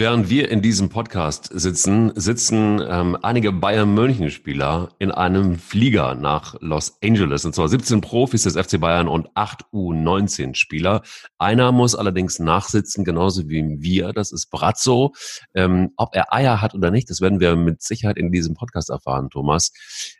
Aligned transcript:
Während 0.00 0.30
wir 0.30 0.50
in 0.50 0.62
diesem 0.62 0.88
Podcast 0.88 1.50
sitzen, 1.52 2.18
sitzen 2.18 2.80
ähm, 2.82 3.18
einige 3.20 3.52
Bayern 3.52 3.92
München 3.92 4.30
Spieler 4.30 4.94
in 4.98 5.10
einem 5.10 5.58
Flieger 5.58 6.14
nach 6.14 6.56
Los 6.60 6.96
Angeles. 7.04 7.44
Und 7.44 7.54
zwar 7.54 7.68
17 7.68 8.00
Profis 8.00 8.44
des 8.44 8.56
FC 8.56 8.80
Bayern 8.80 9.08
und 9.08 9.28
8 9.34 9.64
U19 9.74 10.54
Spieler. 10.54 11.02
Einer 11.36 11.70
muss 11.70 11.94
allerdings 11.94 12.38
nachsitzen, 12.38 13.04
genauso 13.04 13.50
wie 13.50 13.62
wir. 13.82 14.14
Das 14.14 14.32
ist 14.32 14.46
Brazzo. 14.46 15.12
Ähm, 15.52 15.90
ob 15.98 16.14
er 16.14 16.32
Eier 16.32 16.62
hat 16.62 16.74
oder 16.74 16.90
nicht, 16.90 17.10
das 17.10 17.20
werden 17.20 17.38
wir 17.38 17.54
mit 17.54 17.82
Sicherheit 17.82 18.16
in 18.16 18.32
diesem 18.32 18.54
Podcast 18.54 18.88
erfahren, 18.88 19.28
Thomas. 19.28 19.70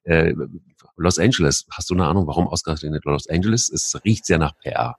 Äh, 0.05 0.35
Los 0.99 1.19
Angeles, 1.19 1.65
hast 1.71 1.89
du 1.89 1.95
eine 1.95 2.05
Ahnung, 2.05 2.27
warum 2.27 2.49
ausgerechnet 2.49 3.07
Los 3.07 3.27
Angeles? 3.31 3.71
Es 3.71 3.99
riecht 4.05 4.27
sehr 4.27 4.37
nach 4.37 4.53
PR. 4.59 4.99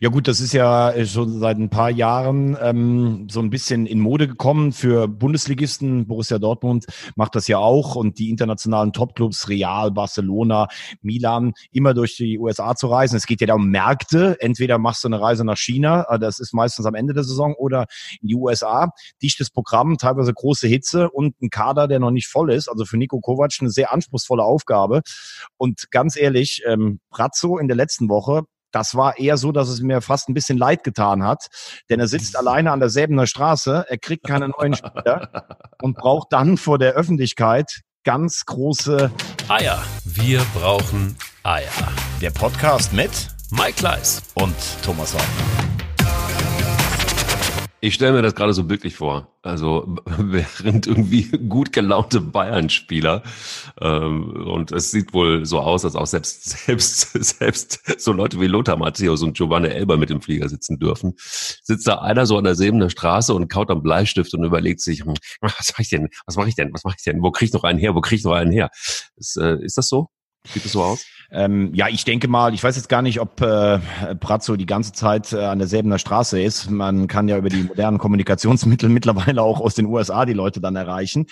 Ja 0.00 0.10
gut, 0.10 0.28
das 0.28 0.40
ist 0.40 0.52
ja 0.52 0.90
äh, 0.90 1.06
schon 1.06 1.40
seit 1.40 1.58
ein 1.58 1.70
paar 1.70 1.90
Jahren 1.90 2.56
ähm, 2.60 3.26
so 3.30 3.40
ein 3.40 3.50
bisschen 3.50 3.86
in 3.86 3.98
Mode 3.98 4.28
gekommen 4.28 4.72
für 4.72 5.08
Bundesligisten. 5.08 6.06
Borussia 6.06 6.38
Dortmund 6.38 6.86
macht 7.16 7.34
das 7.34 7.48
ja 7.48 7.58
auch 7.58 7.96
und 7.96 8.18
die 8.18 8.30
internationalen 8.30 8.92
Topclubs 8.92 9.48
Real, 9.48 9.90
Barcelona, 9.90 10.68
Milan 11.02 11.52
immer 11.72 11.94
durch 11.94 12.16
die 12.16 12.38
USA 12.38 12.76
zu 12.76 12.88
reisen. 12.88 13.16
Es 13.16 13.26
geht 13.26 13.40
ja 13.40 13.46
da 13.46 13.54
um 13.54 13.68
Märkte. 13.68 14.36
Entweder 14.40 14.78
machst 14.78 15.02
du 15.04 15.08
eine 15.08 15.20
Reise 15.20 15.44
nach 15.44 15.58
China, 15.58 16.06
äh, 16.08 16.18
das 16.18 16.38
ist 16.38 16.54
meistens 16.54 16.86
am 16.86 16.94
Ende 16.94 17.14
der 17.14 17.24
Saison, 17.24 17.54
oder 17.54 17.86
in 18.20 18.28
die 18.28 18.36
USA. 18.36 18.92
Dichtes 19.22 19.50
Programm, 19.50 19.98
teilweise 19.98 20.32
große 20.32 20.68
Hitze 20.68 21.10
und 21.10 21.40
ein 21.40 21.50
Kader, 21.50 21.88
der 21.88 21.98
noch 21.98 22.10
nicht 22.10 22.28
voll 22.28 22.52
ist. 22.52 22.68
Also 22.68 22.84
für 22.84 22.96
Nico 22.96 23.20
Kovac 23.20 23.52
eine 23.60 23.70
sehr 23.70 23.92
anspruchsvolle 23.92 24.42
Aufgabe. 24.42 25.02
Und 25.56 25.90
ganz 25.90 26.16
ehrlich, 26.16 26.62
ähm, 26.66 27.00
Brazzo 27.10 27.58
in 27.58 27.66
der 27.66 27.76
letzten 27.76 28.08
Woche 28.08 28.44
das 28.72 28.94
war 28.94 29.18
eher 29.18 29.36
so, 29.36 29.52
dass 29.52 29.68
es 29.68 29.80
mir 29.80 30.00
fast 30.00 30.28
ein 30.28 30.34
bisschen 30.34 30.58
leid 30.58 30.84
getan 30.84 31.24
hat, 31.24 31.46
denn 31.90 32.00
er 32.00 32.08
sitzt 32.08 32.36
alleine 32.36 32.72
an 32.72 32.80
der 32.80 32.90
Säbener 32.90 33.26
Straße, 33.26 33.86
er 33.88 33.98
kriegt 33.98 34.26
keine 34.26 34.48
neuen 34.48 34.74
Spieler 34.74 35.46
und 35.82 35.96
braucht 35.96 36.32
dann 36.32 36.56
vor 36.56 36.78
der 36.78 36.92
Öffentlichkeit 36.92 37.80
ganz 38.04 38.44
große 38.46 39.10
Eier. 39.48 39.82
Wir 40.04 40.40
brauchen 40.54 41.16
Eier. 41.42 41.68
Der 42.20 42.30
Podcast 42.30 42.92
mit 42.92 43.10
Mike 43.50 43.74
Kleiss 43.74 44.22
und 44.34 44.56
Thomas 44.82 45.14
Wagner. 45.14 45.77
Ich 47.80 47.94
stelle 47.94 48.12
mir 48.12 48.22
das 48.22 48.34
gerade 48.34 48.52
so 48.52 48.68
wirklich 48.68 48.96
vor. 48.96 49.28
Also 49.42 49.96
während 50.18 50.88
irgendwie 50.88 51.22
gut 51.48 51.72
gelaunte 51.72 52.20
Bayern-Spieler 52.20 53.22
ähm, 53.80 54.46
und 54.48 54.72
es 54.72 54.90
sieht 54.90 55.14
wohl 55.14 55.46
so 55.46 55.60
aus, 55.60 55.84
als 55.84 55.94
auch 55.94 56.06
selbst 56.06 56.42
selbst 56.66 57.12
selbst 57.12 58.00
so 58.00 58.12
Leute 58.12 58.40
wie 58.40 58.48
Lothar 58.48 58.76
Matthäus 58.76 59.22
und 59.22 59.36
Giovanni 59.36 59.68
Elber 59.68 59.96
mit 59.96 60.10
dem 60.10 60.20
Flieger 60.20 60.48
sitzen 60.48 60.80
dürfen, 60.80 61.14
sitzt 61.18 61.86
da 61.86 61.98
einer 61.98 62.26
so 62.26 62.36
an 62.36 62.44
der 62.44 62.56
Sebener 62.56 62.90
Straße 62.90 63.32
und 63.32 63.48
kaut 63.48 63.70
am 63.70 63.82
Bleistift 63.82 64.34
und 64.34 64.42
überlegt 64.44 64.80
sich, 64.80 65.04
hm, 65.04 65.14
was 65.40 65.70
mache 65.70 65.82
ich 65.82 65.88
denn, 65.88 66.08
was 66.26 66.36
mache 66.36 66.48
ich 66.48 66.56
denn, 66.56 66.72
was 66.72 66.82
mache 66.82 66.96
ich 66.98 67.04
denn, 67.04 67.22
wo 67.22 67.30
krieg 67.30 67.48
ich 67.48 67.54
noch 67.54 67.64
einen 67.64 67.78
her, 67.78 67.94
wo 67.94 68.00
krieg 68.00 68.18
ich 68.18 68.24
noch 68.24 68.32
einen 68.32 68.50
her? 68.50 68.70
Ist, 69.16 69.36
äh, 69.36 69.56
ist 69.62 69.78
das 69.78 69.88
so? 69.88 70.08
Sieht 70.46 70.64
es 70.64 70.72
so 70.72 70.82
aus? 70.82 71.04
Ähm, 71.30 71.74
ja, 71.74 71.88
ich 71.88 72.04
denke 72.04 72.26
mal, 72.26 72.54
ich 72.54 72.64
weiß 72.64 72.76
jetzt 72.76 72.88
gar 72.88 73.02
nicht, 73.02 73.20
ob 73.20 73.42
äh, 73.42 73.78
Prazzo 74.18 74.56
die 74.56 74.64
ganze 74.64 74.92
Zeit 74.92 75.34
äh, 75.34 75.44
an 75.44 75.58
derselben 75.58 75.96
Straße 75.98 76.40
ist. 76.40 76.70
Man 76.70 77.06
kann 77.06 77.28
ja 77.28 77.36
über 77.36 77.50
die 77.50 77.64
modernen 77.64 77.98
Kommunikationsmittel 77.98 78.88
mittlerweile 78.88 79.42
auch 79.42 79.60
aus 79.60 79.74
den 79.74 79.86
USA 79.86 80.24
die 80.24 80.32
Leute 80.32 80.62
dann 80.62 80.74
erreichen. 80.74 81.26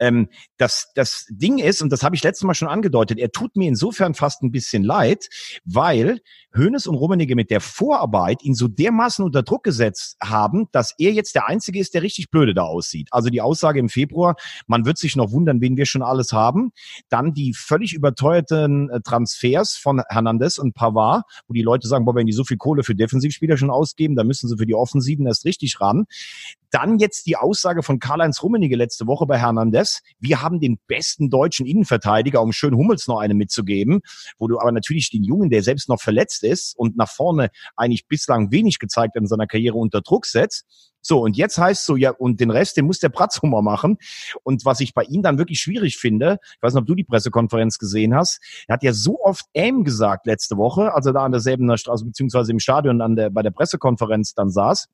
Ähm, 0.00 0.28
das, 0.56 0.90
das 0.96 1.26
Ding 1.30 1.58
ist, 1.58 1.80
und 1.80 1.92
das 1.92 2.02
habe 2.02 2.16
ich 2.16 2.24
letztes 2.24 2.44
Mal 2.44 2.54
schon 2.54 2.66
angedeutet, 2.66 3.20
er 3.20 3.30
tut 3.30 3.54
mir 3.54 3.68
insofern 3.68 4.14
fast 4.14 4.42
ein 4.42 4.50
bisschen 4.50 4.82
leid, 4.82 5.28
weil 5.64 6.18
Hoeneß 6.56 6.86
und 6.88 6.96
Rummenigge 6.96 7.36
mit 7.36 7.50
der 7.50 7.60
Vorarbeit 7.60 8.42
ihn 8.42 8.54
so 8.54 8.66
dermaßen 8.66 9.24
unter 9.24 9.42
Druck 9.42 9.62
gesetzt 9.62 10.16
haben, 10.20 10.68
dass 10.72 10.94
er 10.98 11.12
jetzt 11.12 11.34
der 11.34 11.46
Einzige 11.46 11.78
ist, 11.78 11.94
der 11.94 12.02
richtig 12.02 12.30
blöde 12.30 12.54
da 12.54 12.62
aussieht. 12.62 13.08
Also 13.12 13.28
die 13.28 13.42
Aussage 13.42 13.78
im 13.78 13.90
Februar, 13.90 14.36
man 14.66 14.86
wird 14.86 14.98
sich 14.98 15.14
noch 15.14 15.30
wundern, 15.30 15.60
wen 15.60 15.76
wir 15.76 15.86
schon 15.86 16.02
alles 16.02 16.32
haben. 16.32 16.72
Dann 17.10 17.34
die 17.34 17.52
völlig 17.52 17.92
überteuerten 17.92 18.45
äh, 18.50 19.00
Transfer 19.02 19.36
Transfers 19.36 19.76
von 19.76 20.02
Hernandez 20.08 20.58
und 20.58 20.74
Pavard, 20.74 21.24
wo 21.46 21.54
die 21.54 21.62
Leute 21.62 21.88
sagen, 21.88 22.04
boah, 22.04 22.14
wenn 22.14 22.26
die 22.26 22.32
so 22.32 22.44
viel 22.44 22.56
Kohle 22.56 22.82
für 22.82 22.94
Defensivspieler 22.94 23.56
schon 23.56 23.70
ausgeben, 23.70 24.16
dann 24.16 24.26
müssen 24.26 24.48
sie 24.48 24.56
für 24.56 24.66
die 24.66 24.74
Offensiven 24.74 25.26
erst 25.26 25.44
richtig 25.44 25.80
ran. 25.80 26.06
Dann 26.70 26.98
jetzt 26.98 27.26
die 27.26 27.36
Aussage 27.36 27.82
von 27.82 27.98
Karl-Heinz 27.98 28.42
Rummenigge 28.42 28.76
letzte 28.76 29.06
Woche 29.06 29.26
bei 29.26 29.38
Hernandez. 29.38 30.00
Wir 30.18 30.42
haben 30.42 30.60
den 30.60 30.78
besten 30.86 31.30
deutschen 31.30 31.66
Innenverteidiger, 31.66 32.42
um 32.42 32.52
schön 32.52 32.74
Hummels 32.74 33.06
noch 33.06 33.18
eine 33.18 33.34
mitzugeben, 33.34 34.00
wo 34.38 34.48
du 34.48 34.58
aber 34.58 34.72
natürlich 34.72 35.10
den 35.10 35.22
Jungen, 35.22 35.50
der 35.50 35.62
selbst 35.62 35.88
noch 35.88 36.00
verletzt 36.00 36.42
ist 36.42 36.76
und 36.76 36.96
nach 36.96 37.10
vorne 37.10 37.50
eigentlich 37.76 38.06
bislang 38.06 38.50
wenig 38.50 38.78
gezeigt 38.78 39.14
hat 39.14 39.22
in 39.22 39.28
seiner 39.28 39.46
Karriere 39.46 39.76
unter 39.76 40.00
Druck 40.00 40.26
setzt. 40.26 40.66
So, 41.06 41.20
und 41.20 41.36
jetzt 41.36 41.56
heißt 41.56 41.86
so, 41.86 41.94
ja, 41.94 42.10
und 42.10 42.40
den 42.40 42.50
Rest, 42.50 42.76
den 42.76 42.86
muss 42.86 42.98
der 42.98 43.10
Pratzhummer 43.10 43.62
machen. 43.62 43.98
Und 44.42 44.64
was 44.64 44.80
ich 44.80 44.92
bei 44.92 45.04
ihm 45.04 45.22
dann 45.22 45.38
wirklich 45.38 45.60
schwierig 45.60 45.98
finde, 45.98 46.38
ich 46.42 46.62
weiß 46.62 46.74
nicht, 46.74 46.80
ob 46.80 46.86
du 46.86 46.96
die 46.96 47.04
Pressekonferenz 47.04 47.78
gesehen 47.78 48.12
hast, 48.12 48.40
er 48.66 48.74
hat 48.74 48.82
ja 48.82 48.92
so 48.92 49.20
oft 49.22 49.44
Aim 49.54 49.84
gesagt 49.84 50.26
letzte 50.26 50.56
Woche, 50.56 50.92
als 50.92 51.06
er 51.06 51.12
da 51.12 51.24
an 51.24 51.30
derselben 51.30 51.76
Straße, 51.78 52.04
beziehungsweise 52.04 52.50
im 52.50 52.58
Stadion 52.58 53.00
an 53.00 53.14
der, 53.14 53.30
bei 53.30 53.42
der 53.42 53.52
Pressekonferenz 53.52 54.34
dann 54.34 54.50
saß 54.50 54.88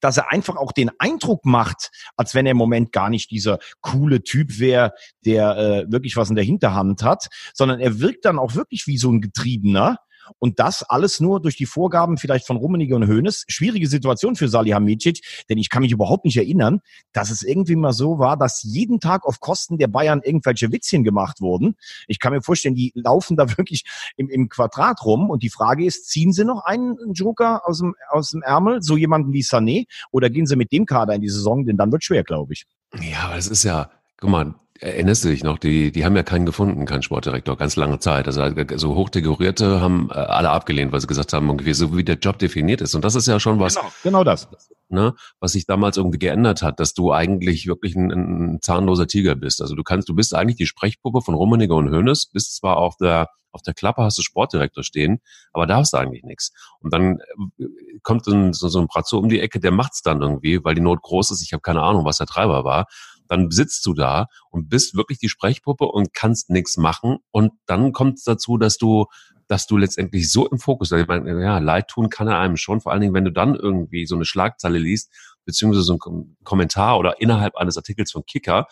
dass 0.00 0.16
er 0.16 0.32
einfach 0.32 0.56
auch 0.56 0.72
den 0.72 0.90
Eindruck 0.98 1.44
macht, 1.44 1.90
als 2.16 2.34
wenn 2.34 2.46
er 2.46 2.52
im 2.52 2.56
Moment 2.56 2.90
gar 2.90 3.10
nicht 3.10 3.30
dieser 3.30 3.58
coole 3.80 4.24
Typ 4.24 4.58
wäre, 4.58 4.92
der 5.24 5.56
äh, 5.56 5.92
wirklich 5.92 6.16
was 6.16 6.30
in 6.30 6.34
der 6.34 6.44
Hinterhand 6.44 7.04
hat, 7.04 7.28
sondern 7.54 7.78
er 7.78 8.00
wirkt 8.00 8.24
dann 8.24 8.40
auch 8.40 8.56
wirklich 8.56 8.88
wie 8.88 8.98
so 8.98 9.12
ein 9.12 9.20
Getriebener, 9.20 9.98
und 10.38 10.58
das 10.58 10.82
alles 10.82 11.20
nur 11.20 11.40
durch 11.40 11.56
die 11.56 11.66
Vorgaben 11.66 12.16
vielleicht 12.18 12.46
von 12.46 12.56
Rummenigge 12.56 12.94
und 12.94 13.08
Hoeneß. 13.08 13.44
Schwierige 13.48 13.88
Situation 13.88 14.36
für 14.36 14.48
Salihamidzic, 14.48 15.44
denn 15.48 15.58
ich 15.58 15.70
kann 15.70 15.82
mich 15.82 15.92
überhaupt 15.92 16.24
nicht 16.24 16.36
erinnern, 16.36 16.80
dass 17.12 17.30
es 17.30 17.42
irgendwie 17.42 17.76
mal 17.76 17.92
so 17.92 18.18
war, 18.18 18.36
dass 18.36 18.62
jeden 18.62 19.00
Tag 19.00 19.24
auf 19.24 19.40
Kosten 19.40 19.78
der 19.78 19.88
Bayern 19.88 20.20
irgendwelche 20.22 20.72
Witzchen 20.72 21.04
gemacht 21.04 21.40
wurden. 21.40 21.76
Ich 22.06 22.18
kann 22.18 22.32
mir 22.32 22.42
vorstellen, 22.42 22.74
die 22.74 22.92
laufen 22.94 23.36
da 23.36 23.48
wirklich 23.56 23.84
im, 24.16 24.28
im 24.28 24.48
Quadrat 24.48 25.04
rum. 25.04 25.30
Und 25.30 25.42
die 25.42 25.50
Frage 25.50 25.84
ist, 25.84 26.08
ziehen 26.08 26.32
sie 26.32 26.44
noch 26.44 26.64
einen 26.64 26.96
Joker 27.12 27.62
aus 27.66 27.78
dem, 27.78 27.94
aus 28.10 28.30
dem 28.30 28.42
Ärmel, 28.42 28.82
so 28.82 28.96
jemanden 28.96 29.32
wie 29.32 29.42
Sané, 29.42 29.86
oder 30.10 30.30
gehen 30.30 30.46
sie 30.46 30.56
mit 30.56 30.72
dem 30.72 30.86
Kader 30.86 31.14
in 31.14 31.20
die 31.20 31.28
Saison? 31.28 31.64
Denn 31.64 31.76
dann 31.76 31.92
wird 31.92 32.04
schwer, 32.04 32.24
glaube 32.24 32.52
ich. 32.52 32.66
Ja, 33.00 33.24
aber 33.26 33.36
es 33.36 33.48
ist 33.48 33.64
ja, 33.64 33.90
guck 34.18 34.30
mal, 34.30 34.54
Erinnerst 34.82 35.24
du 35.24 35.28
dich 35.28 35.44
noch? 35.44 35.58
Die, 35.58 35.92
die 35.92 36.04
haben 36.04 36.16
ja 36.16 36.24
keinen 36.24 36.44
gefunden, 36.44 36.86
keinen 36.86 37.02
Sportdirektor, 37.02 37.56
ganz 37.56 37.76
lange 37.76 38.00
Zeit. 38.00 38.26
Also 38.26 38.42
so 38.74 38.96
hochdekorierte 38.96 39.80
haben 39.80 40.10
äh, 40.10 40.14
alle 40.14 40.50
abgelehnt, 40.50 40.90
weil 40.90 41.00
sie 41.00 41.06
gesagt 41.06 41.32
haben, 41.32 41.48
ungefähr 41.48 41.76
so 41.76 41.96
wie 41.96 42.02
der 42.02 42.16
Job 42.16 42.40
definiert 42.40 42.80
ist. 42.80 42.96
Und 42.96 43.04
das 43.04 43.14
ist 43.14 43.28
ja 43.28 43.38
schon 43.38 43.60
was. 43.60 43.76
Genau, 43.76 43.92
genau 44.02 44.24
das. 44.24 44.48
Ne, 44.88 45.14
was 45.40 45.52
sich 45.52 45.66
damals 45.66 45.96
irgendwie 45.96 46.18
geändert 46.18 46.62
hat, 46.62 46.80
dass 46.80 46.94
du 46.94 47.12
eigentlich 47.12 47.66
wirklich 47.66 47.94
ein, 47.94 48.10
ein 48.10 48.58
zahnloser 48.60 49.06
Tiger 49.06 49.36
bist. 49.36 49.62
Also 49.62 49.76
du 49.76 49.84
kannst, 49.84 50.08
du 50.08 50.14
bist 50.14 50.34
eigentlich 50.34 50.56
die 50.56 50.66
Sprechpuppe 50.66 51.22
von 51.22 51.34
Rummenigge 51.34 51.74
und 51.74 51.88
Hönes, 51.88 52.26
bist 52.26 52.56
zwar 52.56 52.76
auf 52.76 52.96
der 52.96 53.28
auf 53.52 53.62
der 53.62 53.74
Klappe 53.74 54.02
hast 54.02 54.16
du 54.16 54.22
Sportdirektor 54.22 54.82
stehen, 54.82 55.20
aber 55.52 55.66
da 55.66 55.76
hast 55.76 55.92
du 55.92 55.98
eigentlich 55.98 56.24
nichts. 56.24 56.52
Und 56.80 56.92
dann 56.92 57.20
äh, 57.58 57.66
kommt 58.02 58.24
so, 58.24 58.68
so 58.68 58.80
ein 58.80 58.86
Bratzo 58.86 59.18
um 59.18 59.28
die 59.28 59.40
Ecke, 59.40 59.60
der 59.60 59.70
macht's 59.70 60.02
dann 60.02 60.22
irgendwie, 60.22 60.64
weil 60.64 60.74
die 60.74 60.80
Not 60.80 61.02
groß 61.02 61.30
ist. 61.30 61.42
Ich 61.42 61.52
habe 61.52 61.60
keine 61.60 61.82
Ahnung, 61.82 62.04
was 62.04 62.16
der 62.16 62.26
Treiber 62.26 62.64
war 62.64 62.86
dann 63.32 63.50
sitzt 63.50 63.86
du 63.86 63.94
da 63.94 64.26
und 64.50 64.68
bist 64.68 64.94
wirklich 64.94 65.18
die 65.18 65.30
Sprechpuppe 65.30 65.86
und 65.86 66.12
kannst 66.12 66.50
nichts 66.50 66.76
machen. 66.76 67.18
Und 67.30 67.52
dann 67.66 67.92
kommt 67.92 68.18
es 68.18 68.24
dazu, 68.24 68.58
dass 68.58 68.76
du 68.76 69.06
dass 69.48 69.66
du 69.66 69.76
letztendlich 69.76 70.30
so 70.30 70.48
im 70.48 70.58
Fokus, 70.58 70.92
ich 70.92 71.06
meine, 71.06 71.42
ja, 71.42 71.58
leid 71.58 71.88
tun 71.88 72.08
kann 72.08 72.26
er 72.26 72.38
einem 72.38 72.56
schon, 72.56 72.80
vor 72.80 72.90
allen 72.90 73.02
Dingen, 73.02 73.12
wenn 73.12 73.26
du 73.26 73.32
dann 73.32 73.54
irgendwie 73.54 74.06
so 74.06 74.14
eine 74.14 74.24
Schlagzeile 74.24 74.78
liest, 74.78 75.12
beziehungsweise 75.44 75.82
so 75.82 75.98
ein 76.06 76.36
Kommentar 76.42 76.98
oder 76.98 77.20
innerhalb 77.20 77.56
eines 77.56 77.76
Artikels 77.76 78.12
von 78.12 78.24
Kicker, 78.24 78.66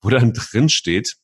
wo 0.00 0.08
dann 0.10 0.32
drin 0.52 0.68
steht, 0.70 1.18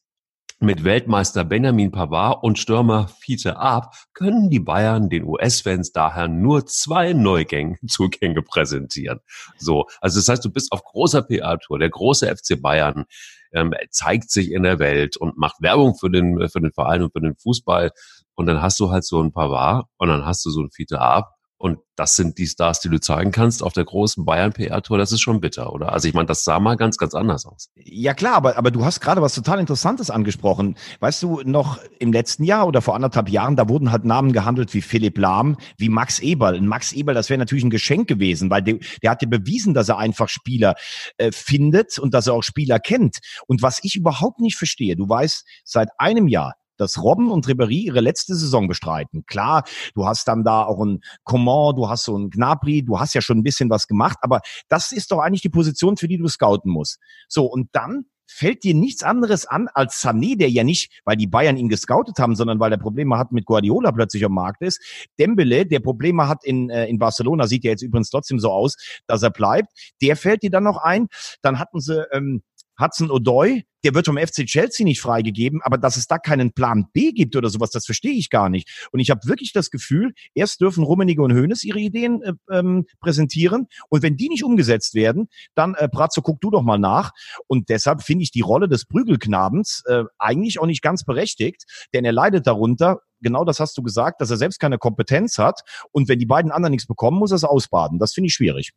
mit 0.65 0.85
Weltmeister 0.85 1.45
Benjamin 1.45 1.93
Pavard 1.93 2.43
und 2.43 2.59
Stürmer 2.59 3.09
Fiete 3.09 3.57
Ab 3.57 3.95
können 4.15 4.51
die 4.51 4.61
Bayern 4.61 5.11
den 5.11 5.25
US-Fans 5.25 5.93
daher 5.93 6.29
nur 6.29 6.67
zwei 6.67 7.13
Neugänge-Zugänge 7.13 8.43
präsentieren. 8.43 9.21
So, 9.59 9.87
also 10.01 10.19
das 10.19 10.29
heißt, 10.29 10.45
du 10.45 10.51
bist 10.51 10.73
auf 10.73 10.83
großer 10.83 11.23
PA-Tour. 11.23 11.79
Der 11.79 11.91
große 11.91 12.27
FC 12.27 12.61
Bayern 12.61 13.05
ähm, 13.53 13.75
zeigt 13.91 14.31
sich 14.31 14.51
in 14.51 14.63
der 14.63 14.79
Welt 14.79 15.17
und 15.17 15.37
macht 15.37 15.57
Werbung 15.61 15.97
für 15.97 16.11
den 16.11 16.49
für 16.49 16.61
den 16.61 16.73
Verein 16.73 17.03
und 17.03 17.13
für 17.13 17.21
den 17.21 17.37
Fußball. 17.37 17.91
Und 18.35 18.47
dann 18.47 18.63
hast 18.63 18.81
du 18.81 18.91
halt 18.91 19.05
so 19.05 19.23
ein 19.23 19.33
Pavard 19.33 19.87
und 19.99 20.09
dann 20.09 20.25
hast 20.25 20.45
du 20.45 20.51
so 20.51 20.63
ein 20.63 20.71
Fiete 20.71 21.01
Ab 21.01 21.34
und 21.57 21.79
das 21.97 22.17
sind 22.17 22.39
die 22.39 22.47
Stars, 22.47 22.81
die 22.81 22.89
du 22.89 23.01
zeigen 23.01 23.31
kannst 23.31 23.63
auf 23.63 23.73
der 23.73 23.85
großen 23.85 24.25
Bayern-PR-Tour. 24.25 24.99
Das 24.99 25.13
ist 25.13 25.21
schon 25.21 25.41
bitter, 25.41 25.73
oder? 25.73 25.93
Also 25.93 26.09
ich 26.09 26.15
meine, 26.15 26.27
das 26.27 26.43
sah 26.43 26.59
mal 26.59 26.77
ganz, 26.77 26.99
ganz 26.99 27.15
anders 27.15 27.47
aus. 27.47 27.71
Ja 27.77 28.13
klar, 28.13 28.35
aber, 28.35 28.59
aber 28.59 28.71
du 28.71 28.85
hast 28.85 29.01
gerade 29.01 29.23
was 29.23 29.35
total 29.35 29.61
Interessantes 29.61 30.11
angesprochen. 30.11 30.77
Weißt 31.01 31.23
du, 31.23 31.43
noch 31.45 31.79
im 32.01 32.13
letzten 32.13 32.43
Jahr 32.45 32.67
oder 32.67 32.83
vor 32.83 32.97
anderthalb 32.97 33.29
Jahren, 33.29 33.55
da 33.55 33.69
wurden 33.69 33.93
halt 33.93 34.05
Namen 34.05 34.33
gehandelt 34.33 34.75
wie 34.75 34.83
Philipp 34.83 35.17
Lahm, 35.17 35.57
wie 35.79 35.89
Max 35.89 36.19
Eberl. 36.19 36.57
Und 36.59 36.67
Max 36.67 36.93
Eberl, 36.93 37.15
das 37.15 37.31
wäre 37.31 37.39
natürlich 37.39 37.65
ein 37.65 37.71
Geschenk 37.71 38.09
gewesen, 38.09 38.51
weil 38.51 38.63
der, 38.63 38.79
der 39.03 39.13
hat 39.13 39.23
ja 39.23 39.29
bewiesen, 39.29 39.75
dass 39.75 39.89
er 39.89 39.99
einfach 39.99 40.29
Spieler 40.29 40.75
äh, 41.19 41.31
findet 41.33 41.99
und 41.99 42.15
dass 42.15 42.27
er 42.27 42.35
auch 42.35 42.43
Spieler 42.43 42.81
kennt. 42.81 43.19
Und 43.47 43.63
was 43.63 43.79
ich 43.83 43.95
überhaupt 43.95 44.41
nicht 44.41 44.57
verstehe, 44.57 44.97
du 44.97 45.09
weißt, 45.09 45.47
seit 45.65 45.89
einem 45.99 46.27
Jahr 46.27 46.55
dass 46.77 47.03
Robben 47.03 47.31
und 47.31 47.47
Ribéry 47.47 47.85
ihre 47.85 48.01
letzte 48.01 48.35
Saison 48.35 48.69
bestreiten. 48.69 49.25
Klar, 49.27 49.65
du 49.95 50.07
hast 50.07 50.29
dann 50.29 50.45
da 50.45 50.65
auch 50.65 50.85
ein 50.85 51.01
Coman, 51.25 51.77
du 51.77 51.89
hast 51.89 52.05
so 52.05 52.17
ein 52.17 52.31
Gnabry, 52.31 52.83
du 52.83 52.99
hast 52.99 53.15
ja 53.15 53.21
schon 53.21 53.39
ein 53.39 53.43
bisschen 53.43 53.71
was 53.71 53.87
gemacht, 53.87 54.19
aber 54.23 54.41
das 54.69 54.93
ist 54.93 55.11
doch 55.13 55.19
eigentlich 55.19 55.43
die 55.43 55.49
Position, 55.49 55.97
für 55.97 56.09
die 56.09 56.19
du 56.19 56.29
scouten 56.29 56.71
musst. 56.71 56.99
So, 57.29 57.47
und 57.47 57.69
dann 57.73 58.07
fällt 58.27 58.65
dir 58.65 58.75
nichts 58.75 59.03
anderes 59.03 59.47
an 59.47 59.69
als 59.75 60.03
Sané, 60.03 60.37
der 60.37 60.51
ja 60.51 60.65
nicht, 60.65 61.01
weil 61.05 61.17
die 61.17 61.27
Bayern 61.27 61.57
ihn 61.57 61.69
gescoutet 61.69 62.19
haben, 62.19 62.35
sondern 62.35 62.59
weil 62.59 62.73
er 62.73 62.79
Probleme 62.79 63.19
hat 63.19 63.33
mit 63.33 63.45
Guardiola 63.45 63.93
plötzlich 63.93 64.25
am 64.25 64.33
Markt 64.33 64.63
ist. 64.63 64.81
Dembele, 65.19 65.67
der 65.67 65.81
Probleme 65.81 66.29
hat 66.29 66.45
in, 66.45 66.71
äh, 66.71 66.87
in 66.87 66.99
Barcelona, 66.99 67.47
sieht 67.47 67.65
ja 67.65 67.71
jetzt 67.71 67.83
übrigens 67.83 68.11
trotzdem 68.11 68.39
so 68.39 68.51
aus, 68.51 68.77
dass 69.07 69.23
er 69.23 69.31
bleibt. 69.31 69.69
Der 70.03 70.17
fällt 70.17 70.43
dir 70.43 70.51
dann 70.51 70.65
noch 70.65 70.79
ein. 70.79 71.07
Dann 71.43 71.59
hatten 71.59 71.81
sie 71.81 72.05
ähm, 72.13 72.43
Hudson 72.81 73.11
O'Doy, 73.11 73.65
der 73.85 73.95
wird 73.95 74.07
vom 74.07 74.17
FC 74.17 74.47
Chelsea 74.47 74.85
nicht 74.85 75.01
freigegeben, 75.01 75.61
aber 75.63 75.79
dass 75.79 75.97
es 75.97 76.07
da 76.07 76.19
keinen 76.19 76.53
Plan 76.53 76.87
B 76.93 77.13
gibt 77.13 77.37
oder 77.37 77.51
sowas, 77.51 77.71
das 77.71 77.85
verstehe 77.85 78.15
ich 78.15 78.31
gar 78.31 78.49
nicht. 78.49 78.89
Und 78.93 79.01
ich 79.01 79.11
habe 79.11 79.21
wirklich 79.25 79.53
das 79.53 79.71
Gefühl, 79.71 80.13
erst 80.35 80.61
dürfen 80.61 80.85
Rummenigge 80.85 81.23
und 81.23 81.35
Hoeneß 81.35 81.65
ihre 81.65 81.79
Ideen 81.79 82.23
äh, 82.23 82.33
ähm, 82.51 82.87
präsentieren 83.01 83.69
und 83.89 84.03
wenn 84.03 84.17
die 84.17 84.29
nicht 84.29 84.45
umgesetzt 84.45 84.95
werden, 84.95 85.29
dann 85.55 85.75
äh, 85.75 85.89
Bratzo, 85.91 86.23
guck 86.23 86.41
du 86.41 86.51
doch 86.51 86.63
mal 86.63 86.79
nach. 86.79 87.13
Und 87.47 87.69
deshalb 87.69 88.03
finde 88.03 88.23
ich 88.23 88.31
die 88.31 88.41
Rolle 88.41 88.69
des 88.69 88.87
Prügelknabens 88.87 89.83
äh, 89.87 90.05
eigentlich 90.19 90.59
auch 90.59 90.67
nicht 90.67 90.83
ganz 90.83 91.05
berechtigt, 91.05 91.65
denn 91.93 92.05
er 92.05 92.13
leidet 92.13 92.47
darunter, 92.47 93.01
genau 93.21 93.45
das 93.45 93.61
hast 93.61 93.77
du 93.77 93.83
gesagt, 93.83 94.21
dass 94.21 94.31
er 94.31 94.37
selbst 94.37 94.61
keine 94.61 94.79
Kompetenz 94.79 95.39
hat 95.39 95.61
und 95.93 96.09
wenn 96.09 96.19
die 96.19 96.27
beiden 96.27 96.51
anderen 96.51 96.73
nichts 96.73 96.87
bekommen, 96.87 97.19
muss 97.19 97.33
er 97.33 97.37
es 97.37 97.45
ausbaden. 97.45 97.99
Das 97.99 98.13
finde 98.15 98.29
ich 98.29 98.35
schwierig. 98.35 98.73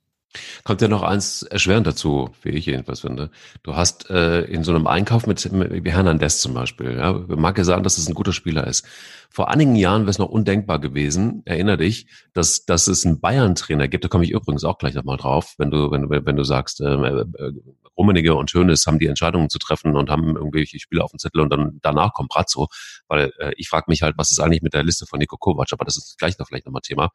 Kommt 0.64 0.82
ja 0.82 0.88
noch 0.88 1.04
eins 1.04 1.44
erschwerend 1.44 1.88
dazu, 1.88 2.30
wie 2.44 2.50
ich 2.50 2.66
jedenfalls 2.66 3.00
finde. 3.00 3.32
Du 3.64 3.76
hast 3.76 4.10
äh, 4.10 4.42
in 4.42 4.64
so 4.64 4.74
einem 4.74 4.86
Einkauf 4.86 5.26
mit, 5.26 5.52
mit 5.52 5.86
Hernandez 5.88 6.42
zum 6.42 6.54
Beispiel, 6.54 6.98
ja, 6.98 7.14
mag 7.14 7.58
ja 7.58 7.64
sagen, 7.64 7.84
dass 7.84 7.98
es 7.98 8.08
ein 8.08 8.14
guter 8.14 8.34
Spieler 8.34 8.68
ist. 8.68 8.86
Vor 9.30 9.50
einigen 9.50 9.76
Jahren 9.76 10.02
wäre 10.02 10.12
es 10.12 10.20
noch 10.20 10.30
undenkbar 10.30 10.80
gewesen, 10.80 11.42
erinnere 11.46 11.78
dich, 11.78 12.08
dass, 12.34 12.66
dass 12.66 12.88
es 12.88 13.06
einen 13.06 13.20
Bayern-Trainer 13.20 13.88
gibt, 13.88 14.04
da 14.04 14.08
komme 14.08 14.24
ich 14.24 14.32
übrigens 14.32 14.64
auch 14.64 14.78
gleich 14.78 14.96
nochmal 14.96 15.18
drauf, 15.18 15.56
wenn 15.58 15.72
du, 15.72 15.92
wenn, 15.92 16.10
wenn 16.10 16.36
du 16.36 16.44
sagst, 16.44 16.82
ähm, 16.82 17.04
äh, 17.04 17.22
äh, 17.22 17.54
Rummenigge 17.98 18.36
und 18.36 18.52
Schönes 18.52 18.86
haben 18.86 19.00
die 19.00 19.08
Entscheidungen 19.08 19.50
zu 19.50 19.58
treffen 19.58 19.96
und 19.96 20.10
haben 20.10 20.36
irgendwelche 20.36 20.80
Spiele 20.80 21.04
auf 21.04 21.12
dem 21.12 21.20
Zettel 21.20 21.42
und 21.42 21.50
dann 21.50 21.80
danach 21.82 22.14
kommt 22.14 22.30
Brazzo, 22.30 22.68
weil 23.08 23.32
äh, 23.40 23.54
ich 23.58 23.70
frage 23.70 23.86
mich 23.88 24.04
halt, 24.04 24.16
was 24.18 24.30
ist 24.30 24.40
eigentlich 24.40 24.62
mit 24.62 24.74
der 24.74 24.84
Liste 24.84 25.06
von 25.08 25.20
Nico 25.20 25.38
Kovac, 25.38 25.70
aber 25.72 25.86
das 25.86 25.98
ist 25.98 26.18
gleich 26.18 26.38
noch 26.38 26.48
vielleicht 26.48 26.66
nochmal 26.66 26.82
Thema. 26.82 27.10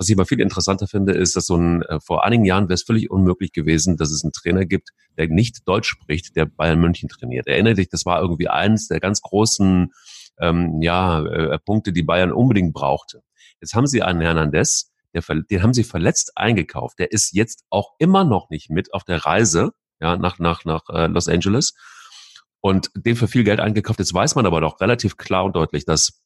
Was 0.00 0.08
ich 0.08 0.16
aber 0.16 0.24
viel 0.24 0.40
interessanter 0.40 0.86
finde, 0.86 1.12
ist, 1.12 1.36
dass 1.36 1.44
so 1.44 1.56
ein, 1.56 1.82
äh, 1.82 2.00
vor 2.00 2.24
einigen 2.24 2.46
Jahren 2.46 2.70
wäre 2.70 2.74
es 2.74 2.84
völlig 2.84 3.10
unmöglich 3.10 3.52
gewesen, 3.52 3.98
dass 3.98 4.10
es 4.10 4.24
einen 4.24 4.32
Trainer 4.32 4.64
gibt, 4.64 4.92
der 5.18 5.28
nicht 5.28 5.68
Deutsch 5.68 5.90
spricht, 5.90 6.36
der 6.36 6.46
Bayern 6.46 6.80
München 6.80 7.10
trainiert. 7.10 7.46
Erinnere 7.46 7.74
dich, 7.74 7.90
das 7.90 8.06
war 8.06 8.22
irgendwie 8.22 8.48
eins 8.48 8.88
der 8.88 8.98
ganz 8.98 9.20
großen 9.20 9.92
ähm, 10.40 10.80
ja, 10.80 11.22
äh, 11.22 11.58
Punkte, 11.58 11.92
die 11.92 12.02
Bayern 12.02 12.32
unbedingt 12.32 12.72
brauchte. 12.72 13.20
Jetzt 13.60 13.74
haben 13.74 13.86
sie 13.86 14.02
einen 14.02 14.22
Hernandez, 14.22 14.90
der, 15.12 15.22
den 15.22 15.62
haben 15.62 15.74
sie 15.74 15.84
verletzt 15.84 16.32
eingekauft. 16.34 16.98
Der 16.98 17.12
ist 17.12 17.34
jetzt 17.34 17.64
auch 17.68 17.90
immer 17.98 18.24
noch 18.24 18.48
nicht 18.48 18.70
mit 18.70 18.94
auf 18.94 19.04
der 19.04 19.26
Reise 19.26 19.72
ja, 20.00 20.16
nach, 20.16 20.38
nach, 20.38 20.64
nach 20.64 20.88
äh, 20.88 21.08
Los 21.08 21.28
Angeles 21.28 21.74
und 22.62 22.90
den 22.94 23.16
für 23.16 23.28
viel 23.28 23.44
Geld 23.44 23.60
eingekauft. 23.60 23.98
Jetzt 23.98 24.14
weiß 24.14 24.34
man 24.34 24.46
aber 24.46 24.62
doch 24.62 24.80
relativ 24.80 25.18
klar 25.18 25.44
und 25.44 25.56
deutlich, 25.56 25.84
dass 25.84 26.22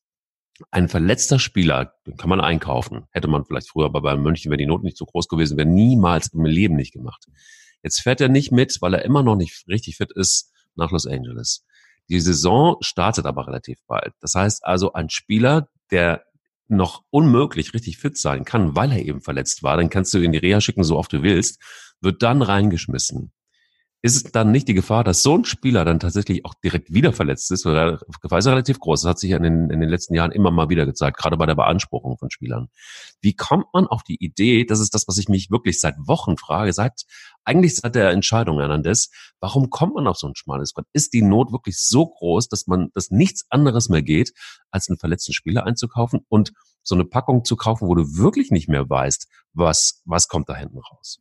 ein 0.71 0.89
verletzter 0.89 1.39
Spieler, 1.39 1.95
den 2.07 2.17
kann 2.17 2.29
man 2.29 2.41
einkaufen. 2.41 3.07
Hätte 3.11 3.29
man 3.29 3.45
vielleicht 3.45 3.69
früher 3.69 3.91
bei 3.91 4.01
Bayern 4.01 4.23
München, 4.23 4.51
wenn 4.51 4.59
die 4.59 4.67
Not 4.67 4.85
nicht 4.85 4.97
so 4.97 5.05
groß 5.05 5.29
gewesen 5.29 5.57
wäre, 5.57 5.69
niemals 5.69 6.29
im 6.29 6.45
Leben 6.45 6.77
nicht 6.77 6.93
gemacht. 6.93 7.27
Jetzt 7.83 8.01
fährt 8.01 8.21
er 8.21 8.29
nicht 8.29 8.53
mit, 8.53 8.79
weil 8.81 8.95
er 8.95 9.05
immer 9.05 9.23
noch 9.23 9.37
nicht 9.37 9.67
richtig 9.69 9.97
fit 9.97 10.13
ist 10.13 10.53
nach 10.75 10.91
Los 10.91 11.07
Angeles. 11.07 11.65
Die 12.09 12.21
Saison 12.21 12.77
startet 12.81 13.27
aber 13.27 13.47
relativ 13.47 13.79
bald. 13.87 14.15
Das 14.21 14.35
heißt 14.35 14.65
also, 14.65 14.93
ein 14.93 15.11
Spieler, 15.11 15.69
der 15.91 16.25
noch 16.69 17.03
unmöglich 17.11 17.75
richtig 17.75 17.99
fit 17.99 18.17
sein 18.17 18.45
kann, 18.45 18.75
weil 18.75 18.93
er 18.93 19.05
eben 19.05 19.21
verletzt 19.21 19.63
war, 19.63 19.77
dann 19.77 19.91
kannst 19.91 20.15
du 20.15 20.19
ihn 20.19 20.25
in 20.25 20.33
die 20.33 20.39
Reha 20.39 20.61
schicken, 20.61 20.85
so 20.85 20.97
oft 20.97 21.13
du 21.13 21.23
willst, 21.23 21.61
wird 22.01 22.23
dann 22.23 22.43
reingeschmissen 22.43 23.33
ist 24.05 24.17
es 24.17 24.25
dann 24.25 24.53
nicht 24.53 24.69
die 24.69 24.75
Gefahr, 24.75 25.03
dass 25.03 25.23
so 25.23 25.35
ein 25.35 25.47
Spieler 25.47 25.87
dann 25.87 25.99
tatsächlich 25.99 26.45
auch 26.45 26.53
direkt 26.63 26.93
wieder 26.93 27.15
verletzt 27.15 27.51
ist? 27.51 27.65
Oder 27.65 28.01
Gefahr 28.21 28.39
ist 28.39 28.47
relativ 28.47 28.79
groß. 28.79 29.01
Das 29.01 29.09
hat 29.09 29.19
sich 29.19 29.31
in 29.31 29.43
den, 29.43 29.71
in 29.71 29.81
den 29.81 29.89
letzten 29.89 30.15
Jahren 30.15 30.31
immer 30.31 30.51
mal 30.51 30.69
wieder 30.69 30.85
gezeigt, 30.85 31.17
gerade 31.17 31.39
bei 31.39 31.47
der 31.47 31.55
Beanspruchung 31.55 32.19
von 32.19 32.31
Spielern. 32.31 32.69
Wie 33.23 33.35
kommt 33.35 33.65
man 33.73 33.87
auf 33.87 34.03
die 34.03 34.23
Idee, 34.23 34.67
das 34.67 34.81
ist 34.81 34.95
das, 34.95 35.09
was 35.09 35.17
ich 35.17 35.31
mich 35.31 35.51
wirklich 35.51 35.81
seit 35.81 35.95
Wochen 35.97 36.37
frage, 36.37 36.75
seit 36.75 37.05
eigentlich 37.45 37.77
seit 37.77 37.95
der 37.95 38.11
Entscheidung 38.11 38.59
Hernandez, 38.59 39.09
warum 39.41 39.71
kommt 39.71 39.95
man 39.95 40.07
auf 40.07 40.19
so 40.19 40.29
ein 40.29 40.37
schmales 40.37 40.75
Brett? 40.75 40.85
Ist 40.93 41.15
die 41.15 41.23
Not 41.23 41.51
wirklich 41.51 41.79
so 41.79 42.07
groß, 42.07 42.51
dass 42.51 42.67
man, 42.67 42.91
dass 42.93 43.11
nichts 43.11 43.47
anderes 43.49 43.89
mehr 43.89 44.03
geht, 44.03 44.35
als 44.71 44.87
einen 44.91 44.99
verletzten 44.99 45.33
Spieler 45.33 45.65
einzukaufen 45.65 46.27
und 46.29 46.53
so 46.85 46.95
eine 46.95 47.05
Packung 47.05 47.45
zu 47.45 47.57
kaufen, 47.57 47.89
wo 47.89 47.95
du 47.95 48.17
wirklich 48.17 48.51
nicht 48.51 48.69
mehr 48.69 48.89
weißt, 48.89 49.27
was, 49.55 50.03
was 50.05 50.29
kommt 50.29 50.49
da 50.49 50.57
hinten 50.57 50.79
raus? 50.79 51.21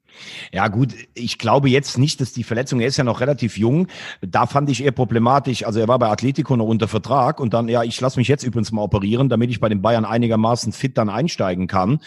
Ja, 0.51 0.67
gut, 0.67 0.93
ich 1.13 1.37
glaube 1.37 1.69
jetzt 1.69 1.97
nicht, 1.97 2.19
dass 2.19 2.33
die 2.33 2.43
Verletzung, 2.43 2.79
er 2.79 2.87
ist 2.87 2.97
ja 2.97 3.03
noch 3.03 3.21
relativ 3.21 3.57
jung, 3.57 3.87
da 4.21 4.45
fand 4.45 4.69
ich 4.69 4.83
eher 4.83 4.91
problematisch, 4.91 5.65
also 5.65 5.79
er 5.79 5.87
war 5.87 5.99
bei 5.99 6.09
Atletico 6.09 6.55
noch 6.55 6.65
unter 6.65 6.87
Vertrag 6.87 7.39
und 7.39 7.53
dann, 7.53 7.67
ja, 7.67 7.83
ich 7.83 7.99
lasse 8.01 8.19
mich 8.19 8.27
jetzt 8.27 8.43
übrigens 8.43 8.71
mal 8.71 8.81
operieren, 8.81 9.29
damit 9.29 9.49
ich 9.49 9.59
bei 9.59 9.69
den 9.69 9.81
Bayern 9.81 10.05
einigermaßen 10.05 10.73
fit 10.73 10.97
dann 10.97 11.09
einsteigen 11.09 11.67
kann. 11.67 11.99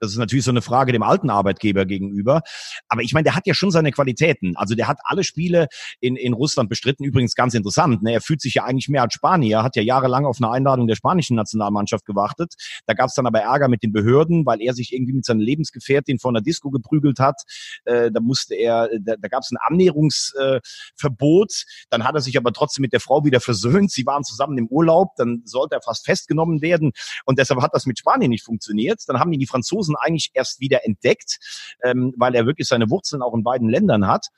Das 0.00 0.10
ist 0.10 0.18
natürlich 0.18 0.44
so 0.44 0.50
eine 0.50 0.62
Frage 0.62 0.92
dem 0.92 1.02
alten 1.02 1.30
Arbeitgeber 1.30 1.84
gegenüber. 1.86 2.42
Aber 2.88 3.02
ich 3.02 3.12
meine, 3.12 3.24
der 3.24 3.34
hat 3.34 3.46
ja 3.46 3.54
schon 3.54 3.70
seine 3.70 3.92
Qualitäten. 3.92 4.56
Also 4.56 4.74
der 4.74 4.88
hat 4.88 4.98
alle 5.04 5.24
Spiele 5.24 5.68
in, 6.00 6.16
in 6.16 6.32
Russland 6.32 6.68
bestritten, 6.68 7.04
übrigens 7.04 7.34
ganz 7.34 7.54
interessant. 7.54 8.02
Ne? 8.02 8.12
Er 8.12 8.20
fühlt 8.20 8.40
sich 8.40 8.54
ja 8.54 8.64
eigentlich 8.64 8.88
mehr 8.88 9.02
als 9.02 9.14
Spanier, 9.14 9.62
hat 9.62 9.76
ja 9.76 9.82
jahrelang 9.82 10.24
auf 10.24 10.38
eine 10.40 10.50
Einladung 10.50 10.86
der 10.86 10.96
spanischen 10.96 11.36
Nationalmannschaft 11.36 12.04
gewartet. 12.04 12.54
Da 12.86 12.94
gab 13.04 13.10
es 13.10 13.14
dann 13.16 13.26
aber 13.26 13.40
Ärger 13.40 13.68
mit 13.68 13.82
den 13.82 13.92
Behörden, 13.92 14.46
weil 14.46 14.62
er 14.62 14.72
sich 14.72 14.94
irgendwie 14.94 15.12
mit 15.12 15.26
seiner 15.26 15.42
Lebensgefährtin 15.42 16.18
von 16.18 16.32
der 16.32 16.42
Disco 16.42 16.70
geprügelt 16.70 17.18
hat. 17.18 17.42
Äh, 17.84 18.10
da 18.10 18.20
musste 18.20 18.54
er, 18.54 18.88
da, 18.98 19.16
da 19.16 19.28
gab 19.28 19.42
es 19.42 19.50
ein 19.50 19.58
Annäherungsverbot. 19.60 21.52
Äh, 21.52 21.86
dann 21.90 22.04
hat 22.04 22.14
er 22.14 22.22
sich 22.22 22.38
aber 22.38 22.54
trotzdem 22.54 22.80
mit 22.80 22.94
der 22.94 23.00
Frau 23.00 23.22
wieder 23.26 23.40
versöhnt. 23.40 23.90
Sie 23.90 24.06
waren 24.06 24.24
zusammen 24.24 24.56
im 24.56 24.68
Urlaub. 24.68 25.16
Dann 25.16 25.42
sollte 25.44 25.74
er 25.74 25.82
fast 25.82 26.06
festgenommen 26.06 26.62
werden. 26.62 26.92
Und 27.26 27.38
deshalb 27.38 27.60
hat 27.60 27.74
das 27.74 27.84
mit 27.84 27.98
Spanien 27.98 28.30
nicht 28.30 28.44
funktioniert. 28.44 29.02
Dann 29.06 29.20
haben 29.20 29.30
ihn 29.34 29.40
die 29.40 29.46
Franzosen 29.46 29.96
eigentlich 29.96 30.30
erst 30.32 30.60
wieder 30.60 30.86
entdeckt, 30.86 31.40
ähm, 31.82 32.14
weil 32.16 32.34
er 32.34 32.46
wirklich 32.46 32.68
seine 32.68 32.88
Wurzeln 32.88 33.20
auch 33.20 33.34
in 33.34 33.42
beiden 33.42 33.68
Ländern 33.68 34.06
hat. 34.06 34.28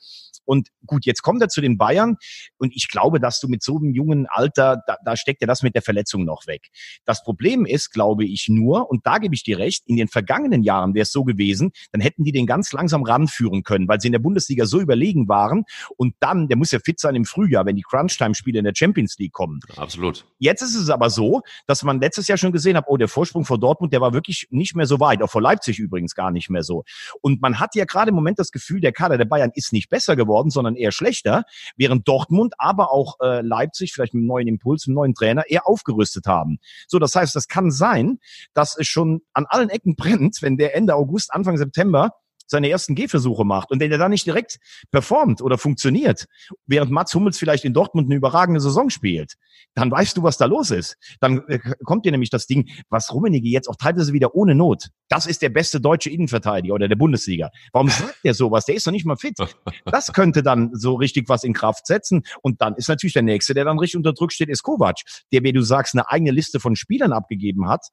Und 0.46 0.69
gut, 0.87 1.04
jetzt 1.04 1.22
kommt 1.22 1.43
er 1.43 1.48
zu 1.48 1.60
den 1.60 1.76
Bayern 1.76 2.16
und 2.56 2.75
ich 2.75 2.88
glaube, 2.88 3.20
dass 3.20 3.40
du 3.40 3.48
mit 3.48 3.62
so 3.62 3.76
einem 3.76 3.93
jungen 3.93 4.26
Alter, 4.28 4.82
da, 4.87 4.96
da 5.04 5.16
steckt 5.16 5.43
ja 5.43 5.46
das 5.46 5.62
mit 5.62 5.75
der 5.75 5.82
Verletzung 5.82 6.25
noch 6.25 6.46
weg. 6.46 6.69
Das 7.04 7.22
Problem 7.22 7.66
ist, 7.66 7.90
glaube 7.90 8.25
ich 8.25 8.48
nur, 8.48 8.90
und 8.90 9.06
da 9.06 9.19
gebe 9.19 9.34
ich 9.34 9.43
dir 9.43 9.58
recht, 9.58 9.82
in 9.87 9.96
den 9.96 10.08
vergangenen 10.08 10.62
Jahren 10.62 10.94
wäre 10.94 11.02
es 11.02 11.12
so 11.12 11.25
gewesen, 11.25 11.72
dann 11.93 12.00
hätten 12.00 12.25
die 12.25 12.32
den 12.32 12.46
ganz 12.46 12.72
langsam 12.72 13.02
ranführen 13.02 13.62
können, 13.62 13.88
weil 13.88 14.00
sie 14.00 14.08
in 14.08 14.12
der 14.12 14.20
Bundesliga 14.20 14.66
so 14.66 14.81
überlegen 14.81 15.28
waren 15.28 15.65
und 15.96 16.15
dann, 16.20 16.48
der 16.48 16.56
muss 16.56 16.70
ja 16.70 16.79
fit 16.79 17.00
sein 17.00 17.15
im 17.15 17.24
Frühjahr, 17.24 17.67
wenn 17.67 17.76
die 17.76 17.82
Crunch-Time-Spiele 17.82 18.58
in 18.58 18.65
der 18.65 18.74
Champions 18.74 19.17
League 19.19 19.32
kommen. 19.32 19.60
Absolut. 19.76 20.24
Jetzt 20.38 20.62
ist 20.62 20.76
es 20.76 20.91
aber 20.91 21.10
so, 21.10 21.43
dass 21.67 21.82
man 21.82 22.00
letztes 22.00 22.29
Jahr 22.29 22.38
schon 22.38 22.53
gesehen 22.53 22.76
hat, 22.76 22.84
oh, 22.88 22.96
der 22.96 23.08
Vorsprung 23.08 23.44
vor 23.44 23.58
Dortmund, 23.58 23.93
der 23.93 24.00
war 24.00 24.12
wirklich 24.12 24.46
nicht 24.50 24.76
mehr 24.76 24.86
so 24.86 25.00
weit, 25.00 25.22
auch 25.22 25.31
vor 25.31 25.43
Leipzig 25.43 25.79
übrigens 25.79 26.15
gar 26.15 26.31
nicht 26.31 26.50
mehr 26.50 26.62
so. 26.62 26.84
Und 27.20 27.43
man 27.43 27.58
hat 27.58 27.74
ja 27.74 27.84
gerade 27.84 28.10
im 28.10 28.15
Moment 28.15 28.38
das 28.38 28.53
Gefühl, 28.53 28.81
der 28.81 28.93
Kader 28.93 29.19
der 29.19 29.24
Bayern 29.24 29.50
ist 29.55 29.72
nicht 29.72 29.88
besser 29.88 30.15
geworden, 30.17 30.35
sondern 30.50 30.76
eher 30.76 30.93
schlechter, 30.93 31.44
während 31.76 32.06
Dortmund, 32.06 32.55
aber 32.58 32.93
auch 32.93 33.16
äh, 33.20 33.40
Leipzig, 33.40 33.93
vielleicht 33.93 34.14
mit 34.14 34.20
einem 34.20 34.28
neuen 34.28 34.48
Impuls, 34.48 34.86
einem 34.86 34.94
neuen 34.94 35.14
Trainer, 35.14 35.44
eher 35.48 35.66
aufgerüstet 35.66 36.26
haben. 36.26 36.58
So, 36.88 36.98
das 36.98 37.14
heißt, 37.14 37.34
das 37.34 37.48
kann 37.48 37.70
sein, 37.70 38.19
dass 38.55 38.76
es 38.78 38.86
schon 38.86 39.22
an 39.32 39.46
allen 39.48 39.70
Ecken 39.70 39.96
brennt, 39.96 40.38
wenn 40.43 40.56
der 40.56 40.76
Ende 40.76 40.94
August, 40.94 41.32
Anfang 41.32 41.56
September 41.56 42.12
seine 42.46 42.69
ersten 42.69 42.94
Gehversuche 42.94 43.44
macht 43.44 43.70
und 43.70 43.81
wenn 43.81 43.91
der 43.91 43.98
dann 43.98 44.10
nicht 44.10 44.26
direkt 44.26 44.58
performt 44.91 45.43
oder 45.43 45.58
funktioniert, 45.58 46.26
während 46.67 46.91
Mats 46.91 47.15
Hummels 47.15 47.38
vielleicht 47.38 47.65
in 47.65 47.72
Dortmund 47.72 48.08
eine 48.08 48.15
überragende 48.15 48.60
Saison 48.60 48.91
spielt, 48.91 49.34
dann 49.74 49.91
weißt 49.91 50.17
du, 50.17 50.22
was 50.22 50.38
da 50.38 50.46
los 50.46 50.70
ist. 50.70 50.96
Dann 51.20 51.43
äh, 51.48 51.58
kommt 51.84 52.05
dir 52.05 52.12
nämlich 52.12 52.31
das 52.31 52.46
Ding, 52.46 52.69
was 52.88 53.12
Rummenigge 53.12 53.48
jetzt 53.48 53.69
auch 53.69 53.76
teilweise 53.76 54.12
wieder 54.12 54.34
ohne 54.34 54.55
Not. 54.55 54.88
Das 55.08 55.26
ist 55.26 55.43
der 55.43 55.50
beste 55.50 55.81
deutsche 55.81 56.10
Innenverteidiger 56.10 56.74
oder 56.74 56.88
der 56.88 56.96
Bundesliga. 56.96 57.50
Warum 57.72 57.88
sagt 57.91 58.24
der 58.24 58.34
sowas? 58.34 58.65
Der 58.65 58.74
ist 58.74 58.86
noch 58.86 58.93
nicht 58.93 59.06
mal 59.06 59.17
fit. 59.17 59.36
Das 59.84 60.12
könnte 60.12 60.43
dann 60.43 60.70
so 60.74 60.94
richtig 60.94 61.29
was 61.29 61.44
in 61.44 61.53
Kraft 61.53 61.86
setzen. 61.86 62.22
Und 62.43 62.60
dann 62.60 62.74
ist 62.74 62.88
natürlich 62.88 63.15
der 63.15 63.22
Nächste, 63.22 63.55
der 63.55 63.65
dann 63.65 63.79
richtig 63.79 63.96
unter 63.98 64.12
Druck 64.12 64.32
steht, 64.32 64.48
ist 64.48 64.62
Kovac, 64.62 64.96
der, 65.32 65.43
wie 65.43 65.53
du 65.53 65.62
sagst, 65.62 65.94
eine 65.94 66.08
eigene 66.08 66.31
Liste 66.31 66.60
von 66.60 66.76
Spielern 66.76 67.12
abgegeben 67.12 67.69
hat 67.69 67.86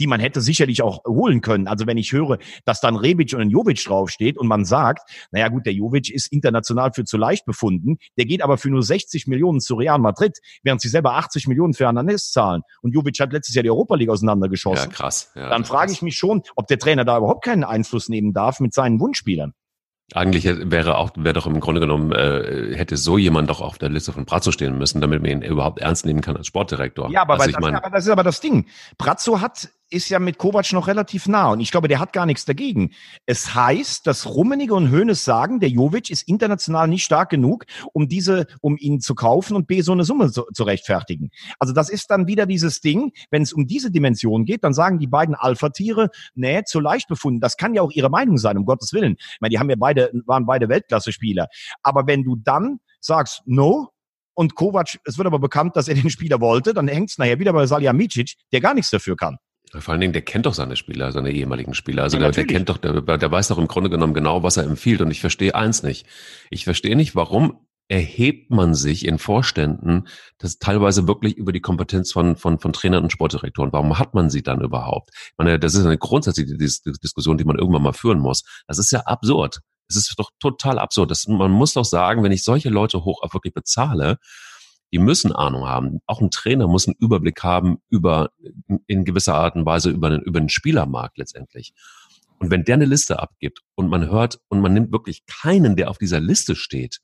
die 0.00 0.06
man 0.06 0.18
hätte 0.18 0.40
sicherlich 0.40 0.82
auch 0.82 1.04
holen 1.04 1.42
können. 1.42 1.68
Also 1.68 1.86
wenn 1.86 1.98
ich 1.98 2.12
höre, 2.12 2.38
dass 2.64 2.80
dann 2.80 2.96
Rebic 2.96 3.34
und 3.34 3.40
ein 3.40 3.50
Jovic 3.50 3.84
draufsteht 3.84 4.38
und 4.38 4.48
man 4.48 4.64
sagt, 4.64 5.08
naja 5.30 5.48
gut, 5.48 5.66
der 5.66 5.74
Jovic 5.74 6.10
ist 6.10 6.32
international 6.32 6.92
für 6.92 7.04
zu 7.04 7.18
leicht 7.18 7.44
befunden, 7.44 7.98
der 8.16 8.24
geht 8.24 8.42
aber 8.42 8.58
für 8.58 8.70
nur 8.70 8.82
60 8.82 9.26
Millionen 9.26 9.60
zu 9.60 9.74
Real 9.74 9.98
Madrid, 9.98 10.38
während 10.62 10.80
sie 10.80 10.88
selber 10.88 11.14
80 11.14 11.46
Millionen 11.46 11.74
für 11.74 11.84
Hernandez 11.84 12.32
zahlen. 12.32 12.62
Und 12.80 12.94
Jovic 12.94 13.20
hat 13.20 13.32
letztes 13.32 13.54
Jahr 13.54 13.62
die 13.62 13.70
Europa 13.70 13.94
League 13.94 14.08
auseinandergeschossen. 14.08 14.90
Ja, 14.90 14.96
krass. 14.96 15.30
Ja, 15.34 15.50
dann 15.50 15.64
frage 15.64 15.92
ich 15.92 16.02
mich 16.02 16.16
schon, 16.16 16.42
ob 16.56 16.66
der 16.66 16.78
Trainer 16.78 17.04
da 17.04 17.18
überhaupt 17.18 17.44
keinen 17.44 17.64
Einfluss 17.64 18.08
nehmen 18.08 18.32
darf 18.32 18.60
mit 18.60 18.72
seinen 18.72 18.98
Wunschspielern. 19.00 19.52
Eigentlich 20.12 20.44
wäre 20.44 20.96
auch, 20.96 21.10
wäre 21.16 21.34
doch 21.34 21.46
im 21.46 21.60
Grunde 21.60 21.80
genommen, 21.80 22.10
äh, 22.10 22.74
hätte 22.74 22.96
so 22.96 23.16
jemand 23.16 23.48
doch 23.48 23.60
auf 23.60 23.78
der 23.78 23.90
Liste 23.90 24.12
von 24.12 24.24
Brazzo 24.24 24.50
stehen 24.50 24.76
müssen, 24.76 25.00
damit 25.00 25.22
man 25.22 25.30
ihn 25.30 25.42
überhaupt 25.42 25.78
ernst 25.78 26.04
nehmen 26.04 26.20
kann 26.20 26.36
als 26.36 26.48
Sportdirektor. 26.48 27.10
Ja, 27.10 27.22
aber, 27.22 27.34
also 27.34 27.52
das, 27.52 27.60
mein, 27.60 27.76
aber 27.76 27.90
das 27.90 28.06
ist 28.06 28.10
aber 28.10 28.24
das 28.24 28.40
Ding. 28.40 28.66
Brazzo 28.98 29.40
hat 29.40 29.68
ist 29.90 30.08
ja 30.08 30.18
mit 30.18 30.38
Kovac 30.38 30.72
noch 30.72 30.86
relativ 30.86 31.26
nah 31.26 31.50
und 31.50 31.60
ich 31.60 31.70
glaube, 31.70 31.88
der 31.88 31.98
hat 31.98 32.12
gar 32.12 32.26
nichts 32.26 32.44
dagegen. 32.44 32.92
Es 33.26 33.54
heißt, 33.54 34.06
dass 34.06 34.26
Rummenigge 34.26 34.74
und 34.74 34.90
Hoeneß 34.90 35.24
sagen, 35.24 35.60
der 35.60 35.68
Jovic 35.68 36.10
ist 36.10 36.26
international 36.28 36.88
nicht 36.88 37.04
stark 37.04 37.30
genug, 37.30 37.64
um 37.92 38.08
diese, 38.08 38.46
um 38.60 38.76
ihn 38.78 39.00
zu 39.00 39.14
kaufen 39.14 39.56
und 39.56 39.66
B 39.66 39.80
so 39.82 39.92
eine 39.92 40.04
Summe 40.04 40.30
zu, 40.30 40.44
zu 40.54 40.62
rechtfertigen. 40.62 41.30
Also 41.58 41.72
das 41.72 41.90
ist 41.90 42.10
dann 42.10 42.26
wieder 42.26 42.46
dieses 42.46 42.80
Ding, 42.80 43.12
wenn 43.30 43.42
es 43.42 43.52
um 43.52 43.66
diese 43.66 43.90
Dimension 43.90 44.44
geht, 44.44 44.64
dann 44.64 44.72
sagen 44.72 44.98
die 44.98 45.06
beiden 45.06 45.34
Alpha-Tiere, 45.34 46.10
nee, 46.34 46.62
zu 46.64 46.80
leicht 46.80 47.08
befunden. 47.08 47.40
Das 47.40 47.56
kann 47.56 47.74
ja 47.74 47.82
auch 47.82 47.90
ihre 47.90 48.10
Meinung 48.10 48.38
sein, 48.38 48.56
um 48.56 48.64
Gottes 48.64 48.92
Willen. 48.92 49.16
Ich 49.18 49.38
meine, 49.40 49.50
die 49.50 49.58
haben 49.58 49.70
ja 49.70 49.76
beide, 49.78 50.10
waren 50.26 50.46
beide 50.46 50.68
Weltklasse-Spieler. 50.68 51.48
Aber 51.82 52.06
wenn 52.06 52.22
du 52.22 52.36
dann 52.36 52.78
sagst, 53.00 53.42
no, 53.46 53.90
und 54.34 54.54
Kovac, 54.54 54.98
es 55.04 55.18
wird 55.18 55.26
aber 55.26 55.38
bekannt, 55.38 55.76
dass 55.76 55.88
er 55.88 55.94
den 55.94 56.08
Spieler 56.10 56.40
wollte, 56.40 56.72
dann 56.72 56.88
hängt 56.88 57.10
es 57.10 57.18
nachher 57.18 57.38
wieder 57.38 57.52
bei 57.52 57.66
Salihamidzic, 57.66 58.34
der 58.52 58.60
gar 58.60 58.74
nichts 58.74 58.90
dafür 58.90 59.16
kann. 59.16 59.36
Vor 59.72 59.92
allen 59.92 60.00
Dingen, 60.00 60.12
der 60.12 60.22
kennt 60.22 60.46
doch 60.46 60.54
seine 60.54 60.76
Spieler, 60.76 61.12
seine 61.12 61.30
ehemaligen 61.30 61.74
Spieler. 61.74 62.02
Also 62.02 62.16
Ja, 62.16 62.24
der, 62.24 62.32
der 62.32 62.46
kennt 62.46 62.68
doch, 62.68 62.78
der, 62.78 63.02
der 63.02 63.30
weiß 63.30 63.48
doch 63.48 63.58
im 63.58 63.68
Grunde 63.68 63.88
genommen 63.88 64.14
genau, 64.14 64.42
was 64.42 64.56
er 64.56 64.64
empfiehlt. 64.64 65.00
Und 65.00 65.10
ich 65.10 65.20
verstehe 65.20 65.54
eins 65.54 65.82
nicht. 65.82 66.06
Ich 66.50 66.64
verstehe 66.64 66.96
nicht, 66.96 67.14
warum 67.14 67.66
erhebt 67.90 68.50
man 68.50 68.74
sich 68.74 69.04
in 69.04 69.18
Vorständen 69.18 70.06
das 70.38 70.58
teilweise 70.58 71.08
wirklich 71.08 71.36
über 71.36 71.52
die 71.52 71.60
Kompetenz 71.60 72.12
von, 72.12 72.36
von, 72.36 72.60
von 72.60 72.72
Trainern 72.72 73.02
und 73.02 73.10
Sportdirektoren. 73.10 73.72
Warum 73.72 73.98
hat 73.98 74.14
man 74.14 74.30
sie 74.30 74.42
dann 74.42 74.60
überhaupt? 74.60 75.10
Ich 75.12 75.34
meine, 75.38 75.58
das 75.58 75.74
ist 75.74 75.84
eine 75.84 75.98
grundsätzliche 75.98 76.56
Dis 76.56 76.82
Diskussion, 76.82 77.36
die 77.36 77.44
man 77.44 77.58
irgendwann 77.58 77.82
mal 77.82 77.92
führen 77.92 78.20
muss. 78.20 78.44
Das 78.68 78.78
ist 78.78 78.92
ja 78.92 79.00
absurd. 79.00 79.58
Es 79.88 79.96
ist 79.96 80.14
doch 80.16 80.30
total 80.38 80.78
absurd. 80.78 81.10
Das, 81.10 81.26
man 81.26 81.50
muss 81.50 81.74
doch 81.74 81.84
sagen, 81.84 82.22
wenn 82.22 82.30
ich 82.30 82.44
solche 82.44 82.70
Leute 82.70 83.04
hoch 83.04 83.22
auch 83.22 83.34
wirklich 83.34 83.54
bezahle, 83.54 84.18
die 84.92 84.98
müssen 84.98 85.32
Ahnung 85.32 85.66
haben. 85.68 86.00
Auch 86.06 86.20
ein 86.20 86.30
Trainer 86.30 86.66
muss 86.66 86.86
einen 86.86 86.96
Überblick 86.98 87.42
haben 87.42 87.78
über, 87.90 88.30
in 88.86 89.04
gewisser 89.04 89.34
Art 89.34 89.54
und 89.56 89.66
Weise 89.66 89.90
über 89.90 90.10
den, 90.10 90.20
über 90.22 90.40
den 90.40 90.48
Spielermarkt 90.48 91.18
letztendlich. 91.18 91.72
Und 92.38 92.50
wenn 92.50 92.64
der 92.64 92.74
eine 92.74 92.86
Liste 92.86 93.20
abgibt 93.20 93.60
und 93.74 93.88
man 93.88 94.08
hört 94.08 94.40
und 94.48 94.60
man 94.60 94.72
nimmt 94.72 94.92
wirklich 94.92 95.24
keinen, 95.26 95.76
der 95.76 95.90
auf 95.90 95.98
dieser 95.98 96.20
Liste 96.20 96.56
steht, 96.56 97.00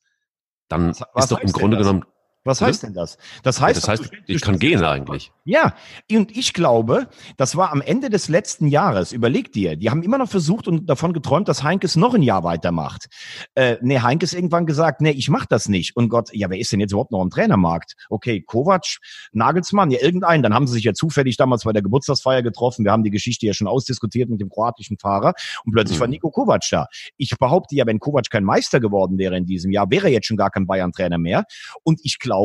dann 0.69 0.89
Was- 1.13 1.25
ist 1.25 1.33
doch 1.33 1.41
im 1.41 1.53
Grunde 1.53 1.77
genommen, 1.77 2.05
Was 2.47 2.61
heißt 2.63 2.83
denn 2.85 2.95
das? 2.95 3.19
Das 3.43 3.61
heißt, 3.61 3.77
das 3.83 3.89
heißt, 3.89 4.05
du- 4.05 4.09
du 4.09 4.17
ich 4.27 4.41
kann 4.41 4.55
stellst- 4.57 4.61
gehen 4.61 4.85
eigentlich. 4.85 5.33
Ja, 5.45 5.75
und 6.11 6.37
ich 6.37 6.53
glaube, 6.53 7.09
das 7.37 7.57
war 7.57 7.73
am 7.73 7.81
Ende 7.81 8.09
des 8.11 8.29
letzten 8.29 8.67
Jahres. 8.69 9.13
Überleg 9.13 9.53
dir, 9.53 9.77
die 9.77 9.91
haben 9.91 10.03
immer 10.03 10.19
noch 10.19 10.29
versucht 10.29 10.67
und 10.69 10.87
davon 10.89 11.13
geträumt, 11.13 11.49
dass 11.49 11.63
Heinkes 11.63 11.97
noch 11.97 12.15
ein 12.15 12.23
Jahr 12.23 12.45
weitermacht. 12.45 13.07
Äh, 13.55 13.77
nee, 13.83 13.99
Heinkes 13.99 14.33
irgendwann 14.33 14.67
gesagt, 14.67 15.01
nee, 15.01 15.11
ich 15.11 15.29
mach 15.29 15.47
das 15.47 15.69
nicht. 15.69 15.97
Und 15.97 16.09
Gott, 16.09 16.31
ja, 16.33 16.49
wer 16.51 16.59
ist 16.59 16.73
denn 16.73 16.81
jetzt 16.81 16.93
überhaupt 16.93 17.13
noch 17.13 17.23
im 17.23 17.31
Trainermarkt? 17.31 17.95
Okay, 18.11 18.41
Kovac, 18.43 18.85
Nagelsmann, 19.33 19.91
ja, 19.91 20.01
irgendeinen. 20.01 20.43
Dann 20.43 20.55
haben 20.55 20.67
sie 20.67 20.75
sich 20.75 20.85
ja 20.85 20.93
zufällig 20.95 21.37
damals 21.37 21.65
bei 21.65 21.73
der 21.73 21.83
Geburtstagsfeier 21.83 22.43
getroffen. 22.43 22.85
Wir 22.85 22.93
haben 22.93 23.03
die 23.05 23.11
Geschichte 23.11 23.47
ja 23.47 23.55
schon 23.55 23.67
ausdiskutiert 23.67 24.31
mit 24.31 24.41
dem 24.41 24.49
kroatischen 24.49 24.99
Fahrer. 24.99 25.35
Und 25.65 25.73
plötzlich 25.73 25.99
Mhm. 25.99 26.01
war 26.01 26.09
Nico 26.09 26.31
Kovac 26.31 26.63
da. 26.71 26.87
Ich 27.17 27.31
behaupte 27.39 27.75
ja, 27.75 27.87
wenn 27.87 27.99
Kovac 27.99 28.31
kein 28.31 28.45
Meister 28.45 28.81
geworden 28.81 29.19
wäre 29.19 29.37
in 29.37 29.47
diesem 29.47 29.71
Jahr, 29.73 29.91
wäre 29.91 30.07
er 30.09 30.13
jetzt 30.13 30.27
schon 30.27 30.37
gar 30.37 30.51
kein 30.51 30.67
Bayern-Trainer 30.67 31.19
mehr. 31.19 31.45
Und 31.83 32.01
ich 32.05 32.19
glaube, 32.19 32.36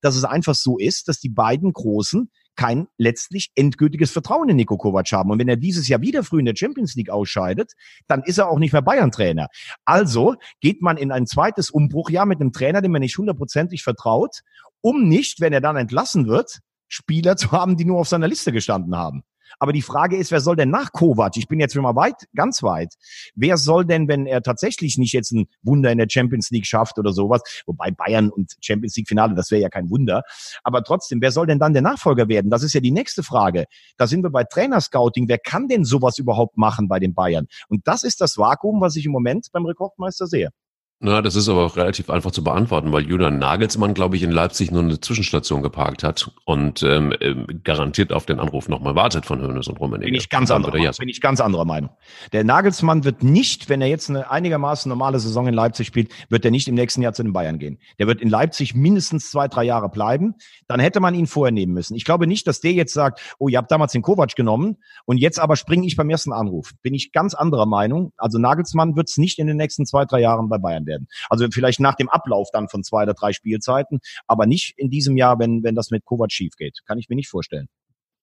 dass 0.00 0.16
es 0.16 0.24
einfach 0.24 0.54
so 0.54 0.78
ist, 0.78 1.08
dass 1.08 1.20
die 1.20 1.28
beiden 1.28 1.72
Großen 1.72 2.30
kein 2.56 2.88
letztlich 2.96 3.50
endgültiges 3.54 4.10
Vertrauen 4.10 4.48
in 4.48 4.56
Nico 4.56 4.76
Kovac 4.78 5.12
haben. 5.12 5.30
Und 5.30 5.38
wenn 5.38 5.48
er 5.48 5.56
dieses 5.56 5.88
Jahr 5.88 6.00
wieder 6.00 6.24
früh 6.24 6.40
in 6.40 6.46
der 6.46 6.56
Champions 6.56 6.94
League 6.94 7.10
ausscheidet, 7.10 7.72
dann 8.08 8.22
ist 8.22 8.38
er 8.38 8.48
auch 8.48 8.58
nicht 8.58 8.72
mehr 8.72 8.82
Bayern-Trainer. 8.82 9.48
Also 9.84 10.34
geht 10.60 10.82
man 10.82 10.96
in 10.96 11.12
ein 11.12 11.26
zweites 11.26 11.70
Umbruchjahr 11.70 12.26
mit 12.26 12.40
einem 12.40 12.52
Trainer, 12.52 12.80
dem 12.80 12.92
man 12.92 13.02
nicht 13.02 13.18
hundertprozentig 13.18 13.82
vertraut, 13.82 14.40
um 14.80 15.06
nicht, 15.08 15.40
wenn 15.40 15.52
er 15.52 15.60
dann 15.60 15.76
entlassen 15.76 16.26
wird, 16.26 16.60
Spieler 16.88 17.36
zu 17.36 17.52
haben, 17.52 17.76
die 17.76 17.84
nur 17.84 18.00
auf 18.00 18.08
seiner 18.08 18.28
Liste 18.28 18.52
gestanden 18.52 18.96
haben. 18.96 19.22
Aber 19.58 19.72
die 19.72 19.82
Frage 19.82 20.16
ist, 20.16 20.30
wer 20.30 20.40
soll 20.40 20.56
denn 20.56 20.70
nach 20.70 20.92
Kovac? 20.92 21.36
Ich 21.36 21.48
bin 21.48 21.60
jetzt 21.60 21.74
schon 21.74 21.82
mal 21.82 21.96
weit, 21.96 22.26
ganz 22.34 22.62
weit. 22.62 22.94
Wer 23.34 23.56
soll 23.56 23.84
denn, 23.84 24.08
wenn 24.08 24.26
er 24.26 24.42
tatsächlich 24.42 24.98
nicht 24.98 25.12
jetzt 25.12 25.32
ein 25.32 25.46
Wunder 25.62 25.90
in 25.90 25.98
der 25.98 26.08
Champions 26.10 26.50
League 26.50 26.66
schafft 26.66 26.98
oder 26.98 27.12
sowas, 27.12 27.42
wobei 27.66 27.90
Bayern 27.90 28.30
und 28.30 28.54
Champions 28.60 28.96
League 28.96 29.08
Finale, 29.08 29.34
das 29.34 29.50
wäre 29.50 29.62
ja 29.62 29.68
kein 29.68 29.90
Wunder. 29.90 30.22
Aber 30.62 30.82
trotzdem, 30.82 31.20
wer 31.20 31.32
soll 31.32 31.46
denn 31.46 31.58
dann 31.58 31.72
der 31.72 31.82
Nachfolger 31.82 32.28
werden? 32.28 32.50
Das 32.50 32.62
ist 32.62 32.74
ja 32.74 32.80
die 32.80 32.90
nächste 32.90 33.22
Frage. 33.22 33.64
Da 33.96 34.06
sind 34.06 34.22
wir 34.22 34.30
bei 34.30 34.44
Trainerscouting. 34.44 35.28
Wer 35.28 35.38
kann 35.38 35.68
denn 35.68 35.84
sowas 35.84 36.18
überhaupt 36.18 36.56
machen 36.56 36.88
bei 36.88 36.98
den 36.98 37.14
Bayern? 37.14 37.46
Und 37.68 37.86
das 37.86 38.02
ist 38.02 38.20
das 38.20 38.36
Vakuum, 38.38 38.80
was 38.80 38.96
ich 38.96 39.06
im 39.06 39.12
Moment 39.12 39.48
beim 39.52 39.66
Rekordmeister 39.66 40.26
sehe. 40.26 40.50
Na, 40.98 41.20
das 41.20 41.36
ist 41.36 41.50
aber 41.50 41.66
auch 41.66 41.76
relativ 41.76 42.08
einfach 42.08 42.30
zu 42.30 42.42
beantworten, 42.42 42.90
weil 42.90 43.06
Julian 43.06 43.38
Nagelsmann, 43.38 43.92
glaube 43.92 44.16
ich, 44.16 44.22
in 44.22 44.30
Leipzig 44.30 44.70
nur 44.70 44.80
eine 44.80 44.98
Zwischenstation 44.98 45.62
geparkt 45.62 46.02
hat 46.02 46.30
und 46.46 46.82
ähm, 46.82 47.12
ähm, 47.20 47.46
garantiert 47.64 48.14
auf 48.14 48.24
den 48.24 48.40
Anruf 48.40 48.70
nochmal 48.70 48.94
wartet 48.94 49.26
von 49.26 49.42
Hönes 49.42 49.68
und 49.68 49.78
Rummenigge. 49.78 50.06
Bin 50.06 50.14
ich 50.14 50.30
ganz 50.30 50.50
anderer, 50.50 50.74
er 50.78 50.92
bin 50.92 51.10
ich 51.10 51.20
ganz 51.20 51.42
anderer 51.42 51.66
Meinung. 51.66 51.90
Der 52.32 52.44
Nagelsmann 52.44 53.04
wird 53.04 53.22
nicht, 53.22 53.68
wenn 53.68 53.82
er 53.82 53.88
jetzt 53.88 54.08
eine 54.08 54.30
einigermaßen 54.30 54.88
normale 54.88 55.18
Saison 55.18 55.46
in 55.46 55.52
Leipzig 55.52 55.86
spielt, 55.86 56.10
wird 56.30 56.46
er 56.46 56.50
nicht 56.50 56.66
im 56.66 56.74
nächsten 56.74 57.02
Jahr 57.02 57.12
zu 57.12 57.22
den 57.22 57.34
Bayern 57.34 57.58
gehen. 57.58 57.78
Der 57.98 58.06
wird 58.06 58.22
in 58.22 58.30
Leipzig 58.30 58.74
mindestens 58.74 59.30
zwei, 59.30 59.48
drei 59.48 59.64
Jahre 59.64 59.90
bleiben. 59.90 60.36
Dann 60.66 60.80
hätte 60.80 61.00
man 61.00 61.14
ihn 61.14 61.26
vorher 61.26 61.52
nehmen 61.52 61.74
müssen. 61.74 61.94
Ich 61.94 62.06
glaube 62.06 62.26
nicht, 62.26 62.46
dass 62.46 62.62
der 62.62 62.72
jetzt 62.72 62.94
sagt, 62.94 63.20
oh, 63.38 63.50
ihr 63.50 63.58
habt 63.58 63.70
damals 63.70 63.92
den 63.92 64.00
Kovac 64.00 64.34
genommen 64.34 64.78
und 65.04 65.18
jetzt 65.18 65.38
aber 65.40 65.56
springe 65.56 65.86
ich 65.86 65.94
beim 65.94 66.08
ersten 66.08 66.32
Anruf. 66.32 66.72
Bin 66.80 66.94
ich 66.94 67.12
ganz 67.12 67.34
anderer 67.34 67.66
Meinung. 67.66 68.14
Also 68.16 68.38
Nagelsmann 68.38 68.96
wird 68.96 69.10
es 69.10 69.18
nicht 69.18 69.38
in 69.38 69.46
den 69.46 69.58
nächsten 69.58 69.84
zwei, 69.84 70.06
drei 70.06 70.20
Jahren 70.20 70.48
bei 70.48 70.56
Bayern 70.56 70.85
werden. 70.86 71.08
Also 71.28 71.46
vielleicht 71.50 71.80
nach 71.80 71.94
dem 71.94 72.08
Ablauf 72.08 72.48
dann 72.52 72.68
von 72.68 72.84
zwei 72.84 73.02
oder 73.02 73.14
drei 73.14 73.32
Spielzeiten, 73.32 74.00
aber 74.26 74.46
nicht 74.46 74.74
in 74.76 74.90
diesem 74.90 75.16
Jahr, 75.16 75.38
wenn, 75.38 75.62
wenn 75.62 75.74
das 75.74 75.90
mit 75.90 76.04
Kovac 76.04 76.32
schief 76.32 76.56
geht. 76.56 76.80
Kann 76.86 76.98
ich 76.98 77.08
mir 77.08 77.16
nicht 77.16 77.28
vorstellen. 77.28 77.68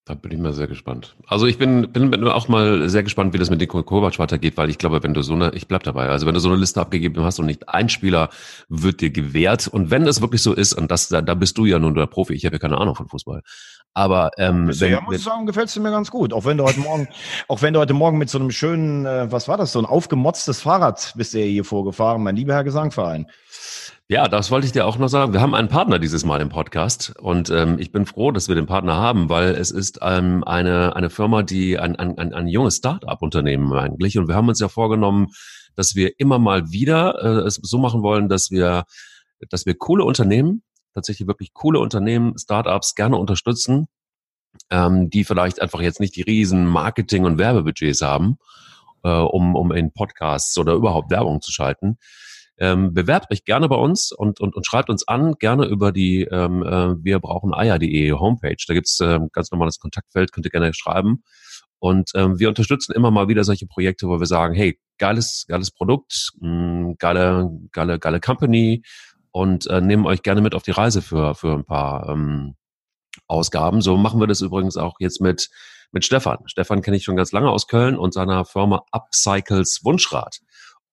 Da 0.06 0.16
bin 0.16 0.34
ich 0.34 0.38
mal 0.38 0.52
sehr 0.52 0.68
gespannt. 0.68 1.16
Also 1.28 1.46
ich 1.46 1.58
bin, 1.58 1.94
bin 1.94 2.28
auch 2.28 2.50
mal 2.50 2.90
sehr 2.90 3.04
gespannt, 3.04 3.34
wie 3.34 3.38
das 3.38 3.50
mit 3.50 3.62
Niko 3.62 3.82
Kovac 3.84 4.20
weitergeht, 4.20 4.58
weil 4.58 4.70
ich 4.70 4.78
glaube, 4.78 5.02
wenn 5.02 5.14
du 5.14 5.22
so 5.22 5.34
eine, 5.34 5.52
ich 5.54 5.70
bleib 5.70 5.84
dabei, 5.84 6.10
also 6.10 6.28
wenn 6.28 6.34
du 6.34 6.42
so 6.42 6.50
eine 6.50 6.58
Liste 6.58 6.82
abgegeben 6.82 7.24
hast 7.24 7.40
und 7.40 7.46
nicht 7.46 7.70
ein 7.70 7.88
Spieler 7.88 8.30
wird 8.68 9.00
dir 9.00 9.12
gewährt 9.12 9.70
und 9.70 9.92
wenn 9.92 10.06
es 10.06 10.20
wirklich 10.20 10.44
so 10.44 10.54
ist, 10.54 10.74
und 10.74 10.92
das, 10.92 11.08
da, 11.08 11.22
da 11.22 11.36
bist 11.36 11.58
du 11.58 11.66
ja 11.66 11.80
nun 11.80 11.96
der 11.96 12.08
Profi, 12.08 12.34
ich 12.34 12.46
habe 12.46 12.56
ja 12.56 12.60
keine 12.60 12.80
Ahnung 12.80 12.96
von 12.96 13.08
Fußball, 13.08 13.44
aber 13.94 14.32
ähm, 14.38 14.68
Bisher 14.68 14.98
wenn, 14.98 15.06
muss 15.06 15.18
ich 15.18 15.24
sagen, 15.24 15.46
gefällst 15.46 15.76
du 15.78 15.82
mir 15.82 15.92
ganz 15.92 16.12
gut. 16.12 16.34
Auch 16.34 16.46
wenn 16.46 16.58
du 16.58 16.66
heute 16.66 16.80
Morgen, 16.80 17.08
auch 17.48 17.62
wenn 17.62 17.74
du 17.74 17.80
heute 17.80 17.94
Morgen 17.94 18.18
mit 18.18 18.30
so 18.30 18.40
einem 18.40 18.52
schönen, 18.52 19.06
äh, 19.06 19.32
was 19.32 19.48
war 19.48 19.58
das, 19.58 19.72
so 19.72 19.80
ein 19.80 19.86
aufgemotztes 19.86 20.62
Fahrrad 20.62 21.14
bist 21.16 21.34
du 21.34 21.40
ja 21.40 21.46
hier 21.46 21.64
vorgefahren, 21.64 22.24
mein 22.24 22.36
lieber 22.36 22.54
Herr 22.54 22.66
Gesangverein. 22.66 23.28
Ja, 24.10 24.28
das 24.28 24.52
wollte 24.52 24.68
ich 24.68 24.74
dir 24.74 24.86
auch 24.86 24.98
noch 24.98 25.08
sagen. 25.08 25.32
Wir 25.32 25.40
haben 25.40 25.56
einen 25.56 25.70
Partner 25.70 25.98
dieses 25.98 26.26
Mal 26.26 26.42
im 26.42 26.50
Podcast 26.50 27.14
und 27.20 27.50
ähm, 27.50 27.80
ich 27.80 27.94
bin 27.94 28.06
froh, 28.06 28.32
dass 28.32 28.50
wir 28.50 28.56
den 28.56 28.66
Partner 28.66 28.98
haben, 28.98 29.30
weil 29.30 29.52
es 29.52 29.72
ist 29.72 30.00
ähm, 30.02 30.44
eine, 30.44 30.94
eine 30.98 31.10
Firma, 31.10 31.42
die 31.42 31.80
ein, 31.80 31.96
ein, 31.96 32.18
ein, 32.18 32.34
ein 32.34 32.48
junges 32.50 32.76
Start-up-Unternehmen 32.76 33.72
eigentlich 33.72 34.18
und 34.18 34.28
wir 34.28 34.36
haben 34.36 34.50
uns 34.50 34.60
ja 34.60 34.68
vorgenommen, 34.68 35.28
dass 35.78 35.96
wir 35.96 36.20
immer 36.20 36.38
mal 36.38 36.70
wieder 36.70 37.16
äh, 37.24 37.48
es 37.48 37.56
so 37.62 37.78
machen 37.78 38.04
wollen, 38.04 38.28
dass 38.28 38.52
wir, 38.52 38.84
dass 39.50 39.66
wir 39.66 39.76
coole 39.76 40.04
Unternehmen, 40.04 40.64
tatsächlich 40.94 41.26
wirklich 41.26 41.54
coole 41.54 41.80
Unternehmen, 41.80 42.38
Start-ups 42.38 42.96
gerne 42.96 43.16
unterstützen, 43.16 43.88
ähm, 44.70 45.10
die 45.12 45.24
vielleicht 45.24 45.62
einfach 45.62 45.80
jetzt 45.80 46.02
nicht 46.02 46.18
die 46.18 46.24
riesen 46.24 46.68
Marketing- 46.68 47.24
und 47.24 47.38
Werbebudgets 47.38 48.02
haben, 48.02 48.38
äh, 49.04 49.10
um, 49.10 49.56
um 49.56 49.72
in 49.72 49.94
Podcasts 49.94 50.58
oder 50.58 50.74
überhaupt 50.74 51.10
Werbung 51.10 51.42
zu 51.42 51.54
schalten. 51.54 51.98
Ähm, 52.60 52.94
bewerbt 52.94 53.32
euch 53.32 53.46
gerne 53.46 53.68
bei 53.68 53.76
uns 53.76 54.12
und, 54.12 54.40
und, 54.40 54.56
und 54.56 54.66
schreibt 54.66 54.90
uns 54.90 55.08
an, 55.08 55.36
gerne 55.40 55.66
über 55.66 55.92
die 55.92 56.24
ähm, 56.24 56.64
äh, 56.64 57.04
wir 57.04 57.20
brauchen 57.20 57.54
Eier.de 57.54 58.12
Homepage. 58.12 58.64
Da 58.68 58.74
gibt's 58.74 59.00
ähm, 59.00 59.30
ganz 59.32 59.52
normales 59.52 59.80
Kontaktfeld, 59.80 60.32
könnt 60.32 60.46
ihr 60.46 60.52
gerne 60.52 60.74
schreiben. 60.74 61.24
Und 61.80 62.12
ähm, 62.16 62.40
wir 62.40 62.48
unterstützen 62.48 62.94
immer 62.94 63.12
mal 63.12 63.28
wieder 63.28 63.44
solche 63.44 63.66
Projekte, 63.66 64.08
wo 64.08 64.20
wir 64.20 64.26
sagen, 64.26 64.54
hey, 64.54 64.80
geiles, 65.00 65.46
geiles 65.50 65.72
Produkt, 65.72 66.32
mh, 66.40 66.94
geile, 67.00 67.50
geile, 67.72 68.00
geile 68.00 68.20
Company 68.22 68.84
und 69.32 69.68
äh, 69.68 69.82
nehmen 69.82 70.06
euch 70.06 70.22
gerne 70.22 70.42
mit 70.42 70.56
auf 70.56 70.64
die 70.64 70.72
Reise 70.72 71.02
für, 71.02 71.36
für 71.36 71.54
ein 71.54 71.66
paar 71.66 72.08
ähm, 72.08 72.56
Ausgaben. 73.28 73.82
So 73.82 73.98
machen 73.98 74.20
wir 74.20 74.28
das 74.28 74.42
übrigens 74.42 74.78
auch 74.78 74.96
jetzt 75.00 75.20
mit, 75.20 75.50
mit 75.92 76.06
Stefan. 76.06 76.38
Stefan 76.46 76.82
kenne 76.82 76.98
ich 76.98 77.04
schon 77.04 77.16
ganz 77.16 77.32
lange 77.32 77.50
aus 77.50 77.68
Köln 77.68 77.98
und 77.98 78.14
seiner 78.14 78.46
Firma 78.46 78.86
Upcycles 78.92 79.82
Wunschrad. 79.84 80.40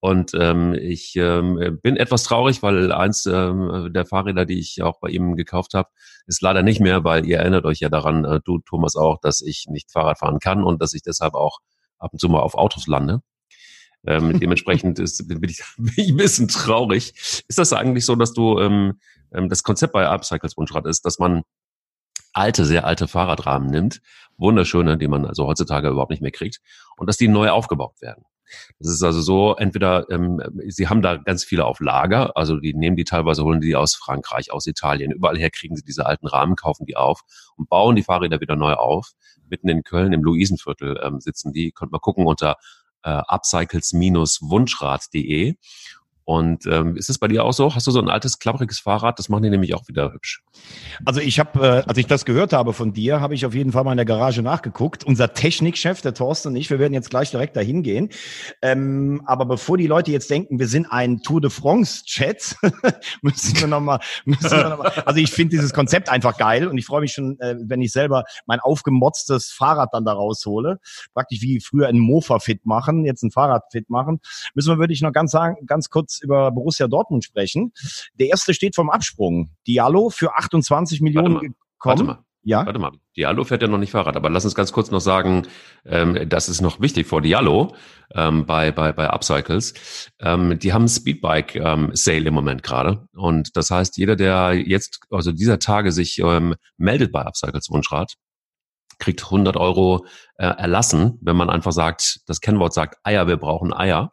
Und 0.00 0.32
ähm, 0.34 0.72
ich 0.72 1.14
ähm, 1.16 1.78
bin 1.82 1.98
etwas 1.98 2.22
traurig, 2.22 2.62
weil 2.62 2.90
eins 2.90 3.26
ähm, 3.26 3.90
der 3.92 4.06
Fahrräder, 4.06 4.46
die 4.46 4.58
ich 4.58 4.82
auch 4.82 4.98
bei 4.98 5.10
ihm 5.10 5.36
gekauft 5.36 5.74
habe, 5.74 5.90
ist 6.26 6.40
leider 6.40 6.62
nicht 6.62 6.80
mehr, 6.80 7.04
weil 7.04 7.26
ihr 7.26 7.38
erinnert 7.38 7.66
euch 7.66 7.80
ja 7.80 7.90
daran, 7.90 8.24
äh, 8.24 8.40
du 8.42 8.60
Thomas 8.60 8.96
auch, 8.96 9.20
dass 9.20 9.42
ich 9.42 9.66
nicht 9.68 9.92
Fahrrad 9.92 10.18
fahren 10.18 10.38
kann 10.38 10.64
und 10.64 10.80
dass 10.80 10.94
ich 10.94 11.02
deshalb 11.02 11.34
auch 11.34 11.58
ab 11.98 12.12
und 12.14 12.18
zu 12.18 12.30
mal 12.30 12.40
auf 12.40 12.54
Autos 12.54 12.86
lande. 12.86 13.20
Ähm, 14.06 14.40
dementsprechend 14.40 14.98
ist, 14.98 15.28
bin, 15.28 15.50
ich, 15.50 15.62
bin 15.76 15.92
ich 15.96 16.08
ein 16.08 16.16
bisschen 16.16 16.48
traurig. 16.48 17.12
Ist 17.46 17.58
das 17.58 17.74
eigentlich 17.74 18.06
so, 18.06 18.16
dass 18.16 18.32
du 18.32 18.58
ähm, 18.58 18.98
ähm, 19.32 19.50
das 19.50 19.62
Konzept 19.62 19.92
bei 19.92 20.08
Upcycles 20.08 20.56
Wunschrad 20.56 20.86
ist, 20.86 21.04
dass 21.04 21.18
man 21.18 21.42
alte, 22.32 22.64
sehr 22.64 22.86
alte 22.86 23.08
Fahrradrahmen 23.08 23.68
nimmt, 23.68 24.00
wunderschöne, 24.38 24.96
die 24.96 25.08
man 25.08 25.26
also 25.26 25.46
heutzutage 25.46 25.88
überhaupt 25.88 26.10
nicht 26.10 26.22
mehr 26.22 26.30
kriegt, 26.30 26.60
und 26.96 27.06
dass 27.06 27.16
die 27.16 27.28
neu 27.28 27.50
aufgebaut 27.50 28.00
werden. 28.00 28.24
Das 28.78 28.88
ist 28.88 29.02
also 29.02 29.20
so, 29.20 29.56
entweder 29.56 30.08
ähm, 30.10 30.40
sie 30.68 30.88
haben 30.88 31.02
da 31.02 31.16
ganz 31.16 31.44
viele 31.44 31.64
auf 31.64 31.80
Lager, 31.80 32.36
also 32.36 32.56
die 32.56 32.74
nehmen 32.74 32.96
die 32.96 33.04
teilweise, 33.04 33.44
holen 33.44 33.60
die 33.60 33.76
aus 33.76 33.94
Frankreich, 33.94 34.52
aus 34.52 34.66
Italien, 34.66 35.12
überall 35.12 35.38
her 35.38 35.50
kriegen 35.50 35.76
sie 35.76 35.84
diese 35.84 36.06
alten 36.06 36.26
Rahmen, 36.26 36.56
kaufen 36.56 36.86
die 36.86 36.96
auf 36.96 37.22
und 37.56 37.68
bauen 37.68 37.96
die 37.96 38.02
Fahrräder 38.02 38.40
wieder 38.40 38.56
neu 38.56 38.72
auf. 38.74 39.12
Mitten 39.48 39.68
in 39.68 39.82
Köln 39.82 40.12
im 40.12 40.22
Luisenviertel 40.22 41.00
ähm, 41.02 41.20
sitzen 41.20 41.52
die, 41.52 41.72
könnt 41.72 41.92
mal 41.92 41.98
gucken 41.98 42.26
unter 42.26 42.56
äh, 43.02 43.22
upcycles-wunschrad.de 43.26 45.56
und 46.30 46.64
ähm, 46.66 46.94
ist 46.94 47.10
es 47.10 47.18
bei 47.18 47.26
dir 47.26 47.42
auch 47.44 47.52
so? 47.52 47.74
Hast 47.74 47.88
du 47.88 47.90
so 47.90 48.00
ein 48.00 48.08
altes, 48.08 48.38
klappriges 48.38 48.78
Fahrrad? 48.78 49.18
Das 49.18 49.28
machen 49.28 49.42
die 49.42 49.50
nämlich 49.50 49.74
auch 49.74 49.88
wieder 49.88 50.12
hübsch. 50.12 50.44
Also 51.04 51.18
ich 51.18 51.40
habe, 51.40 51.58
äh, 51.58 51.88
als 51.88 51.98
ich 51.98 52.06
das 52.06 52.24
gehört 52.24 52.52
habe 52.52 52.72
von 52.72 52.92
dir, 52.92 53.20
habe 53.20 53.34
ich 53.34 53.44
auf 53.46 53.52
jeden 53.52 53.72
Fall 53.72 53.82
mal 53.82 53.90
in 53.90 53.96
der 53.96 54.06
Garage 54.06 54.40
nachgeguckt. 54.40 55.02
Unser 55.02 55.34
Technikchef, 55.34 56.02
der 56.02 56.14
Thorsten 56.14 56.50
und 56.50 56.56
ich, 56.56 56.70
wir 56.70 56.78
werden 56.78 56.94
jetzt 56.94 57.10
gleich 57.10 57.32
direkt 57.32 57.56
dahin 57.56 57.82
gehen. 57.82 58.10
Ähm, 58.62 59.22
aber 59.26 59.44
bevor 59.44 59.76
die 59.76 59.88
Leute 59.88 60.12
jetzt 60.12 60.30
denken, 60.30 60.60
wir 60.60 60.68
sind 60.68 60.86
ein 60.86 61.20
Tour 61.20 61.40
de 61.40 61.50
France-Chat, 61.50 62.54
müssen 63.22 63.56
wir 63.60 63.66
nochmal, 63.66 63.98
müssen 64.24 64.52
wir 64.52 64.68
noch 64.68 64.84
also 65.06 65.18
ich 65.18 65.32
finde 65.32 65.56
dieses 65.56 65.72
Konzept 65.72 66.10
einfach 66.10 66.38
geil 66.38 66.68
und 66.68 66.78
ich 66.78 66.86
freue 66.86 67.00
mich 67.00 67.12
schon, 67.12 67.40
äh, 67.40 67.56
wenn 67.58 67.82
ich 67.82 67.90
selber 67.90 68.22
mein 68.46 68.60
aufgemotztes 68.60 69.50
Fahrrad 69.50 69.88
dann 69.94 70.04
da 70.04 70.12
raushole. 70.12 70.78
Praktisch 71.12 71.40
wie 71.42 71.58
früher 71.58 71.88
ein 71.88 71.98
Mofa 71.98 72.38
fit 72.38 72.66
machen, 72.66 73.04
jetzt 73.04 73.24
ein 73.24 73.32
Fahrrad 73.32 73.64
fit 73.72 73.90
machen. 73.90 74.20
Müssen 74.54 74.72
wir 74.72 74.78
wirklich 74.78 75.02
noch 75.02 75.12
ganz 75.12 75.32
sagen, 75.32 75.66
ganz 75.66 75.90
kurz 75.90 76.19
über 76.22 76.50
Borussia 76.50 76.88
Dortmund 76.88 77.24
sprechen. 77.24 77.72
Der 78.14 78.28
erste 78.28 78.54
steht 78.54 78.74
vom 78.74 78.90
Absprung. 78.90 79.50
Diallo 79.66 80.10
für 80.10 80.36
28 80.36 81.00
Millionen 81.00 81.34
warte 81.34 81.34
mal, 81.34 81.40
gekommen. 81.40 81.58
Warte 81.82 82.04
mal. 82.04 82.24
Ja. 82.42 82.64
Warte 82.64 82.78
mal, 82.78 82.92
Diallo 83.16 83.44
fährt 83.44 83.60
ja 83.60 83.68
noch 83.68 83.76
nicht 83.76 83.90
Fahrrad, 83.90 84.16
aber 84.16 84.30
lass 84.30 84.46
uns 84.46 84.54
ganz 84.54 84.72
kurz 84.72 84.90
noch 84.90 85.00
sagen, 85.00 85.46
ähm, 85.84 86.26
das 86.26 86.48
ist 86.48 86.62
noch 86.62 86.80
wichtig 86.80 87.06
vor 87.06 87.20
Diallo 87.20 87.74
ähm, 88.14 88.46
bei, 88.46 88.72
bei, 88.72 88.92
bei 88.92 89.10
Upcycles. 89.10 90.08
Ähm, 90.20 90.58
die 90.58 90.72
haben 90.72 90.88
Speedbike 90.88 91.56
ähm, 91.56 91.90
Sale 91.92 92.28
im 92.28 92.34
Moment 92.34 92.62
gerade. 92.62 93.06
Und 93.12 93.56
das 93.58 93.70
heißt, 93.70 93.98
jeder, 93.98 94.16
der 94.16 94.54
jetzt, 94.54 95.00
also 95.10 95.32
dieser 95.32 95.58
Tage 95.58 95.92
sich 95.92 96.18
ähm, 96.18 96.54
meldet 96.78 97.12
bei 97.12 97.20
Upcycles 97.20 97.68
Wunschrad, 97.68 98.14
kriegt 98.98 99.22
100 99.24 99.58
Euro 99.58 100.06
äh, 100.36 100.46
erlassen, 100.46 101.18
wenn 101.20 101.36
man 101.36 101.50
einfach 101.50 101.72
sagt, 101.72 102.20
das 102.26 102.40
Kennwort 102.40 102.72
sagt 102.72 102.96
Eier, 103.02 103.26
wir 103.26 103.36
brauchen 103.36 103.74
Eier 103.74 104.12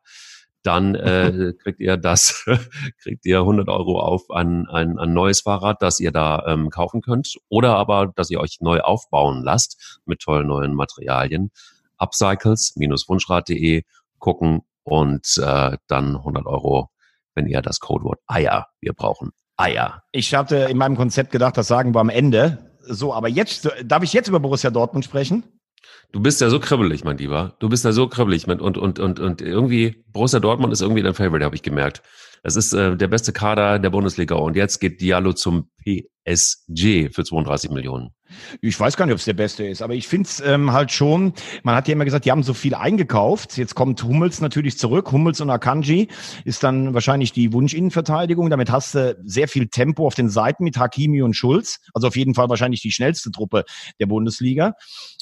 dann 0.68 0.96
äh, 0.96 1.54
kriegt 1.64 1.80
ihr 1.80 1.96
das, 1.96 2.46
kriegt 3.02 3.26
ihr 3.26 3.40
100 3.40 3.70
Euro 3.70 4.02
auf 4.02 4.30
ein, 4.30 4.68
ein, 4.68 5.00
ein 5.00 5.14
neues 5.14 5.42
Fahrrad, 5.42 5.82
das 5.82 6.02
ihr 6.02 6.12
da 6.12 6.44
ähm, 6.46 6.70
kaufen 6.70 7.02
könnt 7.02 7.38
oder 7.48 7.78
aber, 7.78 8.12
dass 8.16 8.30
ihr 8.30 8.42
euch 8.42 8.58
neu 8.60 8.82
aufbauen 8.82 9.44
lasst 9.44 10.02
mit 10.06 10.20
tollen 10.20 10.48
neuen 10.48 10.74
Materialien. 10.74 11.52
Upcycles-wunschrad.de 11.98 13.84
gucken 14.20 14.62
und 14.84 15.38
äh, 15.38 15.78
dann 15.88 16.18
100 16.18 16.46
Euro, 16.46 16.90
wenn 17.34 17.48
ihr 17.48 17.62
das 17.62 17.80
Codewort 17.80 18.20
Eier, 18.28 18.68
wir 18.82 18.94
brauchen 18.94 19.32
Eier. 19.56 20.04
Ich 20.12 20.36
hatte 20.36 20.58
in 20.70 20.78
meinem 20.78 20.98
Konzept 20.98 21.32
gedacht, 21.32 21.58
das 21.58 21.68
sagen 21.68 21.96
wir 21.96 22.02
am 22.02 22.10
Ende. 22.10 22.76
So, 22.82 23.14
aber 23.14 23.30
jetzt, 23.30 23.70
darf 23.84 24.04
ich 24.04 24.14
jetzt 24.14 24.28
über 24.28 24.40
Borussia 24.40 24.70
Dortmund 24.70 25.06
sprechen? 25.06 25.44
Du 26.12 26.22
bist 26.22 26.42
ja 26.42 26.50
so 26.50 26.60
kribbelig, 26.60 27.04
mein 27.04 27.18
Lieber. 27.18 27.56
Du 27.60 27.70
bist 27.70 27.86
ja 27.86 27.92
so 27.92 28.08
kribbelig. 28.08 28.48
und, 28.48 28.62
und, 28.62 29.00
und, 29.00 29.20
und 29.20 29.42
irgendwie, 29.42 30.04
Borussia 30.14 30.40
Dortmund 30.40 30.74
ist 30.74 30.82
irgendwie 30.82 31.04
dein 31.04 31.14
Favorite, 31.14 31.44
habe 31.44 31.56
ich 31.56 31.64
gemerkt. 31.64 32.02
Das 32.44 32.56
ist 32.56 32.74
äh, 32.74 32.96
der 32.96 33.08
beste 33.08 33.34
Kader 33.34 33.80
der 33.80 33.90
Bundesliga. 33.90 34.36
Und 34.36 34.56
jetzt 34.56 34.80
geht 34.80 35.02
Diallo 35.02 35.34
zum 35.34 35.70
PSG 35.84 37.14
für 37.14 37.24
32 37.24 37.72
Millionen. 37.72 38.12
Ich 38.62 38.78
weiß 38.78 38.98
gar 38.98 39.06
nicht, 39.06 39.14
ob 39.14 39.20
es 39.20 39.26
der 39.26 39.34
beste 39.34 39.66
ist, 39.66 39.82
aber 39.82 39.94
ich 39.94 40.08
finde 40.08 40.28
es 40.28 40.42
ähm, 40.42 40.74
halt 40.74 40.92
schon, 40.92 41.34
man 41.64 41.76
hat 41.76 41.88
ja 41.88 41.94
immer 41.94 42.04
gesagt, 42.04 42.26
die 42.26 42.32
haben 42.32 42.44
so 42.44 42.54
viel 42.54 42.76
eingekauft. 42.76 43.58
Jetzt 43.58 43.76
kommt 43.76 44.04
Hummels 44.04 44.42
natürlich 44.42 44.78
zurück. 44.78 45.12
Hummels 45.12 45.40
und 45.40 45.50
Akanji 45.50 46.10
ist 46.44 46.64
dann 46.64 46.94
wahrscheinlich 46.94 47.32
die 47.32 47.54
Wunschinnenverteidigung. 47.54 48.50
Damit 48.50 48.70
hast 48.70 48.96
du 48.96 49.18
sehr 49.24 49.48
viel 49.48 49.68
Tempo 49.68 50.06
auf 50.06 50.16
den 50.16 50.30
Seiten 50.30 50.64
mit 50.64 50.78
Hakimi 50.78 51.22
und 51.22 51.36
Schulz. 51.36 51.80
Also 51.94 52.08
auf 52.08 52.18
jeden 52.18 52.34
Fall 52.34 52.50
wahrscheinlich 52.50 52.82
die 52.82 52.92
schnellste 52.92 53.32
Truppe 53.32 53.64
der 54.00 54.08
Bundesliga. 54.08 54.74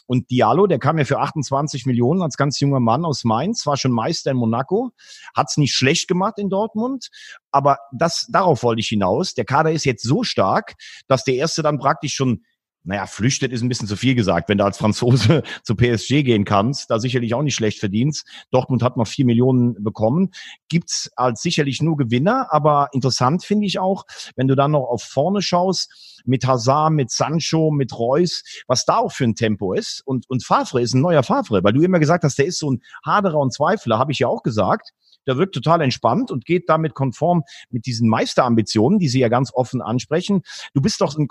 Und 0.07 0.29
Diallo, 0.29 0.67
der 0.67 0.79
kam 0.79 0.97
ja 0.97 1.05
für 1.05 1.19
28 1.19 1.85
Millionen 1.85 2.21
als 2.21 2.37
ganz 2.37 2.59
junger 2.59 2.79
Mann 2.79 3.05
aus 3.05 3.23
Mainz, 3.23 3.65
war 3.65 3.77
schon 3.77 3.91
Meister 3.91 4.31
in 4.31 4.37
Monaco, 4.37 4.91
hat's 5.35 5.57
nicht 5.57 5.73
schlecht 5.73 6.07
gemacht 6.07 6.37
in 6.37 6.49
Dortmund, 6.49 7.09
aber 7.51 7.77
das, 7.91 8.27
darauf 8.29 8.63
wollte 8.63 8.81
ich 8.81 8.87
hinaus. 8.87 9.33
Der 9.33 9.45
Kader 9.45 9.71
ist 9.71 9.85
jetzt 9.85 10.03
so 10.03 10.23
stark, 10.23 10.75
dass 11.07 11.23
der 11.23 11.35
erste 11.35 11.63
dann 11.63 11.79
praktisch 11.79 12.13
schon 12.13 12.43
naja, 12.85 13.07
flüchtet 13.07 13.51
ist 13.51 13.61
ein 13.61 13.69
bisschen 13.69 13.87
zu 13.87 13.95
viel 13.95 14.15
gesagt. 14.15 14.47
Wenn 14.47 14.57
du 14.57 14.63
als 14.63 14.77
Franzose 14.77 15.43
zu 15.63 15.75
PSG 15.75 16.23
gehen 16.23 16.45
kannst, 16.45 16.89
da 16.89 16.99
sicherlich 16.99 17.33
auch 17.33 17.41
nicht 17.41 17.55
schlecht 17.55 17.79
verdienst. 17.79 18.27
Dortmund 18.51 18.83
hat 18.83 18.95
noch 18.95 19.07
vier 19.07 19.25
Millionen 19.25 19.83
bekommen. 19.83 20.31
Gibt's 20.69 21.11
als 21.15 21.41
sicherlich 21.41 21.81
nur 21.81 21.97
Gewinner, 21.97 22.47
aber 22.51 22.89
interessant 22.93 23.43
finde 23.43 23.65
ich 23.65 23.79
auch, 23.79 24.05
wenn 24.35 24.47
du 24.47 24.55
dann 24.55 24.71
noch 24.71 24.85
auf 24.85 25.03
vorne 25.03 25.41
schaust, 25.41 26.21
mit 26.25 26.45
Hazard, 26.45 26.93
mit 26.93 27.11
Sancho, 27.11 27.71
mit 27.71 27.97
Reus, 27.97 28.43
was 28.67 28.85
da 28.85 28.97
auch 28.97 29.11
für 29.11 29.25
ein 29.25 29.35
Tempo 29.35 29.73
ist. 29.73 30.01
Und, 30.05 30.29
und 30.29 30.45
Favre 30.45 30.81
ist 30.81 30.93
ein 30.93 31.01
neuer 31.01 31.23
Favre, 31.23 31.63
weil 31.63 31.73
du 31.73 31.81
immer 31.81 31.99
gesagt 31.99 32.23
hast, 32.23 32.37
der 32.37 32.45
ist 32.45 32.59
so 32.59 32.71
ein 32.71 32.81
Haderer 33.05 33.39
und 33.39 33.53
Zweifler, 33.53 33.99
habe 33.99 34.11
ich 34.11 34.19
ja 34.19 34.27
auch 34.27 34.43
gesagt 34.43 34.91
der 35.27 35.37
wirkt 35.37 35.55
total 35.55 35.81
entspannt 35.81 36.31
und 36.31 36.45
geht 36.45 36.69
damit 36.69 36.93
konform 36.93 37.43
mit 37.69 37.85
diesen 37.85 38.09
Meisterambitionen, 38.09 38.99
die 38.99 39.09
Sie 39.09 39.19
ja 39.19 39.27
ganz 39.27 39.51
offen 39.53 39.81
ansprechen. 39.81 40.43
Du 40.73 40.81
bist 40.81 41.01
doch 41.01 41.17
ein 41.17 41.27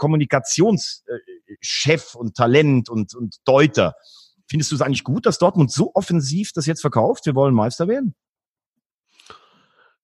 Kommunikationschef 1.45 2.15
und 2.15 2.37
Talent 2.37 2.89
und, 2.89 3.15
und 3.15 3.37
Deuter. 3.45 3.95
Findest 4.49 4.71
du 4.71 4.77
es 4.77 4.83
eigentlich 4.83 5.05
gut, 5.05 5.27
dass 5.27 5.39
Dortmund 5.39 5.73
so 5.73 5.93
offensiv 5.95 6.53
das 6.53 6.67
jetzt 6.67 6.81
verkauft? 6.81 7.27
Wir 7.27 7.35
wollen 7.35 7.55
Meister 7.55 7.89
werden? 7.89 8.15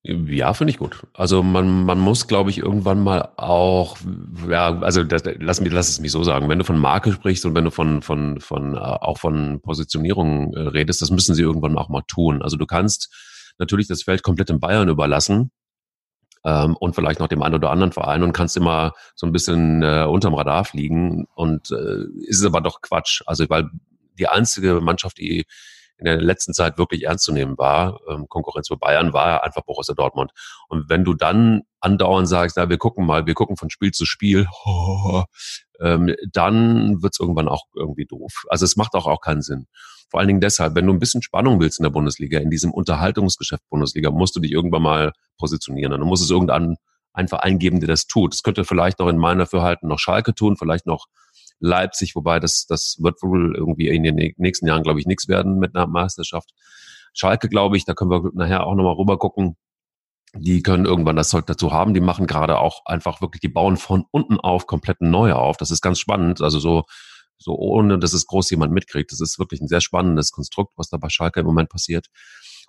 Ja, 0.02 0.54
finde 0.54 0.70
ich 0.70 0.78
gut. 0.78 1.06
Also 1.12 1.42
man, 1.42 1.84
man 1.84 1.98
muss, 1.98 2.26
glaube 2.26 2.48
ich, 2.48 2.56
irgendwann 2.56 3.04
mal 3.04 3.32
auch, 3.36 3.98
ja, 4.48 4.80
also 4.80 5.04
das, 5.04 5.24
lass, 5.38 5.60
mich, 5.60 5.70
lass 5.70 5.90
es 5.90 6.00
mich 6.00 6.10
so 6.10 6.24
sagen, 6.24 6.48
wenn 6.48 6.58
du 6.58 6.64
von 6.64 6.78
Marke 6.78 7.12
sprichst 7.12 7.44
und 7.44 7.54
wenn 7.54 7.64
du 7.64 7.70
von, 7.70 8.00
von, 8.00 8.40
von 8.40 8.76
äh, 8.76 8.78
auch 8.78 9.18
von 9.18 9.60
Positionierung 9.60 10.54
äh, 10.54 10.60
redest, 10.60 11.02
das 11.02 11.10
müssen 11.10 11.34
sie 11.34 11.42
irgendwann 11.42 11.76
auch 11.76 11.90
mal 11.90 12.02
tun. 12.08 12.40
Also 12.40 12.56
du 12.56 12.64
kannst 12.64 13.10
natürlich 13.58 13.88
das 13.88 14.04
Feld 14.04 14.22
komplett 14.22 14.48
in 14.48 14.58
Bayern 14.58 14.88
überlassen 14.88 15.50
ähm, 16.44 16.76
und 16.76 16.94
vielleicht 16.94 17.20
noch 17.20 17.28
dem 17.28 17.42
einen 17.42 17.54
oder 17.54 17.70
anderen 17.70 17.92
Verein 17.92 18.22
und 18.22 18.32
kannst 18.32 18.56
immer 18.56 18.92
so 19.14 19.26
ein 19.26 19.32
bisschen 19.32 19.82
äh, 19.82 20.04
unterm 20.04 20.34
Radar 20.34 20.64
fliegen 20.64 21.26
und 21.34 21.70
äh, 21.70 22.04
ist 22.26 22.44
aber 22.44 22.60
doch 22.60 22.80
Quatsch. 22.80 23.22
Also 23.26 23.48
weil 23.48 23.70
die 24.18 24.28
einzige 24.28 24.80
Mannschaft, 24.80 25.18
die 25.18 25.46
in 26.00 26.06
der 26.06 26.20
letzten 26.20 26.54
Zeit 26.54 26.78
wirklich 26.78 27.04
ernst 27.04 27.24
zu 27.24 27.32
nehmen 27.32 27.58
war, 27.58 28.00
ähm, 28.08 28.26
Konkurrenz 28.28 28.68
für 28.68 28.78
Bayern, 28.78 29.12
war 29.12 29.44
einfach 29.44 29.62
Borussia 29.62 29.94
Dortmund. 29.94 30.32
Und 30.68 30.88
wenn 30.88 31.04
du 31.04 31.14
dann 31.14 31.62
andauernd 31.80 32.26
sagst, 32.26 32.56
na, 32.56 32.70
wir 32.70 32.78
gucken 32.78 33.04
mal, 33.04 33.26
wir 33.26 33.34
gucken 33.34 33.56
von 33.56 33.68
Spiel 33.68 33.90
zu 33.92 34.06
Spiel, 34.06 34.46
oh, 34.64 35.24
ähm, 35.80 36.14
dann 36.32 37.02
wird's 37.02 37.20
irgendwann 37.20 37.48
auch 37.48 37.64
irgendwie 37.74 38.06
doof. 38.06 38.44
Also 38.48 38.64
es 38.64 38.76
macht 38.76 38.94
auch, 38.94 39.06
auch 39.06 39.20
keinen 39.20 39.42
Sinn. 39.42 39.66
Vor 40.10 40.20
allen 40.20 40.28
Dingen 40.28 40.40
deshalb, 40.40 40.74
wenn 40.74 40.86
du 40.86 40.92
ein 40.92 40.98
bisschen 40.98 41.22
Spannung 41.22 41.60
willst 41.60 41.78
in 41.78 41.84
der 41.84 41.90
Bundesliga, 41.90 42.38
in 42.38 42.50
diesem 42.50 42.72
Unterhaltungsgeschäft 42.72 43.62
Bundesliga, 43.70 44.10
musst 44.10 44.34
du 44.36 44.40
dich 44.40 44.52
irgendwann 44.52 44.82
mal 44.82 45.12
positionieren. 45.38 45.92
Dann 45.92 46.00
muss 46.02 46.20
es 46.20 46.30
irgendein 46.30 46.76
ein 47.12 47.28
Verein 47.28 47.58
geben, 47.58 47.80
der 47.80 47.88
das 47.88 48.06
tut. 48.06 48.32
Das 48.32 48.42
könnte 48.42 48.64
vielleicht 48.64 48.98
noch 48.98 49.08
in 49.08 49.18
meiner 49.18 49.46
Fürhalten 49.46 49.88
noch 49.88 49.98
Schalke 49.98 50.34
tun, 50.34 50.56
vielleicht 50.56 50.86
noch 50.86 51.06
Leipzig, 51.58 52.16
wobei 52.16 52.40
das, 52.40 52.66
das 52.66 52.96
wird 53.00 53.22
wohl 53.22 53.54
irgendwie 53.54 53.88
in 53.88 54.02
den 54.02 54.34
nächsten 54.36 54.66
Jahren, 54.66 54.82
glaube 54.82 55.00
ich, 55.00 55.06
nichts 55.06 55.28
werden 55.28 55.58
mit 55.58 55.74
einer 55.74 55.86
Meisterschaft. 55.86 56.50
Schalke, 57.12 57.48
glaube 57.48 57.76
ich, 57.76 57.84
da 57.84 57.94
können 57.94 58.10
wir 58.10 58.30
nachher 58.34 58.66
auch 58.66 58.74
nochmal 58.74 58.94
rüber 58.94 59.18
gucken. 59.18 59.56
Die 60.34 60.62
können 60.62 60.86
irgendwann 60.86 61.16
das 61.16 61.28
Zeug 61.28 61.46
dazu 61.46 61.72
haben. 61.72 61.92
Die 61.92 62.00
machen 62.00 62.26
gerade 62.26 62.58
auch 62.58 62.86
einfach 62.86 63.20
wirklich, 63.20 63.40
die 63.40 63.48
bauen 63.48 63.76
von 63.76 64.04
unten 64.12 64.38
auf 64.38 64.66
komplett 64.66 65.00
neu 65.00 65.32
auf. 65.32 65.56
Das 65.56 65.72
ist 65.72 65.82
ganz 65.82 65.98
spannend. 65.98 66.40
Also 66.40 66.60
so 66.60 66.84
so 67.40 67.56
ohne 67.56 67.98
dass 67.98 68.12
es 68.12 68.26
groß 68.26 68.50
jemand 68.50 68.72
mitkriegt. 68.72 69.10
Das 69.10 69.20
ist 69.20 69.38
wirklich 69.38 69.60
ein 69.60 69.68
sehr 69.68 69.80
spannendes 69.80 70.30
Konstrukt, 70.30 70.74
was 70.76 70.90
da 70.90 70.98
bei 70.98 71.08
Schalke 71.08 71.40
im 71.40 71.46
Moment 71.46 71.70
passiert. 71.70 72.06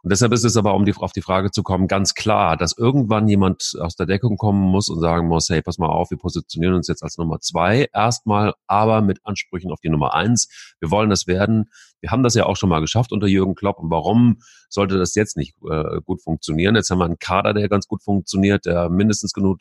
Und 0.03 0.11
deshalb 0.11 0.33
ist 0.33 0.43
es 0.43 0.57
aber, 0.57 0.73
um 0.73 0.85
die, 0.85 0.95
auf 0.95 1.11
die 1.11 1.21
Frage 1.21 1.51
zu 1.51 1.61
kommen, 1.61 1.87
ganz 1.87 2.15
klar, 2.15 2.57
dass 2.57 2.75
irgendwann 2.77 3.27
jemand 3.27 3.73
aus 3.79 3.95
der 3.95 4.07
Deckung 4.07 4.37
kommen 4.37 4.61
muss 4.61 4.89
und 4.89 4.99
sagen 4.99 5.27
muss, 5.27 5.49
hey, 5.49 5.61
pass 5.61 5.77
mal 5.77 5.89
auf, 5.89 6.09
wir 6.09 6.17
positionieren 6.17 6.73
uns 6.75 6.87
jetzt 6.87 7.03
als 7.03 7.17
Nummer 7.17 7.39
zwei 7.39 7.87
erstmal, 7.93 8.53
aber 8.65 9.01
mit 9.01 9.19
Ansprüchen 9.23 9.71
auf 9.71 9.79
die 9.79 9.89
Nummer 9.89 10.13
eins. 10.13 10.47
Wir 10.79 10.89
wollen 10.89 11.09
das 11.11 11.27
werden. 11.27 11.69
Wir 11.99 12.09
haben 12.09 12.23
das 12.23 12.33
ja 12.33 12.47
auch 12.47 12.55
schon 12.57 12.69
mal 12.69 12.81
geschafft 12.81 13.11
unter 13.11 13.27
Jürgen 13.27 13.53
Klopp. 13.53 13.77
Und 13.77 13.91
warum 13.91 14.39
sollte 14.69 14.97
das 14.97 15.13
jetzt 15.13 15.37
nicht 15.37 15.53
äh, 15.69 16.01
gut 16.03 16.23
funktionieren? 16.23 16.75
Jetzt 16.75 16.89
haben 16.89 16.97
wir 16.97 17.05
einen 17.05 17.19
Kader, 17.19 17.53
der 17.53 17.69
ganz 17.69 17.87
gut 17.87 18.01
funktioniert, 18.01 18.65
der 18.65 18.89
mindestens 18.89 19.33
genug, 19.33 19.59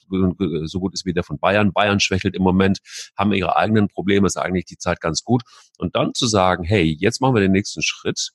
so 0.64 0.80
gut 0.80 0.94
ist 0.94 1.04
wie 1.04 1.12
der 1.12 1.22
von 1.22 1.38
Bayern. 1.38 1.72
Bayern 1.72 2.00
schwächelt 2.00 2.34
im 2.34 2.42
Moment, 2.42 2.78
haben 3.14 3.32
ihre 3.32 3.56
eigenen 3.56 3.88
Probleme, 3.88 4.26
ist 4.26 4.38
eigentlich 4.38 4.64
die 4.64 4.78
Zeit 4.78 5.02
ganz 5.02 5.22
gut. 5.22 5.42
Und 5.76 5.96
dann 5.96 6.14
zu 6.14 6.26
sagen, 6.26 6.64
hey, 6.64 6.96
jetzt 6.98 7.20
machen 7.20 7.34
wir 7.34 7.42
den 7.42 7.52
nächsten 7.52 7.82
Schritt 7.82 8.30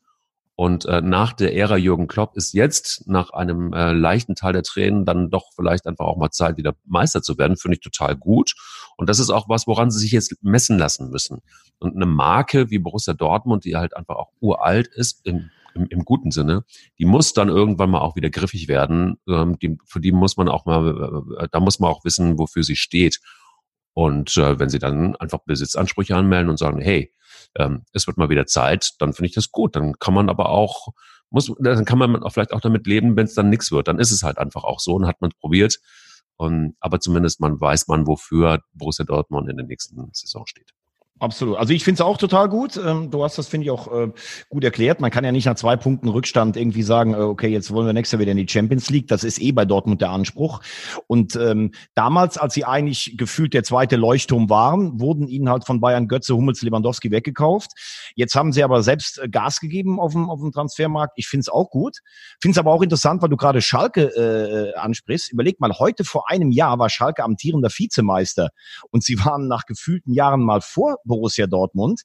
und 0.55 0.85
äh, 0.85 1.01
nach 1.01 1.33
der 1.33 1.53
Ära 1.53 1.75
Jürgen 1.75 2.07
Klopp 2.07 2.37
ist 2.37 2.53
jetzt 2.53 3.07
nach 3.07 3.31
einem 3.31 3.73
äh, 3.73 3.91
leichten 3.91 4.35
Teil 4.35 4.53
der 4.53 4.63
Tränen 4.63 5.03
dann 5.03 5.29
doch 5.29 5.51
vielleicht 5.53 5.85
einfach 5.85 6.05
auch 6.05 6.17
mal 6.17 6.31
Zeit, 6.31 6.55
wieder 6.55 6.75
Meister 6.85 7.21
zu 7.21 7.37
werden, 7.37 7.57
finde 7.57 7.75
ich 7.75 7.81
total 7.81 8.15
gut. 8.15 8.55
Und 8.95 9.09
das 9.09 9.19
ist 9.19 9.29
auch 9.29 9.49
was, 9.49 9.67
woran 9.67 9.91
sie 9.91 9.99
sich 9.99 10.11
jetzt 10.11 10.33
messen 10.41 10.77
lassen 10.77 11.09
müssen. 11.09 11.41
Und 11.79 11.95
eine 11.95 12.05
Marke 12.05 12.69
wie 12.69 12.79
Borussia 12.79 13.13
Dortmund, 13.13 13.65
die 13.65 13.75
halt 13.75 13.97
einfach 13.97 14.15
auch 14.15 14.31
uralt 14.39 14.87
ist, 14.87 15.25
im 15.25 15.49
im, 15.75 15.87
im 15.89 16.05
guten 16.05 16.31
Sinne, 16.31 16.63
die 16.97 17.05
muss 17.05 17.33
dann 17.33 17.49
irgendwann 17.49 17.89
mal 17.89 17.99
auch 17.99 18.15
wieder 18.15 18.29
griffig 18.29 18.69
werden. 18.69 19.17
Ähm, 19.27 19.59
die, 19.59 19.77
für 19.85 19.99
die 19.99 20.13
muss 20.13 20.37
man 20.37 20.47
auch 20.47 20.65
mal, 20.65 21.23
äh, 21.37 21.47
da 21.51 21.59
muss 21.59 21.79
man 21.79 21.91
auch 21.91 22.05
wissen, 22.05 22.39
wofür 22.39 22.63
sie 22.63 22.77
steht. 22.77 23.19
Und 23.95 24.35
äh, 24.35 24.59
wenn 24.59 24.67
sie 24.67 24.77
dann 24.77 25.15
einfach 25.15 25.39
Besitzansprüche 25.45 26.17
anmelden 26.17 26.49
und 26.49 26.57
sagen, 26.57 26.81
hey, 26.81 27.13
ähm, 27.57 27.85
es 27.93 28.07
wird 28.07 28.17
mal 28.17 28.29
wieder 28.29 28.45
Zeit, 28.45 28.91
dann 28.99 29.13
finde 29.13 29.27
ich 29.29 29.35
das 29.35 29.51
gut. 29.51 29.77
Dann 29.77 29.97
kann 29.99 30.13
man 30.13 30.29
aber 30.29 30.49
auch, 30.49 30.89
muss, 31.29 31.49
dann 31.59 31.85
kann 31.85 31.97
man 31.97 32.21
auch 32.21 32.31
vielleicht 32.31 32.51
auch 32.51 32.59
damit 32.59 32.87
leben, 32.87 33.15
wenn 33.15 33.25
es 33.25 33.35
dann 33.35 33.49
nichts 33.49 33.71
wird. 33.71 33.87
Dann 33.87 33.97
ist 33.97 34.11
es 34.11 34.21
halt 34.21 34.37
einfach 34.37 34.65
auch 34.65 34.81
so 34.81 34.95
und 34.95 35.07
hat 35.07 35.21
man 35.21 35.31
probiert. 35.39 35.79
Und, 36.35 36.75
aber 36.81 36.99
zumindest 36.99 37.39
man 37.39 37.59
weiß 37.59 37.87
man, 37.87 38.05
wofür 38.05 38.59
Borussia 38.73 39.05
Dortmund 39.05 39.49
in 39.49 39.55
der 39.55 39.65
nächsten 39.65 39.95
Saison 40.11 40.45
steht. 40.45 40.74
Absolut. 41.17 41.57
Also 41.57 41.71
ich 41.71 41.85
finde 41.85 41.95
es 41.95 42.01
auch 42.01 42.17
total 42.17 42.49
gut. 42.49 42.75
Ähm, 42.75 43.09
du 43.09 43.23
hast 43.23 43.37
das, 43.37 43.47
finde 43.47 43.63
ich, 43.63 43.71
auch 43.71 43.89
äh, 43.89 44.11
gut 44.49 44.65
erklärt. 44.65 44.99
Man 44.99 45.11
kann 45.11 45.23
ja 45.23 45.31
nicht 45.31 45.45
nach 45.45 45.55
zwei 45.55 45.77
Punkten 45.77 46.09
Rückstand 46.09 46.57
irgendwie 46.57 46.83
sagen, 46.83 47.13
äh, 47.13 47.17
okay, 47.17 47.47
jetzt 47.47 47.71
wollen 47.71 47.85
wir 47.85 47.93
nächstes 47.93 48.17
Jahr 48.17 48.19
wieder 48.19 48.33
in 48.33 48.37
die 48.37 48.49
Champions 48.49 48.89
League. 48.89 49.07
Das 49.07 49.23
ist 49.23 49.39
eh 49.39 49.53
bei 49.53 49.63
Dortmund 49.63 50.01
der 50.01 50.09
Anspruch. 50.09 50.59
Und 51.07 51.37
ähm, 51.37 51.71
damals, 51.93 52.37
als 52.37 52.53
sie 52.53 52.65
eigentlich 52.65 53.15
gefühlt 53.15 53.53
der 53.53 53.63
zweite 53.63 53.95
Leuchtturm 53.95 54.49
waren, 54.49 54.99
wurden 54.99 55.29
ihnen 55.29 55.49
halt 55.49 55.65
von 55.65 55.79
Bayern 55.79 56.09
Götze, 56.09 56.35
Hummels, 56.35 56.61
Lewandowski 56.61 57.11
weggekauft. 57.11 57.71
Jetzt 58.15 58.35
haben 58.35 58.51
sie 58.51 58.61
aber 58.61 58.83
selbst 58.83 59.17
äh, 59.17 59.29
Gas 59.29 59.61
gegeben 59.61 60.01
auf 60.01 60.11
dem, 60.11 60.29
auf 60.29 60.41
dem 60.41 60.51
Transfermarkt. 60.51 61.13
Ich 61.15 61.29
finde 61.29 61.41
es 61.41 61.49
auch 61.49 61.69
gut. 61.69 61.99
Finde 62.41 62.55
es 62.55 62.57
aber 62.57 62.73
auch 62.73 62.81
interessant, 62.81 63.21
weil 63.21 63.29
du 63.29 63.37
gerade 63.37 63.61
Schalke 63.61 64.73
äh, 64.73 64.77
ansprichst. 64.77 65.31
Überleg 65.31 65.61
mal, 65.61 65.71
heute 65.79 66.03
vor 66.03 66.29
einem 66.29 66.51
Jahr 66.51 66.77
war 66.77 66.89
Schalke 66.89 67.23
amtierender 67.23 67.69
Vizemeister 67.69 68.49
und 68.91 69.01
sie 69.01 69.17
waren 69.23 69.47
nach 69.47 69.65
gefühlten 69.65 70.13
Jahren 70.13 70.43
mal 70.43 70.59
vor 70.59 70.97
Borussia 71.05 71.47
Dortmund. 71.47 72.03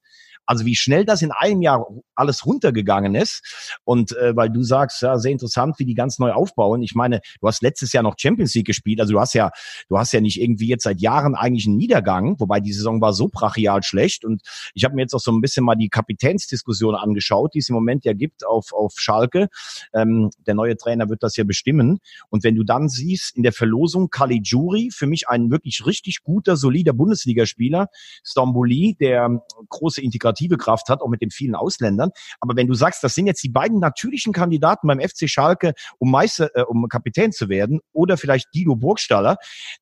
Also 0.50 0.64
wie 0.64 0.74
schnell 0.74 1.04
das 1.04 1.22
in 1.22 1.30
einem 1.30 1.62
Jahr 1.62 1.86
alles 2.16 2.44
runtergegangen 2.44 3.14
ist. 3.14 3.78
Und 3.84 4.16
äh, 4.16 4.34
weil 4.34 4.50
du 4.50 4.64
sagst, 4.64 5.00
ja, 5.00 5.16
sehr 5.16 5.30
interessant, 5.30 5.78
wie 5.78 5.84
die 5.84 5.94
ganz 5.94 6.18
neu 6.18 6.32
aufbauen. 6.32 6.82
Ich 6.82 6.96
meine, 6.96 7.20
du 7.40 7.46
hast 7.46 7.62
letztes 7.62 7.92
Jahr 7.92 8.02
noch 8.02 8.16
Champions 8.18 8.52
League 8.56 8.66
gespielt. 8.66 9.00
Also 9.00 9.12
du 9.12 9.20
hast 9.20 9.32
ja, 9.34 9.52
du 9.88 9.96
hast 9.96 10.12
ja 10.12 10.20
nicht 10.20 10.40
irgendwie 10.40 10.66
jetzt 10.66 10.82
seit 10.82 11.00
Jahren 11.00 11.36
eigentlich 11.36 11.68
einen 11.68 11.76
Niedergang, 11.76 12.34
wobei 12.40 12.58
die 12.58 12.72
Saison 12.72 13.00
war 13.00 13.12
so 13.12 13.28
brachial 13.28 13.84
schlecht. 13.84 14.24
Und 14.24 14.42
ich 14.74 14.82
habe 14.82 14.96
mir 14.96 15.02
jetzt 15.02 15.14
auch 15.14 15.20
so 15.20 15.30
ein 15.30 15.40
bisschen 15.40 15.64
mal 15.64 15.76
die 15.76 15.88
Kapitänsdiskussion 15.88 16.96
angeschaut, 16.96 17.54
die 17.54 17.60
es 17.60 17.68
im 17.68 17.76
Moment 17.76 18.04
ja 18.04 18.12
gibt 18.12 18.44
auf, 18.44 18.72
auf 18.72 18.94
Schalke. 18.96 19.50
Ähm, 19.94 20.30
der 20.48 20.54
neue 20.54 20.76
Trainer 20.76 21.08
wird 21.08 21.22
das 21.22 21.36
ja 21.36 21.44
bestimmen. 21.44 22.00
Und 22.28 22.42
wenn 22.42 22.56
du 22.56 22.64
dann 22.64 22.88
siehst, 22.88 23.36
in 23.36 23.44
der 23.44 23.52
Verlosung 23.52 24.10
Caligiuri, 24.10 24.90
für 24.90 25.06
mich 25.06 25.28
ein 25.28 25.52
wirklich 25.52 25.86
richtig 25.86 26.24
guter, 26.24 26.56
solider 26.56 26.92
Bundesligaspieler, 26.92 27.86
Stambouli, 28.24 28.96
der 28.98 29.44
große 29.68 30.02
Integrative 30.02 30.39
Kraft 30.48 30.88
hat, 30.88 31.00
auch 31.00 31.08
mit 31.08 31.22
den 31.22 31.30
vielen 31.30 31.54
Ausländern. 31.54 32.10
Aber 32.40 32.56
wenn 32.56 32.66
du 32.66 32.74
sagst, 32.74 33.02
das 33.02 33.14
sind 33.14 33.26
jetzt 33.26 33.42
die 33.42 33.48
beiden 33.48 33.80
natürlichen 33.80 34.32
Kandidaten 34.32 34.86
beim 34.86 35.00
FC 35.00 35.28
Schalke, 35.28 35.74
um 35.98 36.10
Meister, 36.10 36.50
äh, 36.54 36.62
um 36.62 36.88
Kapitän 36.88 37.32
zu 37.32 37.48
werden, 37.48 37.80
oder 37.92 38.16
vielleicht 38.16 38.50
Guido 38.52 38.76
Burgstaller, 38.76 39.36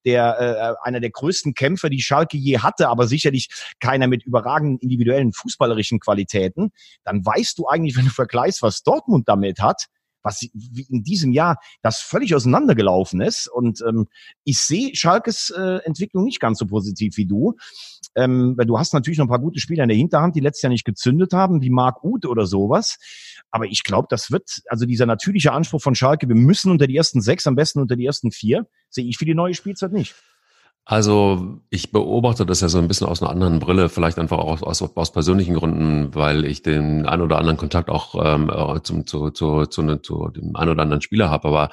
der 0.05 0.77
äh, 0.83 0.87
einer 0.87 1.01
der 1.01 1.11
größten 1.11 1.55
Kämpfer, 1.55 1.91
die 1.91 2.01
Schalke 2.01 2.37
je 2.37 2.59
hatte, 2.59 2.89
aber 2.89 3.07
sicherlich 3.07 3.49
keiner 3.81 4.07
mit 4.07 4.25
überragenden 4.25 4.79
individuellen 4.79 5.33
fußballerischen 5.33 6.01
Qualitäten, 6.01 6.71
dann 7.05 7.25
weißt 7.25 7.59
du 7.59 7.67
eigentlich, 7.69 7.97
wenn 7.97 8.05
du 8.05 8.11
vergleichst, 8.11 8.63
was 8.63 8.83
Dortmund 8.83 9.29
damit 9.29 9.61
hat, 9.61 9.87
was 10.29 10.43
in 10.43 11.03
diesem 11.03 11.33
Jahr 11.33 11.59
das 11.83 12.01
völlig 12.01 12.35
auseinandergelaufen 12.35 13.21
ist. 13.21 13.49
Und 13.49 13.83
ähm, 13.87 14.07
ich 14.45 14.61
sehe 14.61 14.95
Schalkes 14.95 15.51
äh, 15.51 15.79
Entwicklung 15.85 16.25
nicht 16.25 16.41
ganz 16.41 16.59
so 16.59 16.67
positiv 16.67 17.17
wie 17.17 17.27
du. 17.27 17.55
Ähm, 18.15 18.55
weil 18.57 18.67
du 18.67 18.79
hast 18.79 18.95
natürlich 18.95 19.19
noch 19.19 19.27
ein 19.27 19.31
paar 19.31 19.39
gute 19.39 19.61
Spieler 19.61 19.85
in 19.85 19.89
der 19.89 19.97
Hinterhand, 19.97 20.37
die 20.37 20.41
letztes 20.41 20.63
Jahr 20.63 20.71
nicht 20.71 20.85
gezündet 20.85 21.33
haben, 21.33 21.63
wie 21.63 21.71
Marc 21.71 22.05
Uth 22.05 22.27
oder 22.27 22.47
sowas. 22.47 22.99
Aber 23.51 23.67
ich 23.67 23.85
glaube, 23.85 24.09
das 24.11 24.31
wird, 24.31 24.63
also 24.69 24.87
dieser 24.87 25.07
natürliche 25.07 25.53
Anspruch 25.53 25.81
von 25.81 25.95
Schalke, 25.95 26.29
wir 26.29 26.35
müssen 26.35 26.71
unter 26.71 26.87
die 26.87 26.97
ersten 26.97 27.21
sechs, 27.21 27.47
am 27.47 27.55
besten 27.55 27.81
unter 27.81 27.97
die 27.97 28.07
ersten 28.07 28.31
vier, 28.31 28.67
sehe 28.91 29.07
ich 29.07 29.19
für 29.19 29.25
die 29.25 29.35
neue 29.35 29.55
Spielzeit 29.55 29.93
nicht. 29.93 30.15
Also 30.91 31.61
ich 31.69 31.93
beobachte 31.93 32.47
das 32.47 32.63
ja 32.63 32.71
so 32.71 32.79
ein 32.79 32.89
bisschen 32.89 33.09
aus 33.09 33.21
einer 33.21 33.31
anderen 33.31 33.59
Brille, 33.59 33.91
vielleicht 33.91 34.19
einfach 34.19 34.39
auch 34.39 34.63
aus, 34.63 34.81
aus 34.81 35.13
persönlichen 35.13 35.53
Gründen, 35.53 36.15
weil 36.15 36.47
ich 36.47 36.63
den 36.63 37.05
ein 37.05 37.21
oder 37.21 37.37
anderen 37.37 37.59
Kontakt 37.59 37.91
auch 37.91 38.15
ähm, 38.25 38.49
äh, 38.49 38.83
zum, 38.83 39.07
zu, 39.07 39.29
zu, 39.29 39.67
zu, 39.67 39.83
ne, 39.83 40.01
zu 40.01 40.29
dem 40.29 40.57
ein 40.57 40.67
oder 40.67 40.83
anderen 40.83 41.03
Spieler 41.03 41.29
habe. 41.29 41.49
Aber 41.49 41.69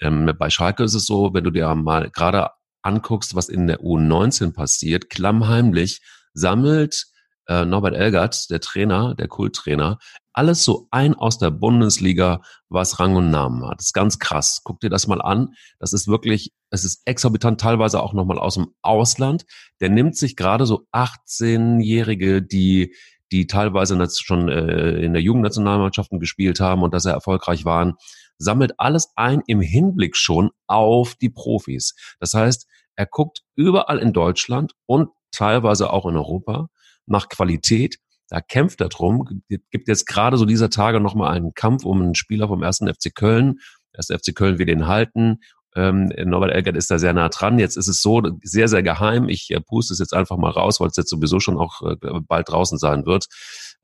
ähm, 0.00 0.32
bei 0.38 0.50
Schalke 0.50 0.84
ist 0.84 0.94
es 0.94 1.04
so, 1.04 1.34
wenn 1.34 1.42
du 1.42 1.50
dir 1.50 1.74
mal 1.74 2.10
gerade 2.10 2.50
anguckst, 2.82 3.34
was 3.34 3.48
in 3.48 3.66
der 3.66 3.80
U19 3.80 4.52
passiert, 4.52 5.10
klammheimlich 5.10 6.00
sammelt 6.32 7.06
äh, 7.50 7.64
Norbert 7.64 7.94
Elgert, 7.94 8.48
der 8.48 8.60
Trainer, 8.60 9.14
der 9.16 9.26
Kulttrainer, 9.26 9.98
alles 10.32 10.64
so 10.64 10.86
ein 10.92 11.14
aus 11.14 11.38
der 11.38 11.50
Bundesliga, 11.50 12.42
was 12.68 13.00
Rang 13.00 13.16
und 13.16 13.30
Namen 13.30 13.66
hat. 13.66 13.78
Das 13.80 13.86
ist 13.86 13.92
ganz 13.92 14.20
krass. 14.20 14.60
Guck 14.62 14.78
dir 14.78 14.88
das 14.88 15.08
mal 15.08 15.20
an. 15.20 15.54
Das 15.80 15.92
ist 15.92 16.06
wirklich, 16.06 16.52
es 16.70 16.84
ist 16.84 17.02
exorbitant 17.04 17.60
teilweise 17.60 18.00
auch 18.00 18.12
nochmal 18.12 18.38
aus 18.38 18.54
dem 18.54 18.68
Ausland. 18.82 19.44
Der 19.80 19.88
nimmt 19.88 20.16
sich 20.16 20.36
gerade 20.36 20.64
so 20.64 20.86
18-Jährige, 20.92 22.40
die 22.40 22.94
die 23.32 23.46
teilweise 23.46 23.96
schon 24.10 24.48
äh, 24.48 25.04
in 25.04 25.12
der 25.12 25.22
Jugendnationalmannschaften 25.22 26.18
gespielt 26.18 26.58
haben 26.58 26.82
und 26.82 26.92
dass 26.92 27.04
er 27.04 27.12
erfolgreich 27.12 27.64
waren, 27.64 27.94
sammelt 28.38 28.72
alles 28.78 29.12
ein 29.14 29.40
im 29.46 29.60
Hinblick 29.60 30.16
schon 30.16 30.50
auf 30.66 31.14
die 31.14 31.30
Profis. 31.30 31.94
Das 32.18 32.34
heißt, 32.34 32.66
er 32.96 33.06
guckt 33.06 33.42
überall 33.54 33.98
in 33.98 34.12
Deutschland 34.12 34.72
und 34.86 35.10
teilweise 35.30 35.92
auch 35.92 36.06
in 36.06 36.16
Europa 36.16 36.68
nach 37.06 37.28
Qualität 37.28 37.98
da 38.30 38.40
kämpft 38.40 38.80
er 38.80 38.88
drum. 38.88 39.42
Gibt 39.48 39.88
jetzt 39.88 40.06
gerade 40.06 40.36
so 40.36 40.44
dieser 40.44 40.70
Tage 40.70 41.00
nochmal 41.00 41.32
einen 41.32 41.52
Kampf 41.52 41.84
um 41.84 42.00
einen 42.00 42.14
Spieler 42.14 42.46
vom 42.46 42.62
ersten 42.62 42.86
FC 42.86 43.12
Köln. 43.12 43.58
Der 43.92 43.98
erste 43.98 44.18
FC 44.18 44.34
Köln 44.34 44.58
will 44.58 44.66
den 44.66 44.86
halten. 44.86 45.40
Ähm, 45.76 46.12
Norbert 46.24 46.52
Elgert 46.52 46.76
ist 46.76 46.90
da 46.90 46.98
sehr 46.98 47.12
nah 47.12 47.28
dran. 47.28 47.58
Jetzt 47.58 47.76
ist 47.76 47.88
es 47.88 48.00
so 48.00 48.22
sehr, 48.42 48.68
sehr 48.68 48.84
geheim. 48.84 49.28
Ich 49.28 49.50
äh, 49.50 49.60
puste 49.60 49.92
es 49.92 49.98
jetzt 49.98 50.14
einfach 50.14 50.36
mal 50.36 50.50
raus, 50.50 50.80
weil 50.80 50.88
es 50.88 50.96
jetzt 50.96 51.10
sowieso 51.10 51.40
schon 51.40 51.58
auch 51.58 51.82
äh, 51.82 51.96
bald 52.22 52.48
draußen 52.48 52.78
sein 52.78 53.04
wird. 53.04 53.26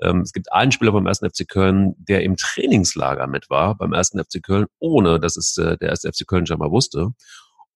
Ähm, 0.00 0.20
es 0.20 0.32
gibt 0.32 0.52
einen 0.52 0.72
Spieler 0.72 0.92
vom 0.92 1.06
ersten 1.06 1.28
FC 1.28 1.48
Köln, 1.48 1.94
der 1.98 2.22
im 2.22 2.36
Trainingslager 2.36 3.26
mit 3.26 3.50
war 3.50 3.76
beim 3.76 3.92
ersten 3.92 4.22
FC 4.22 4.42
Köln, 4.42 4.66
ohne 4.78 5.18
dass 5.18 5.36
es 5.36 5.56
äh, 5.58 5.76
der 5.76 5.88
erste 5.88 6.12
FC 6.12 6.26
Köln 6.26 6.46
schon 6.46 6.58
mal 6.58 6.70
wusste. 6.70 7.10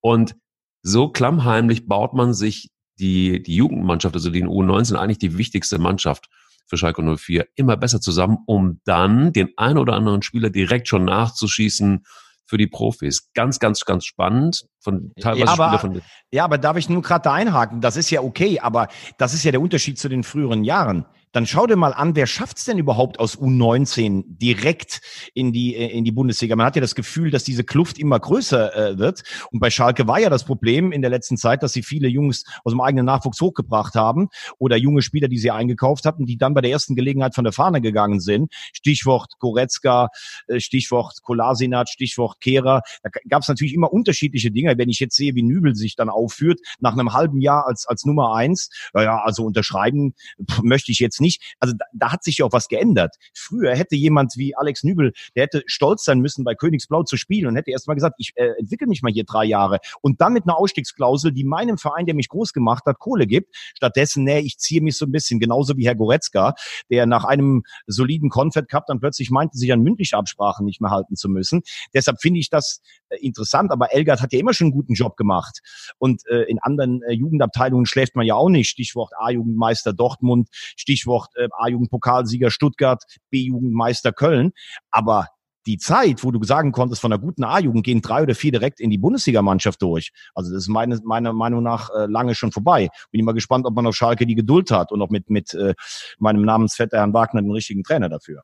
Und 0.01 0.37
so 0.83 1.11
klammheimlich 1.11 1.87
baut 1.87 2.15
man 2.15 2.33
sich 2.33 2.71
die, 3.01 3.43
die 3.43 3.57
Jugendmannschaft, 3.57 4.15
also 4.15 4.31
die 4.31 4.45
U19, 4.45 4.97
eigentlich 4.97 5.19
die 5.19 5.39
wichtigste 5.39 5.79
Mannschaft 5.79 6.29
für 6.67 6.77
Schalke 6.77 7.03
04 7.03 7.49
immer 7.57 7.77
besser 7.77 8.01
zusammen, 8.01 8.39
um 8.47 8.81
dann 8.85 9.33
den 9.33 9.51
ein 9.57 9.77
oder 9.77 9.95
anderen 9.95 10.23
Spieler 10.23 10.51
direkt 10.51 10.89
schon 10.89 11.05
nachzuschießen 11.05 12.05
für 12.47 12.59
die 12.59 12.67
Profis. 12.67 13.31
Ganz, 13.35 13.59
ganz, 13.59 13.85
ganz 13.85 14.05
spannend. 14.05 14.67
Von 14.81 15.13
teilweise 15.21 15.45
ja, 15.45 15.53
aber, 15.53 15.79
von 15.79 16.03
ja, 16.31 16.45
aber 16.45 16.59
darf 16.59 16.77
ich 16.77 16.89
nur 16.89 17.03
gerade 17.03 17.23
da 17.23 17.35
einhaken? 17.35 17.81
Das 17.81 17.97
ist 17.97 18.11
ja 18.11 18.23
okay, 18.23 18.61
aber 18.61 18.89
das 19.19 19.35
ist 19.35 19.45
ja 19.45 19.51
der 19.51 19.61
Unterschied 19.61 19.99
zu 19.99 20.09
den 20.09 20.25
früheren 20.25 20.65
Jahren 20.65 21.07
dann 21.33 21.47
schau 21.47 21.67
dir 21.67 21.77
mal 21.77 21.93
an, 21.93 22.17
wer 22.17 22.27
schafft's 22.27 22.65
denn 22.65 22.79
überhaupt 22.79 23.21
aus 23.21 23.39
U19 23.39 24.25
direkt 24.27 25.01
in 25.35 25.53
die, 25.53 25.77
äh, 25.77 25.87
in 25.89 26.05
die 26.05 26.13
Bundesliga? 26.13 26.57
Man 26.57 26.67
hat 26.67 26.77
ja 26.77 26.81
das 26.81 26.95
Gefühl, 26.95 27.31
dass 27.31 27.45
diese 27.45 27.65
Kluft 27.65 27.99
immer 27.99 28.19
größer 28.19 28.75
äh, 28.75 28.99
wird. 28.99 29.23
Und 29.53 29.61
bei 29.61 29.71
Schalke 29.71 30.07
war 30.09 30.19
ja 30.19 30.29
das 30.29 30.45
Problem 30.45 30.93
in 30.93 31.03
der 31.03 31.11
letzten 31.11 31.37
Zeit, 31.37 31.63
dass 31.63 31.73
sie 31.73 31.83
viele 31.83 32.09
Jungs 32.09 32.45
aus 32.65 32.73
dem 32.73 32.81
eigenen 32.81 33.07
Nachwuchs 33.07 33.41
hochgebracht 33.41 33.95
haben 33.95 34.29
oder 34.59 34.77
junge 34.77 35.03
Spieler, 35.03 35.29
die 35.29 35.39
sie 35.39 35.51
eingekauft 35.51 36.05
hatten, 36.05 36.27
die 36.27 36.37
dann 36.37 36.55
bei 36.55 36.61
der 36.61 36.71
ersten 36.71 36.97
Gelegenheit 36.97 37.35
von 37.35 37.45
der 37.45 37.53
Fahne 37.53 37.81
gegangen 37.81 38.21
sind. 38.21 38.53
Stichwort 38.73 39.39
Goretzka, 39.39 40.09
äh, 40.49 40.59
Stichwort 40.59 41.23
Kolasinac, 41.23 41.89
Stichwort 41.89 42.41
Kehrer. 42.41 42.83
Da 43.03 43.11
gab 43.29 43.43
es 43.43 43.49
natürlich 43.49 43.75
immer 43.75 43.93
unterschiedliche 43.93 44.51
Dinge. 44.51 44.77
Wenn 44.77 44.89
ich 44.89 44.99
jetzt 44.99 45.17
sehe, 45.17 45.35
wie 45.35 45.43
Nübel 45.43 45.77
sich 45.77 45.95
dann 45.95 46.09
aufführt, 46.09 46.61
nach 46.81 46.93
einem 46.93 47.13
halben 47.13 47.41
Jahr 47.41 47.67
als, 47.67 47.87
als 47.87 48.05
Nummer 48.05 48.35
eins, 48.35 48.71
ja, 48.95 49.21
also 49.23 49.45
unterschreiben 49.45 50.15
möchte 50.63 50.91
ich 50.91 50.99
jetzt 50.99 51.20
nicht. 51.21 51.57
Also 51.59 51.75
da, 51.77 51.85
da 51.93 52.13
hat 52.13 52.25
sich 52.25 52.39
ja 52.39 52.47
auch 52.47 52.53
was 52.53 52.69
geändert. 52.69 53.17
Früher 53.35 53.75
hätte 53.75 53.97
jemand 53.97 54.33
wie 54.37 54.57
Alex 54.57 54.85
Nübel, 54.85 55.13
der 55.35 55.45
hätte 55.45 55.63
stolz 55.67 56.05
sein 56.05 56.21
müssen, 56.21 56.45
bei 56.45 56.55
Königsblau 56.55 57.03
zu 57.03 57.17
spielen 57.17 57.47
und 57.47 57.57
hätte 57.57 57.71
erst 57.71 57.89
mal 57.89 57.95
gesagt, 57.95 58.17
ich 58.19 58.33
äh, 58.37 58.53
entwickle 58.59 58.87
mich 58.87 59.03
mal 59.03 59.13
hier 59.13 59.25
drei 59.25 59.45
Jahre 59.45 59.79
und 60.01 60.21
dann 60.21 60.33
mit 60.33 60.45
einer 60.45 60.57
Ausstiegsklausel, 60.57 61.33
die 61.33 61.45
meinem 61.45 61.79
Verein, 61.79 62.07
der 62.07 62.15
mich 62.15 62.29
groß 62.29 62.53
gemacht 62.53 62.85
hat, 62.87 62.99
Kohle 62.99 63.27
gibt. 63.27 63.55
Stattdessen, 63.75 64.25
nee, 64.25 64.41
ich 64.41 64.59
ziehe 64.59 64.81
mich 64.81 64.97
so 64.97 65.07
ein 65.07 65.13
bisschen, 65.13 65.41
genauso 65.41 65.77
wie 65.77 65.87
Herr 65.87 65.95
Goretzka, 65.95 66.55
der 66.91 67.07
nach 67.07 67.25
einem 67.25 67.63
soliden 67.87 68.31
Confed 68.31 68.69
Cup 68.69 68.87
dann 68.87 69.01
plötzlich 69.01 69.31
meinte, 69.31 69.57
sich 69.57 69.73
an 69.73 69.81
mündliche 69.81 70.17
Absprachen 70.17 70.65
nicht 70.65 70.81
mehr 70.81 70.91
halten 70.91 71.17
zu 71.17 71.29
müssen. 71.29 71.63
Deshalb 71.95 72.21
finde 72.21 72.41
ich 72.41 72.51
das 72.51 72.81
äh, 73.09 73.17
interessant, 73.17 73.71
aber 73.73 73.93
Elgard 73.93 74.21
hat 74.23 74.33
ja 74.33 74.39
immer 74.39 74.55
schon 74.55 74.67
einen 74.67 74.73
guten 74.73 74.95
Job 74.95 75.17
gemacht. 75.17 75.61
Und 75.99 76.23
äh, 76.29 76.43
in 76.43 76.59
anderen 76.61 77.03
äh, 77.03 77.13
Jugendabteilungen 77.13 77.87
schläft 77.87 78.17
man 78.17 78.27
ja 78.27 78.35
auch 78.35 78.49
nicht. 78.49 78.69
Stichwort 78.69 79.13
A-Jugendmeister 79.19 79.93
Dortmund, 79.93 80.49
Stichwort 80.53 81.10
Stichwort 81.11 81.29
äh, 81.37 81.49
A-Jugendpokalsieger 81.53 82.51
Stuttgart, 82.51 83.03
B-Jugendmeister 83.31 84.13
Köln. 84.13 84.53
Aber 84.91 85.27
die 85.67 85.77
Zeit, 85.77 86.25
wo 86.25 86.31
du 86.31 86.43
sagen 86.43 86.73
konntest, 86.73 87.03
von 87.03 87.13
einer 87.13 87.21
guten 87.21 87.45
A-Jugend 87.45 87.85
gehen 87.85 88.01
drei 88.01 88.23
oder 88.23 88.35
vier 88.35 88.51
direkt 88.51 88.81
in 88.81 88.91
die 88.91 88.99
Bundesligamannschaft 88.99 89.83
durch. 89.83 90.11
Also 90.35 90.53
das 90.53 90.63
ist 90.63 90.69
meine, 90.69 90.99
meiner 91.05 91.33
Meinung 91.35 91.63
nach 91.63 91.91
äh, 91.91 92.07
lange 92.07 92.35
schon 92.35 92.51
vorbei. 92.51 92.89
Bin 93.11 93.21
immer 93.21 93.35
gespannt, 93.35 93.67
ob 93.67 93.75
man 93.75 93.87
auf 93.87 93.95
Schalke 93.95 94.27
die 94.27 94.35
Geduld 94.35 94.71
hat 94.71 94.91
und 94.91 95.03
auch 95.03 95.11
mit, 95.11 95.29
mit 95.29 95.53
äh, 95.55 95.75
meinem 96.19 96.43
Namensvetter 96.43 96.99
Herrn 96.99 97.13
Wagner 97.13 97.43
den 97.43 97.51
richtigen 97.51 97.83
Trainer 97.83 98.09
dafür. 98.09 98.43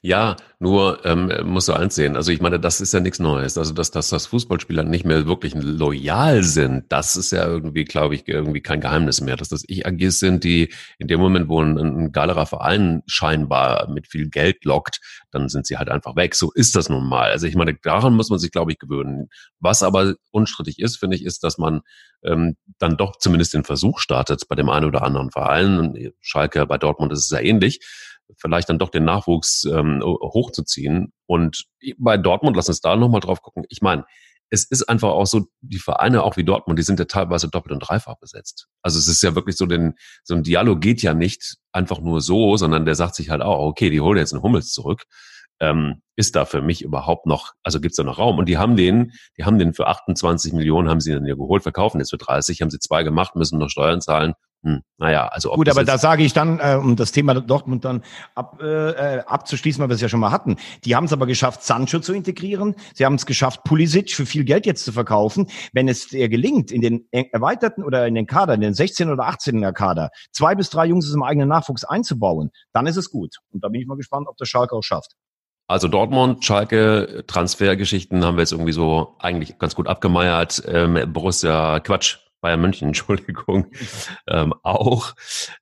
Ja, 0.00 0.36
nur 0.58 1.04
ähm, 1.04 1.32
musst 1.44 1.68
du 1.68 1.72
eins 1.72 1.94
sehen. 1.94 2.16
Also 2.16 2.32
ich 2.32 2.40
meine, 2.40 2.58
das 2.60 2.80
ist 2.80 2.92
ja 2.92 3.00
nichts 3.00 3.18
Neues. 3.18 3.58
Also 3.58 3.72
dass, 3.74 3.90
dass 3.90 4.08
das 4.08 4.26
Fußballspieler 4.26 4.82
nicht 4.84 5.04
mehr 5.04 5.26
wirklich 5.26 5.54
loyal 5.54 6.42
sind, 6.42 6.90
das 6.90 7.16
ist 7.16 7.32
ja 7.32 7.46
irgendwie, 7.46 7.84
glaube 7.84 8.14
ich, 8.14 8.26
irgendwie 8.26 8.60
kein 8.60 8.80
Geheimnis 8.80 9.20
mehr. 9.20 9.36
Dass 9.36 9.48
das 9.48 9.64
Ich-AGs 9.66 10.18
sind, 10.18 10.44
die 10.44 10.72
in 10.98 11.08
dem 11.08 11.20
Moment, 11.20 11.48
wo 11.48 11.60
ein, 11.60 11.78
ein 11.78 12.12
galerer 12.12 12.46
Verein 12.46 13.02
scheinbar 13.06 13.90
mit 13.90 14.06
viel 14.08 14.28
Geld 14.28 14.64
lockt, 14.64 15.00
dann 15.30 15.48
sind 15.48 15.66
sie 15.66 15.78
halt 15.78 15.88
einfach 15.88 16.16
weg. 16.16 16.34
So 16.34 16.52
ist 16.52 16.76
das 16.76 16.88
nun 16.88 17.08
mal. 17.08 17.30
Also 17.30 17.46
ich 17.46 17.54
meine, 17.54 17.74
daran 17.74 18.14
muss 18.14 18.30
man 18.30 18.38
sich, 18.38 18.50
glaube 18.50 18.72
ich, 18.72 18.78
gewöhnen. 18.78 19.28
Was 19.60 19.82
aber 19.82 20.14
unstrittig 20.30 20.78
ist, 20.78 20.96
finde 20.96 21.16
ich, 21.16 21.24
ist, 21.24 21.44
dass 21.44 21.58
man 21.58 21.82
ähm, 22.24 22.56
dann 22.78 22.96
doch 22.96 23.16
zumindest 23.18 23.54
den 23.54 23.64
Versuch 23.64 23.98
startet 23.98 24.48
bei 24.48 24.54
dem 24.54 24.68
einen 24.68 24.86
oder 24.86 25.02
anderen 25.02 25.30
Verein. 25.30 26.12
Schalke 26.20 26.66
bei 26.66 26.78
Dortmund 26.78 27.12
ist 27.12 27.20
es 27.20 27.30
ja 27.30 27.40
ähnlich 27.40 27.80
vielleicht 28.36 28.68
dann 28.68 28.78
doch 28.78 28.90
den 28.90 29.04
Nachwuchs 29.04 29.64
ähm, 29.64 30.02
hochzuziehen. 30.02 31.12
Und 31.26 31.64
bei 31.98 32.16
Dortmund, 32.16 32.56
lass 32.56 32.68
uns 32.68 32.80
da 32.80 32.96
nochmal 32.96 33.20
drauf 33.20 33.42
gucken. 33.42 33.64
Ich 33.68 33.82
meine, 33.82 34.04
es 34.52 34.64
ist 34.64 34.86
einfach 34.88 35.08
auch 35.08 35.24
so, 35.24 35.46
die 35.62 35.78
Vereine, 35.78 36.22
auch 36.22 36.36
wie 36.36 36.44
Dortmund, 36.44 36.78
die 36.78 36.82
sind 36.82 36.98
ja 36.98 37.06
teilweise 37.06 37.48
doppelt 37.48 37.72
und 37.72 37.78
dreifach 37.80 38.18
besetzt. 38.18 38.68
Also 38.82 38.98
es 38.98 39.08
ist 39.08 39.22
ja 39.22 39.34
wirklich 39.34 39.56
so, 39.56 39.64
denn 39.64 39.94
so 40.24 40.34
ein 40.34 40.42
Dialog 40.42 40.82
geht 40.82 41.00
ja 41.00 41.14
nicht 41.14 41.56
einfach 41.72 42.00
nur 42.00 42.20
so, 42.20 42.58
sondern 42.58 42.84
der 42.84 42.94
sagt 42.94 43.14
sich 43.14 43.30
halt 43.30 43.40
auch, 43.40 43.60
okay, 43.60 43.88
die 43.88 44.02
holen 44.02 44.18
jetzt 44.18 44.34
einen 44.34 44.42
Hummels 44.42 44.70
zurück. 44.72 45.04
Ähm, 45.58 46.02
ist 46.16 46.36
da 46.36 46.44
für 46.44 46.60
mich 46.60 46.82
überhaupt 46.82 47.24
noch, 47.24 47.52
also 47.62 47.80
gibt's 47.80 47.96
da 47.96 48.02
noch 48.02 48.18
Raum? 48.18 48.38
Und 48.38 48.46
die 48.46 48.58
haben 48.58 48.76
den, 48.76 49.12
die 49.38 49.44
haben 49.44 49.58
den 49.58 49.72
für 49.72 49.86
28 49.86 50.52
Millionen, 50.52 50.90
haben 50.90 51.00
sie 51.00 51.12
dann 51.12 51.24
ja 51.24 51.34
geholt, 51.34 51.62
verkaufen 51.62 51.98
jetzt 52.00 52.10
für 52.10 52.18
30, 52.18 52.60
haben 52.60 52.70
sie 52.70 52.78
zwei 52.78 53.04
gemacht, 53.04 53.36
müssen 53.36 53.58
noch 53.58 53.70
Steuern 53.70 54.02
zahlen, 54.02 54.34
hm, 54.64 54.80
naja, 54.96 55.26
also 55.26 55.50
gut, 55.50 55.68
aber 55.68 55.82
da 55.82 55.98
sage 55.98 56.22
ich 56.22 56.32
dann, 56.32 56.60
äh, 56.60 56.78
um 56.80 56.94
das 56.94 57.10
Thema 57.10 57.34
Dortmund 57.34 57.84
dann 57.84 58.02
ab, 58.36 58.60
äh, 58.62 59.16
äh, 59.16 59.20
abzuschließen, 59.26 59.82
weil 59.82 59.88
wir 59.88 59.96
es 59.96 60.00
ja 60.00 60.08
schon 60.08 60.20
mal 60.20 60.30
hatten. 60.30 60.56
Die 60.84 60.94
haben 60.94 61.06
es 61.06 61.12
aber 61.12 61.26
geschafft, 61.26 61.64
Sancho 61.64 61.98
zu 61.98 62.12
integrieren. 62.12 62.76
Sie 62.94 63.04
haben 63.04 63.16
es 63.16 63.26
geschafft, 63.26 63.64
Pulisic 63.64 64.12
für 64.12 64.24
viel 64.24 64.44
Geld 64.44 64.64
jetzt 64.64 64.84
zu 64.84 64.92
verkaufen. 64.92 65.48
Wenn 65.72 65.88
es 65.88 66.06
dir 66.06 66.28
gelingt, 66.28 66.70
in 66.70 66.80
den 66.80 67.08
erweiterten 67.10 67.82
oder 67.82 68.06
in 68.06 68.14
den 68.14 68.26
Kader, 68.26 68.54
in 68.54 68.60
den 68.60 68.74
16 68.74 69.10
oder 69.10 69.28
18er 69.28 69.72
Kader, 69.72 70.10
zwei 70.30 70.54
bis 70.54 70.70
drei 70.70 70.86
Jungs 70.86 71.12
im 71.12 71.24
eigenen 71.24 71.48
Nachwuchs 71.48 71.82
einzubauen, 71.82 72.52
dann 72.72 72.86
ist 72.86 72.96
es 72.96 73.10
gut. 73.10 73.38
Und 73.50 73.64
da 73.64 73.68
bin 73.68 73.80
ich 73.80 73.88
mal 73.88 73.96
gespannt, 73.96 74.28
ob 74.28 74.36
der 74.36 74.46
Schalke 74.46 74.76
auch 74.76 74.84
schafft. 74.84 75.16
Also 75.66 75.88
Dortmund, 75.88 76.44
Schalke, 76.44 77.24
Transfergeschichten 77.26 78.24
haben 78.24 78.36
wir 78.36 78.42
jetzt 78.42 78.52
irgendwie 78.52 78.72
so 78.72 79.16
eigentlich 79.18 79.58
ganz 79.58 79.74
gut 79.74 79.88
abgemeiert. 79.88 80.62
Ähm, 80.66 81.12
Borussia, 81.12 81.80
Quatsch, 81.80 82.18
Bayern 82.42 82.60
München, 82.60 82.88
Entschuldigung, 82.88 83.72
ähm, 84.28 84.52
auch. 84.62 85.14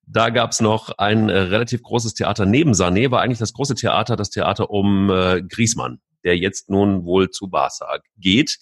Da 0.04 0.30
gab's 0.30 0.60
noch 0.60 0.90
ein 0.98 1.28
äh, 1.28 1.38
relativ 1.38 1.82
großes 1.82 2.14
Theater 2.14 2.46
neben 2.46 2.72
Sané, 2.72 3.12
war 3.12 3.22
eigentlich 3.22 3.38
das 3.38 3.52
große 3.52 3.76
Theater, 3.76 4.16
das 4.16 4.30
Theater 4.30 4.70
um 4.70 5.08
äh, 5.10 5.42
Griesmann, 5.42 6.00
der 6.24 6.36
jetzt 6.36 6.68
nun 6.68 7.04
wohl 7.04 7.30
zu 7.30 7.48
Barca 7.48 7.98
geht. 8.16 8.58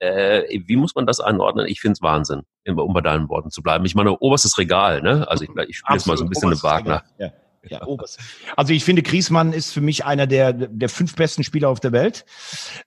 Äh, 0.00 0.60
wie 0.66 0.76
muss 0.76 0.94
man 0.94 1.06
das 1.06 1.20
einordnen? 1.20 1.66
Ich 1.66 1.80
finde 1.80 1.94
es 1.94 2.02
Wahnsinn, 2.02 2.42
um 2.66 2.92
bei 2.92 3.00
deinen 3.00 3.30
Worten 3.30 3.50
zu 3.50 3.62
bleiben. 3.62 3.86
Ich 3.86 3.94
meine, 3.94 4.18
oberstes 4.18 4.58
Regal, 4.58 5.00
ne? 5.00 5.26
Also 5.28 5.44
ich, 5.44 5.50
ich 5.68 5.78
spiele 5.78 5.96
jetzt 5.96 6.06
mal 6.06 6.18
so 6.18 6.24
ein 6.24 6.28
bisschen 6.28 6.52
eine 6.52 6.62
Wagner. 6.62 7.02
Ja. 7.18 7.32
Ja, 7.68 7.86
Oberst. 7.86 8.18
Also 8.56 8.72
ich 8.72 8.84
finde, 8.84 9.02
Griesmann 9.02 9.52
ist 9.52 9.72
für 9.72 9.80
mich 9.80 10.04
einer 10.04 10.26
der, 10.26 10.52
der 10.52 10.88
fünf 10.88 11.14
besten 11.14 11.44
Spieler 11.44 11.68
auf 11.68 11.80
der 11.80 11.92
Welt. 11.92 12.24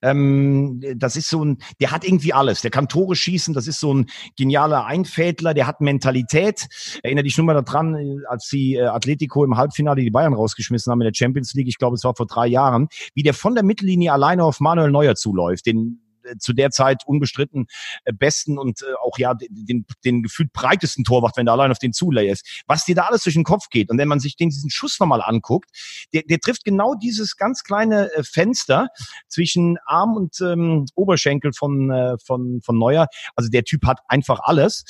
Ähm, 0.02 0.82
das 0.96 1.16
ist 1.16 1.30
so 1.30 1.44
ein, 1.44 1.58
der 1.80 1.92
hat 1.92 2.06
irgendwie 2.06 2.34
alles. 2.34 2.62
Der 2.62 2.72
kann 2.72 2.88
Tore 2.88 3.16
schießen, 3.16 3.54
das 3.54 3.68
ist 3.68 3.80
so 3.80 3.94
ein 3.94 4.08
genialer 4.38 4.86
Einfädler, 4.86 5.54
der 5.54 5.68
hat 5.68 5.82
Mentalität. 5.82 6.68
Erinnere 7.04 7.24
dich 7.24 7.38
nur 7.38 7.46
mal 7.46 7.62
daran, 7.62 8.22
als 8.28 8.48
die 8.50 8.76
äh, 8.76 8.86
Atletico 8.86 9.44
im 9.44 9.58
Halbfinale 9.58 10.02
die 10.02 10.12
Bayern 10.12 10.34
rausgeschmissen 10.34 10.92
haben 10.92 11.02
in 11.02 11.06
der 11.06 11.14
Champions 11.16 11.54
League, 11.54 11.68
ich 11.68 11.78
glaube, 11.78 11.96
es 11.96 12.04
war 12.04 12.16
vor 12.16 12.28
drei 12.28 12.48
Jahren, 12.48 12.88
wie 13.14 13.24
der 13.24 13.34
von 13.34 13.56
der 13.56 13.64
Mittellinie 13.64 14.14
alleine 14.14 14.44
auf 14.44 14.60
Manuel 14.60 14.92
Neuer 14.92 15.16
zuläuft, 15.16 15.66
den 15.66 16.02
zu 16.40 16.54
der 16.54 16.72
Zeit 16.72 17.04
unbestritten 17.06 17.68
äh, 18.06 18.14
besten 18.14 18.58
und 18.58 18.82
äh, 18.82 18.94
auch 19.04 19.18
ja 19.18 19.34
den, 19.36 19.86
den 20.04 20.24
gefühlt 20.24 20.52
breitesten 20.54 21.04
Torwart, 21.04 21.38
wenn 21.38 21.46
du 21.46 21.52
allein 21.52 21.72
auf 21.72 21.80
den 21.80 21.94
zulässt. 21.94 22.64
Was 22.68 22.86
dir 22.86 22.96
da 22.96 23.04
alles 23.04 23.24
durch 23.24 23.36
den 23.36 23.44
Kopf 23.44 23.70
geht. 23.70 23.90
Und 23.90 23.98
wenn 23.98 24.08
man 24.08 24.20
sich 24.20 24.36
den, 24.36 24.50
diesen 24.50 24.70
Schuss 24.70 25.00
nochmal 25.00 25.22
anguckt, 25.22 25.70
der, 26.14 26.24
der 26.24 26.40
trifft 26.40 26.64
genau 26.66 26.96
dieses 26.96 27.38
ganz 27.38 27.64
kleine 27.64 28.14
äh, 28.14 28.24
Fenster 28.24 28.88
zwischen 29.28 29.78
Arm 29.86 30.16
und 30.16 30.40
ähm, 30.42 30.86
Oberschenkel 30.96 31.54
von, 31.54 31.92
äh, 31.92 32.18
von, 32.24 32.62
von 32.62 32.78
Neuer. 32.78 33.08
Also 33.36 33.50
der 33.50 33.64
Typ 33.64 33.86
hat 33.86 34.00
einfach 34.08 34.40
alles. 34.44 34.84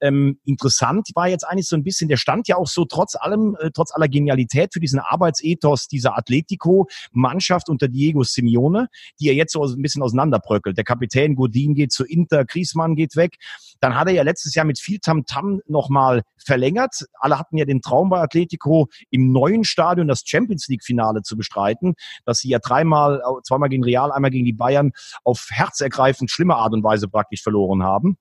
Ähm, 0.00 0.38
interessant 0.44 1.08
war 1.14 1.28
jetzt 1.28 1.44
eigentlich 1.44 1.68
so 1.68 1.76
ein 1.76 1.84
bisschen, 1.84 2.08
der 2.08 2.16
stand 2.16 2.48
ja 2.48 2.56
auch 2.56 2.66
so 2.66 2.84
trotz 2.84 3.16
allem, 3.16 3.56
äh, 3.60 3.70
trotz 3.72 3.92
aller 3.92 4.08
Genialität 4.08 4.72
für 4.72 4.80
diesen 4.80 5.00
Arbeitsethos 5.00 5.88
dieser 5.88 6.16
Atletico-Mannschaft 6.16 7.68
unter 7.68 7.88
Diego 7.88 8.22
Simeone, 8.22 8.88
die 9.20 9.28
er 9.28 9.34
jetzt 9.34 9.52
so 9.52 9.64
ein 9.64 9.82
bisschen 9.82 10.02
auseinanderbröckelt. 10.02 10.76
Der 10.82 10.84
Kapitän 10.84 11.36
Godin 11.36 11.74
geht 11.74 11.92
zu 11.92 12.04
Inter, 12.04 12.44
Griezmann 12.44 12.96
geht 12.96 13.14
weg. 13.14 13.36
Dann 13.78 13.94
hat 13.94 14.08
er 14.08 14.14
ja 14.14 14.24
letztes 14.24 14.56
Jahr 14.56 14.64
mit 14.64 14.80
viel 14.80 14.98
Tamtam 14.98 15.58
-Tam 15.58 15.60
nochmal 15.68 16.22
verlängert. 16.44 17.06
Alle 17.20 17.38
hatten 17.38 17.56
ja 17.56 17.64
den 17.64 17.82
Traum 17.82 18.10
bei 18.10 18.20
Atletico 18.20 18.88
im 19.10 19.30
neuen 19.30 19.62
Stadion 19.62 20.08
das 20.08 20.22
Champions 20.26 20.66
League 20.66 20.82
Finale 20.82 21.22
zu 21.22 21.36
bestreiten, 21.36 21.94
dass 22.24 22.38
sie 22.38 22.48
ja 22.48 22.58
dreimal, 22.58 23.22
zweimal 23.44 23.68
gegen 23.68 23.84
Real, 23.84 24.10
einmal 24.10 24.32
gegen 24.32 24.44
die 24.44 24.52
Bayern 24.52 24.90
auf 25.22 25.46
herzergreifend 25.50 26.32
schlimme 26.32 26.56
Art 26.56 26.72
und 26.72 26.82
Weise 26.82 27.06
praktisch 27.06 27.42
verloren 27.42 27.84
haben. 27.84 28.16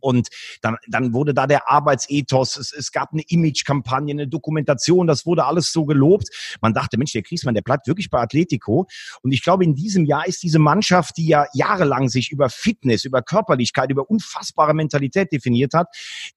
Und 0.00 0.28
dann, 0.62 0.76
dann 0.88 1.12
wurde 1.12 1.34
da 1.34 1.46
der 1.46 1.68
Arbeitsethos, 1.70 2.56
es, 2.56 2.72
es 2.72 2.92
gab 2.92 3.12
eine 3.12 3.22
Image-Kampagne, 3.28 4.12
eine 4.12 4.28
Dokumentation, 4.28 5.06
das 5.06 5.26
wurde 5.26 5.44
alles 5.44 5.72
so 5.72 5.84
gelobt. 5.84 6.28
Man 6.60 6.74
dachte, 6.74 6.98
Mensch, 6.98 7.12
der 7.12 7.22
Kriesmann, 7.22 7.54
der 7.54 7.62
bleibt 7.62 7.86
wirklich 7.86 8.10
bei 8.10 8.20
Atletico. 8.20 8.86
Und 9.22 9.32
ich 9.32 9.42
glaube, 9.42 9.64
in 9.64 9.74
diesem 9.74 10.04
Jahr 10.04 10.26
ist 10.26 10.42
diese 10.42 10.58
Mannschaft, 10.58 11.16
die 11.16 11.26
ja 11.26 11.46
jahrelang 11.52 12.08
sich 12.08 12.30
über 12.30 12.48
Fitness, 12.48 13.04
über 13.04 13.22
Körperlichkeit, 13.22 13.90
über 13.90 14.10
unfassbare 14.10 14.74
Mentalität 14.74 15.32
definiert 15.32 15.74
hat, 15.74 15.88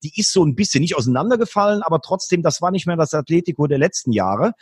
die 0.04 0.12
ist 0.16 0.32
so 0.32 0.44
ein 0.44 0.56
bisschen 0.56 0.82
nicht 0.82 0.96
auseinandergefallen, 0.96 1.84
aber 1.84 2.02
trotzdem, 2.02 2.42
das 2.42 2.62
war 2.62 2.72
nicht 2.72 2.88
mehr 2.88 2.98
das 2.98 3.14
Atletico 3.14 3.68
der 3.68 3.78
letzten 3.78 4.12
Jahre. 4.12 4.54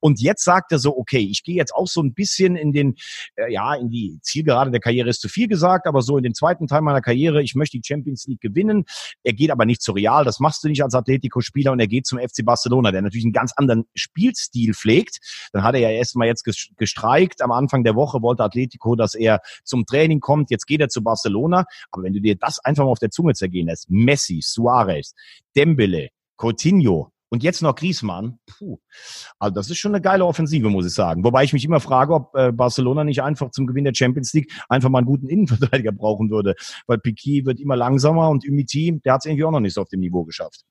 Und 0.00 0.20
jetzt 0.20 0.44
sagt 0.44 0.72
er 0.72 0.78
so, 0.78 0.96
okay, 0.96 1.20
ich 1.20 1.42
gehe 1.42 1.56
jetzt 1.56 1.74
auch 1.74 1.86
so 1.86 2.02
ein 2.02 2.14
bisschen 2.14 2.56
in 2.56 2.72
den, 2.72 2.96
äh, 3.36 3.52
ja, 3.52 3.74
in 3.74 3.90
die 3.90 4.18
Zielgerade 4.22 4.70
der 4.70 4.80
Karriere 4.80 5.10
ist 5.10 5.20
zu 5.20 5.28
viel 5.28 5.48
gesagt, 5.48 5.86
aber 5.86 6.02
so 6.02 6.16
in 6.16 6.22
den 6.22 6.34
zweiten 6.34 6.66
Teil 6.66 6.82
meiner 6.82 7.00
Karriere, 7.00 7.42
ich 7.42 7.54
möchte 7.54 7.78
die 7.78 7.86
Champions 7.86 8.26
League 8.26 8.40
gewinnen. 8.48 8.84
Er 9.22 9.32
geht 9.32 9.50
aber 9.50 9.64
nicht 9.64 9.82
zu 9.82 9.92
Real, 9.92 10.24
das 10.24 10.40
machst 10.40 10.64
du 10.64 10.68
nicht 10.68 10.82
als 10.82 10.94
Atletico-Spieler 10.94 11.72
und 11.72 11.80
er 11.80 11.86
geht 11.86 12.06
zum 12.06 12.18
FC 12.18 12.44
Barcelona, 12.44 12.92
der 12.92 13.02
natürlich 13.02 13.24
einen 13.24 13.32
ganz 13.32 13.52
anderen 13.56 13.84
Spielstil 13.94 14.74
pflegt. 14.74 15.18
Dann 15.52 15.62
hat 15.62 15.74
er 15.74 15.80
ja 15.80 15.90
erstmal 15.90 16.28
jetzt 16.28 16.44
gestreikt. 16.76 17.42
Am 17.42 17.52
Anfang 17.52 17.84
der 17.84 17.94
Woche 17.94 18.22
wollte 18.22 18.44
Atletico, 18.44 18.96
dass 18.96 19.14
er 19.14 19.40
zum 19.64 19.86
Training 19.86 20.20
kommt. 20.20 20.50
Jetzt 20.50 20.66
geht 20.66 20.80
er 20.80 20.88
zu 20.88 21.02
Barcelona. 21.02 21.64
Aber 21.90 22.02
wenn 22.02 22.12
du 22.12 22.20
dir 22.20 22.36
das 22.36 22.58
einfach 22.58 22.84
mal 22.84 22.90
auf 22.90 22.98
der 22.98 23.10
Zunge 23.10 23.34
zergehen 23.34 23.66
lässt, 23.66 23.90
Messi, 23.90 24.40
Suarez, 24.42 25.14
Dembele, 25.56 26.08
Coutinho, 26.36 27.12
und 27.28 27.42
jetzt 27.42 27.62
noch 27.62 27.74
Griezmann. 27.74 28.38
Puh. 28.46 28.78
Also 29.38 29.54
das 29.54 29.70
ist 29.70 29.78
schon 29.78 29.92
eine 29.92 30.02
geile 30.02 30.24
Offensive, 30.24 30.70
muss 30.70 30.86
ich 30.86 30.94
sagen. 30.94 31.24
Wobei 31.24 31.44
ich 31.44 31.52
mich 31.52 31.64
immer 31.64 31.80
frage, 31.80 32.14
ob 32.14 32.34
äh, 32.34 32.52
Barcelona 32.52 33.04
nicht 33.04 33.22
einfach 33.22 33.50
zum 33.50 33.66
Gewinn 33.66 33.84
der 33.84 33.94
Champions 33.94 34.32
League 34.32 34.52
einfach 34.68 34.88
mal 34.88 34.98
einen 34.98 35.06
guten 35.06 35.28
Innenverteidiger 35.28 35.92
brauchen 35.92 36.30
würde. 36.30 36.54
Weil 36.86 36.98
Piquet 36.98 37.46
wird 37.46 37.60
immer 37.60 37.76
langsamer 37.76 38.28
und 38.30 38.46
Umiti, 38.48 39.00
der 39.04 39.14
hat 39.14 39.22
es 39.22 39.26
irgendwie 39.26 39.44
auch 39.44 39.50
noch 39.50 39.60
nicht 39.60 39.74
so 39.74 39.82
auf 39.82 39.88
dem 39.88 40.00
Niveau 40.00 40.24
geschafft. 40.24 40.62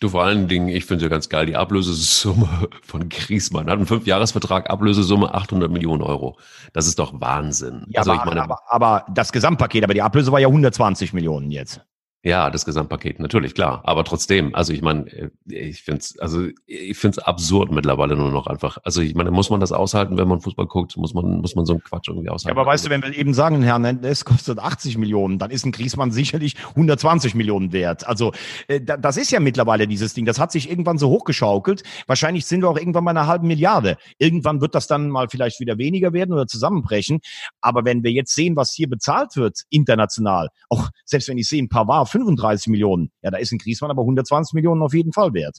Du 0.00 0.10
vor 0.10 0.24
allen 0.24 0.46
Dingen, 0.46 0.68
ich 0.68 0.84
finde 0.84 1.04
ja 1.04 1.08
ganz 1.08 1.30
geil, 1.30 1.46
die 1.46 1.56
Ablösesumme 1.56 2.68
von 2.82 3.08
Griezmann 3.08 3.66
hat 3.66 3.78
einen 3.78 3.86
Fünfjahresvertrag, 3.86 4.68
Ablösesumme 4.68 5.34
800 5.34 5.70
Millionen 5.70 6.02
Euro. 6.02 6.38
Das 6.74 6.86
ist 6.86 6.98
doch 6.98 7.18
Wahnsinn. 7.18 7.86
Ja, 7.88 8.00
also 8.00 8.12
aber, 8.12 8.20
ich 8.20 8.26
meine, 8.26 8.42
aber, 8.42 8.60
aber 8.66 9.06
das 9.12 9.32
Gesamtpaket, 9.32 9.84
aber 9.84 9.94
die 9.94 10.02
Ablöse 10.02 10.32
war 10.32 10.40
ja 10.40 10.48
120 10.48 11.14
Millionen 11.14 11.50
jetzt. 11.50 11.80
Ja, 12.22 12.50
das 12.50 12.66
Gesamtpaket, 12.66 13.18
natürlich, 13.18 13.54
klar. 13.54 13.80
Aber 13.84 14.04
trotzdem, 14.04 14.54
also 14.54 14.74
ich 14.74 14.82
meine, 14.82 15.06
äh, 15.10 15.30
ich 15.48 15.82
finde 15.82 16.00
es, 16.00 16.18
also 16.18 16.48
ich 16.66 16.98
finde 16.98 17.18
es 17.18 17.24
absurd 17.26 17.72
mittlerweile 17.72 18.14
nur 18.14 18.30
noch 18.30 18.46
einfach. 18.46 18.76
Also 18.84 19.00
ich 19.00 19.14
meine, 19.14 19.30
muss 19.30 19.48
man 19.48 19.58
das 19.58 19.72
aushalten, 19.72 20.18
wenn 20.18 20.28
man 20.28 20.42
Fußball 20.42 20.66
guckt? 20.66 20.98
Muss 20.98 21.14
man, 21.14 21.40
muss 21.40 21.54
man 21.54 21.64
so 21.64 21.72
einen 21.72 21.82
Quatsch 21.82 22.08
irgendwie 22.08 22.28
aushalten? 22.28 22.54
Ja, 22.54 22.60
aber 22.60 22.70
weißt 22.70 22.84
du, 22.84 22.90
wenn 22.90 23.02
wir 23.02 23.16
eben 23.16 23.32
sagen, 23.32 23.62
Herr 23.62 23.72
Hernandez 23.72 24.26
kostet 24.26 24.58
80 24.58 24.98
Millionen, 24.98 25.38
dann 25.38 25.50
ist 25.50 25.64
ein 25.64 25.72
Griesmann 25.72 26.12
sicherlich 26.12 26.56
120 26.68 27.34
Millionen 27.34 27.72
wert. 27.72 28.06
Also 28.06 28.32
äh, 28.68 28.82
das 28.82 29.16
ist 29.16 29.30
ja 29.30 29.40
mittlerweile 29.40 29.88
dieses 29.88 30.12
Ding. 30.12 30.26
Das 30.26 30.38
hat 30.38 30.52
sich 30.52 30.68
irgendwann 30.68 30.98
so 30.98 31.08
hochgeschaukelt. 31.08 31.84
Wahrscheinlich 32.06 32.44
sind 32.44 32.60
wir 32.60 32.68
auch 32.68 32.76
irgendwann 32.76 33.06
bei 33.06 33.12
einer 33.12 33.28
halben 33.28 33.46
Milliarde. 33.46 33.96
Irgendwann 34.18 34.60
wird 34.60 34.74
das 34.74 34.86
dann 34.86 35.08
mal 35.08 35.28
vielleicht 35.30 35.58
wieder 35.58 35.78
weniger 35.78 36.12
werden 36.12 36.34
oder 36.34 36.46
zusammenbrechen. 36.46 37.20
Aber 37.62 37.86
wenn 37.86 38.02
wir 38.04 38.12
jetzt 38.12 38.34
sehen, 38.34 38.56
was 38.56 38.74
hier 38.74 38.90
bezahlt 38.90 39.36
wird, 39.36 39.62
international, 39.70 40.50
auch 40.68 40.90
selbst 41.06 41.28
wenn 41.30 41.38
ich 41.38 41.48
sehe, 41.48 41.62
ein 41.62 41.70
paar 41.70 41.88
war 41.88 42.09
35 42.10 42.68
Millionen. 42.68 43.10
Ja, 43.22 43.30
da 43.30 43.38
ist 43.38 43.52
ein 43.52 43.58
Griesmann 43.58 43.90
aber 43.90 44.02
120 44.02 44.54
Millionen 44.54 44.82
auf 44.82 44.94
jeden 44.94 45.12
Fall 45.12 45.32
wert. 45.32 45.58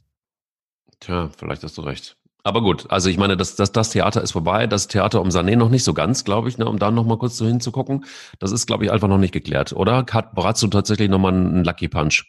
Tja, 1.00 1.30
vielleicht 1.38 1.64
hast 1.64 1.78
du 1.78 1.82
recht. 1.82 2.18
Aber 2.44 2.62
gut, 2.62 2.90
also 2.90 3.10
ich 3.10 3.18
meine, 3.18 3.38
das, 3.38 3.56
das, 3.56 3.72
das 3.72 3.92
Theater 3.92 4.22
ist 4.22 4.32
vorbei. 4.32 4.66
Das 4.66 4.88
Theater 4.88 5.22
um 5.22 5.30
Sané 5.30 5.56
noch 5.56 5.70
nicht 5.70 5.84
so 5.84 5.94
ganz, 5.94 6.24
glaube 6.24 6.50
ich, 6.50 6.58
ne, 6.58 6.68
um 6.68 6.80
da 6.80 6.90
noch 6.90 7.06
mal 7.06 7.18
kurz 7.18 7.38
so 7.38 7.46
hinzugucken. 7.46 8.06
Das 8.40 8.52
ist, 8.52 8.66
glaube 8.66 8.86
ich, 8.86 8.92
einfach 8.92 9.08
noch 9.08 9.20
nicht 9.20 9.34
geklärt, 9.34 9.74
oder? 9.74 10.06
Hat 10.12 10.34
Brazzo 10.34 10.68
tatsächlich 10.68 11.10
noch 11.10 11.20
mal 11.20 11.34
einen 11.34 11.64
Lucky 11.64 11.88
Punch? 11.88 12.26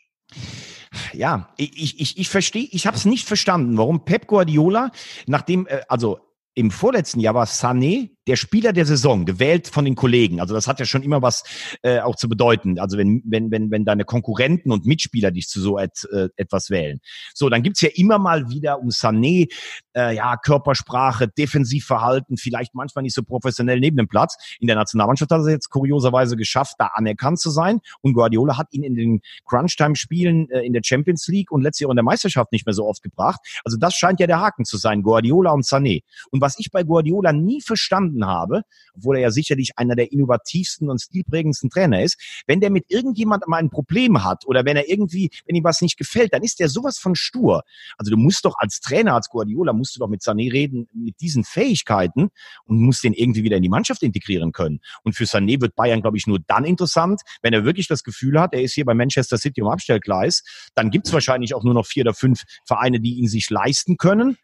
Ja, 1.15 1.49
ich, 1.57 2.01
ich, 2.01 2.19
ich 2.19 2.29
verstehe, 2.29 2.69
ich 2.71 2.87
habe 2.87 2.97
es 2.97 3.07
nicht 3.07 3.27
verstanden, 3.27 3.79
warum 3.79 4.05
Pep 4.05 4.27
Guardiola, 4.27 4.91
nachdem, 5.27 5.67
äh, 5.67 5.81
also 5.89 6.19
im 6.55 6.71
vorletzten 6.71 7.21
Jahr 7.21 7.35
war 7.35 7.47
Sané 7.47 8.11
der 8.27 8.37
Spieler 8.37 8.73
der 8.73 8.87
Saison, 8.87 9.25
gewählt 9.25 9.69
von 9.69 9.85
den 9.85 9.95
Kollegen. 9.95 10.41
Also 10.41 10.55
das 10.55 10.67
hat 10.69 10.79
ja 10.79 10.87
schon 10.87 11.03
immer 11.03 11.23
was 11.23 11.43
äh, 11.83 12.01
auch 12.01 12.17
zu 12.17 12.29
bedeuten. 12.29 12.79
Also 12.79 12.97
wenn, 12.99 13.23
wenn, 13.25 13.51
wenn, 13.51 13.71
wenn 13.71 13.85
deine 13.85 14.05
Konkurrenten 14.05 14.71
und 14.71 14.87
Mitspieler 14.87 15.31
dich 15.31 15.49
zu 15.49 15.61
so 15.61 15.79
et, 15.79 16.09
äh, 16.13 16.29
etwas 16.37 16.71
wählen. 16.71 17.01
So, 17.35 17.49
dann 17.49 17.63
gibt's 17.63 17.81
ja 17.81 17.89
immer 17.95 18.19
mal 18.19 18.49
wieder 18.49 18.81
um 18.81 18.89
Sané, 18.89 19.53
äh, 19.97 20.15
ja, 20.15 20.37
Körpersprache, 20.37 21.29
Defensivverhalten, 21.29 22.37
vielleicht 22.37 22.75
manchmal 22.75 23.03
nicht 23.03 23.15
so 23.15 23.23
professionell 23.23 23.81
neben 23.81 23.97
dem 23.97 24.09
Platz. 24.09 24.37
In 24.61 24.67
der 24.67 24.77
Nationalmannschaft 24.77 25.31
hat 25.31 25.41
er 25.41 25.51
jetzt 25.51 25.71
kurioserweise 25.71 26.37
geschafft, 26.37 26.77
da 26.79 26.91
anerkannt 26.95 27.41
zu 27.41 27.51
sein. 27.51 27.81
Und 28.01 28.15
Guardiola 28.15 28.57
hat 28.57 28.69
ihn 28.71 28.85
in 28.85 28.95
den 28.95 29.21
Crunch-Time-Spielen 29.47 30.49
äh, 30.51 30.61
in 30.61 30.73
der 30.73 30.83
Champions 30.85 31.27
League 31.27 31.51
und 31.51 31.63
letztes 31.63 31.81
Jahr 31.81 31.91
in 31.91 31.97
der 31.97 32.05
Meisterschaft 32.05 32.53
nicht 32.53 32.67
mehr 32.67 32.75
so 32.75 32.87
oft 32.87 33.03
gebracht. 33.03 33.41
Also 33.65 33.77
das 33.77 33.95
scheint 33.95 34.21
ja 34.21 34.27
der 34.27 34.41
Haken 34.41 34.65
zu 34.65 34.77
sein, 34.77 35.03
Guardiola 35.03 35.51
und 35.51 35.65
Sané. 35.65 36.03
Und 36.31 36.41
was 36.41 36.59
ich 36.59 36.71
bei 36.71 36.85
Guardiola 36.85 37.33
nie 37.33 37.61
verstanden 37.61 38.12
habe, 38.25 38.63
obwohl 38.95 39.17
er 39.17 39.23
ja 39.23 39.31
sicherlich 39.31 39.73
einer 39.77 39.97
der 39.97 40.13
innovativsten 40.13 40.91
und 40.91 41.01
stilprägendsten 41.01 41.71
Trainer 41.71 42.03
ist, 42.03 42.19
wenn 42.47 42.61
der 42.61 42.71
mit 42.71 42.85
irgendjemandem 42.89 43.51
mal 43.51 43.59
ein 43.59 43.71
Problem 43.71 44.25
hat 44.25 44.47
oder 44.47 44.65
wenn 44.65 44.77
er 44.77 44.89
irgendwie, 44.89 45.31
wenn 45.47 45.57
ihm 45.57 45.65
was 45.65 45.81
nicht 45.81 45.97
gefällt, 45.97 46.33
dann 46.33 46.43
ist 46.43 46.61
der 46.61 46.69
sowas 46.69 46.99
von 46.99 47.15
stur. 47.15 47.63
Also 47.97 48.11
du 48.11 48.17
musst 48.17 48.45
doch 48.45 48.55
als 48.59 48.81
Trainer, 48.81 49.15
als 49.15 49.29
Guardiola, 49.29 49.73
musst 49.73 49.97
du 49.97 50.01
doch 50.01 50.09
mit 50.09 50.23
Sané 50.23 50.53
reden, 50.53 50.89
mit 50.93 51.21
diesen 51.21 51.45
Fähigkeiten 51.45 52.29
und 52.65 52.81
musst 52.81 53.05
den 53.05 53.13
irgendwie 53.13 53.43
wieder 53.45 53.57
in 53.57 53.63
die 53.63 53.69
Mannschaft 53.69 54.03
integrieren 54.03 54.53
können. 54.53 54.81
Und 55.03 55.15
für 55.15 55.25
Sané 55.25 55.61
wird 55.61 55.75
Bayern, 55.75 56.03
glaube 56.03 56.17
ich, 56.17 56.27
nur 56.27 56.39
dann 56.47 56.65
interessant, 56.65 57.23
wenn 57.43 57.53
er 57.53 57.65
wirklich 57.65 57.89
das 57.89 58.03
Gefühl 58.03 58.41
hat, 58.41 58.53
er 58.53 58.63
ist 58.63 58.75
hier 58.75 58.85
bei 58.85 58.95
Manchester 58.95 59.39
City 59.39 59.61
im 59.61 59.69
Abstellgleis, 59.69 60.43
dann 60.75 60.91
gibt 60.91 61.07
es 61.07 61.13
wahrscheinlich 61.13 61.55
auch 61.55 61.65
nur 61.65 61.75
noch 61.75 61.87
vier 61.87 62.03
oder 62.03 62.15
fünf 62.15 62.43
Vereine, 62.67 63.01
die 63.01 63.15
ihn 63.15 63.29
sich 63.29 63.51
leisten 63.51 63.97
können. 63.97 64.37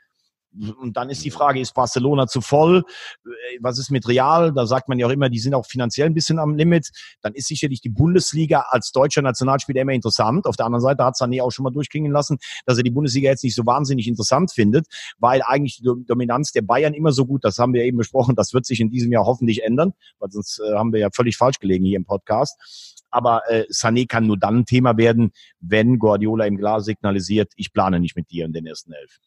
Und 0.80 0.96
dann 0.96 1.11
ist 1.11 1.24
die 1.24 1.30
Frage, 1.30 1.61
ist 1.61 1.74
Barcelona 1.74 2.26
zu 2.26 2.40
voll? 2.40 2.84
Äh, 3.24 3.58
was 3.61 3.78
ist 3.78 3.90
mit 3.90 4.08
Real? 4.08 4.52
Da 4.52 4.66
sagt 4.66 4.88
man 4.88 4.98
ja 4.98 5.06
auch 5.06 5.11
immer, 5.11 5.28
die 5.28 5.38
sind 5.38 5.54
auch 5.54 5.66
finanziell 5.66 6.06
ein 6.06 6.14
bisschen 6.14 6.38
am 6.38 6.56
Limit. 6.56 6.90
Dann 7.20 7.34
ist 7.34 7.48
sicherlich 7.48 7.80
die 7.80 7.90
Bundesliga 7.90 8.64
als 8.70 8.90
deutscher 8.90 9.22
Nationalspieler 9.22 9.82
immer 9.82 9.92
interessant. 9.92 10.46
Auf 10.46 10.56
der 10.56 10.66
anderen 10.66 10.82
Seite 10.82 11.04
hat 11.04 11.14
Sané 11.14 11.42
auch 11.42 11.50
schon 11.50 11.64
mal 11.64 11.70
durchklingen 11.70 12.12
lassen, 12.12 12.38
dass 12.66 12.78
er 12.78 12.82
die 12.82 12.90
Bundesliga 12.90 13.30
jetzt 13.30 13.44
nicht 13.44 13.54
so 13.54 13.66
wahnsinnig 13.66 14.08
interessant 14.08 14.52
findet, 14.52 14.87
weil 15.18 15.42
eigentlich 15.42 15.76
die 15.76 16.04
Dominanz 16.06 16.52
der 16.52 16.62
Bayern 16.62 16.94
immer 16.94 17.12
so 17.12 17.26
gut, 17.26 17.44
das 17.44 17.58
haben 17.58 17.74
wir 17.74 17.84
eben 17.84 17.98
besprochen, 17.98 18.34
das 18.34 18.54
wird 18.54 18.66
sich 18.66 18.80
in 18.80 18.90
diesem 18.90 19.12
Jahr 19.12 19.26
hoffentlich 19.26 19.62
ändern, 19.62 19.92
weil 20.18 20.30
sonst 20.30 20.61
äh, 20.61 20.74
haben 20.74 20.92
wir 20.92 21.00
ja 21.00 21.08
völlig 21.14 21.37
falsch 21.37 21.58
gelegen 21.58 21.84
hier 21.84 21.96
im 21.96 22.04
Podcast. 22.04 23.04
Aber 23.11 23.42
äh, 23.48 23.64
Sané 23.70 24.06
kann 24.06 24.26
nur 24.26 24.38
dann 24.38 24.58
ein 24.58 24.66
Thema 24.66 24.96
werden, 24.96 25.32
wenn 25.61 25.98
Guardiola 25.98 26.46
im 26.46 26.56
Glas 26.56 26.84
signalisiert, 26.84 27.52
ich 27.56 27.72
plane 27.72 28.00
nicht 28.00 28.16
mit 28.16 28.30
dir 28.30 28.44
in 28.44 28.52
den 28.52 28.66
ersten 28.66 28.92
elf. 28.92 29.18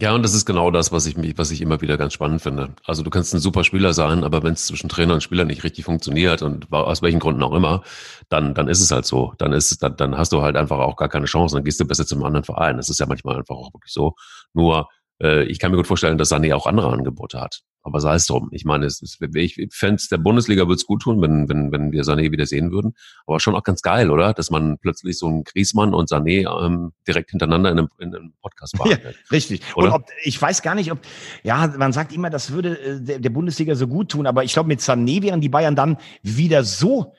Ja, 0.00 0.12
und 0.12 0.24
das 0.24 0.34
ist 0.34 0.44
genau 0.44 0.72
das, 0.72 0.90
was 0.90 1.06
ich 1.06 1.16
mich, 1.16 1.38
was 1.38 1.52
ich 1.52 1.60
immer 1.60 1.80
wieder 1.80 1.96
ganz 1.96 2.14
spannend 2.14 2.42
finde. 2.42 2.74
Also 2.84 3.04
du 3.04 3.10
kannst 3.10 3.32
ein 3.32 3.38
super 3.38 3.62
Spieler 3.62 3.92
sein, 3.92 4.24
aber 4.24 4.42
wenn 4.42 4.54
es 4.54 4.66
zwischen 4.66 4.88
Trainer 4.88 5.14
und 5.14 5.22
Spieler 5.22 5.44
nicht 5.44 5.62
richtig 5.62 5.84
funktioniert 5.84 6.42
und 6.42 6.72
aus 6.72 7.00
welchen 7.00 7.20
Gründen 7.20 7.44
auch 7.44 7.52
immer, 7.52 7.84
dann, 8.28 8.54
dann 8.54 8.66
ist 8.66 8.80
es 8.80 8.90
halt 8.90 9.04
so. 9.06 9.34
Dann 9.38 9.52
ist, 9.52 9.84
dann, 9.84 9.96
dann 9.96 10.18
hast 10.18 10.32
du 10.32 10.42
halt 10.42 10.56
einfach 10.56 10.78
auch 10.80 10.96
gar 10.96 11.08
keine 11.08 11.26
Chance. 11.26 11.54
Dann 11.54 11.62
gehst 11.64 11.78
du 11.78 11.84
besser 11.86 12.04
zum 12.06 12.24
anderen 12.24 12.42
Verein. 12.42 12.76
Das 12.76 12.88
ist 12.88 12.98
ja 12.98 13.06
manchmal 13.06 13.36
einfach 13.36 13.54
auch 13.54 13.72
wirklich 13.72 13.92
so. 13.92 14.14
Nur 14.52 14.88
äh, 15.22 15.44
ich 15.44 15.60
kann 15.60 15.70
mir 15.70 15.76
gut 15.76 15.86
vorstellen, 15.86 16.18
dass 16.18 16.32
Sané 16.32 16.52
auch 16.56 16.66
andere 16.66 16.92
Angebote 16.92 17.40
hat. 17.40 17.62
Aber 17.84 18.00
sei 18.00 18.14
es 18.14 18.26
drum. 18.26 18.48
Ich 18.50 18.64
meine, 18.64 18.86
es 18.86 19.02
ist, 19.02 19.20
ich 19.20 19.68
fände 19.70 20.02
der 20.10 20.16
Bundesliga 20.16 20.62
würde 20.62 20.74
es 20.74 20.86
gut 20.86 21.02
tun, 21.02 21.20
wenn, 21.20 21.50
wenn, 21.50 21.70
wenn 21.70 21.92
wir 21.92 22.02
Sané 22.02 22.32
wieder 22.32 22.46
sehen 22.46 22.72
würden. 22.72 22.94
Aber 23.26 23.40
schon 23.40 23.54
auch 23.54 23.62
ganz 23.62 23.82
geil, 23.82 24.10
oder? 24.10 24.32
Dass 24.32 24.50
man 24.50 24.78
plötzlich 24.78 25.18
so 25.18 25.26
einen 25.26 25.44
Griesmann 25.44 25.92
und 25.92 26.10
Sané 26.10 26.48
ähm, 26.64 26.92
direkt 27.06 27.30
hintereinander 27.30 27.70
in 27.70 27.78
einem, 27.78 27.88
in 27.98 28.14
einem 28.14 28.32
Podcast 28.40 28.72
behandelt. 28.78 29.02
Ja, 29.04 29.30
richtig. 29.30 29.60
Oder? 29.76 29.88
Und 29.88 29.94
ob, 29.94 30.06
ich 30.24 30.40
weiß 30.40 30.62
gar 30.62 30.74
nicht, 30.74 30.90
ob, 30.90 30.98
ja, 31.42 31.74
man 31.76 31.92
sagt 31.92 32.14
immer, 32.14 32.30
das 32.30 32.52
würde 32.52 32.78
äh, 32.80 33.00
der, 33.02 33.18
der 33.18 33.30
Bundesliga 33.30 33.74
so 33.74 33.86
gut 33.86 34.10
tun, 34.10 34.26
aber 34.26 34.44
ich 34.44 34.54
glaube, 34.54 34.68
mit 34.68 34.80
Sané 34.80 35.22
wären 35.22 35.42
die 35.42 35.50
Bayern 35.50 35.76
dann 35.76 35.98
wieder 36.22 36.64
so 36.64 37.12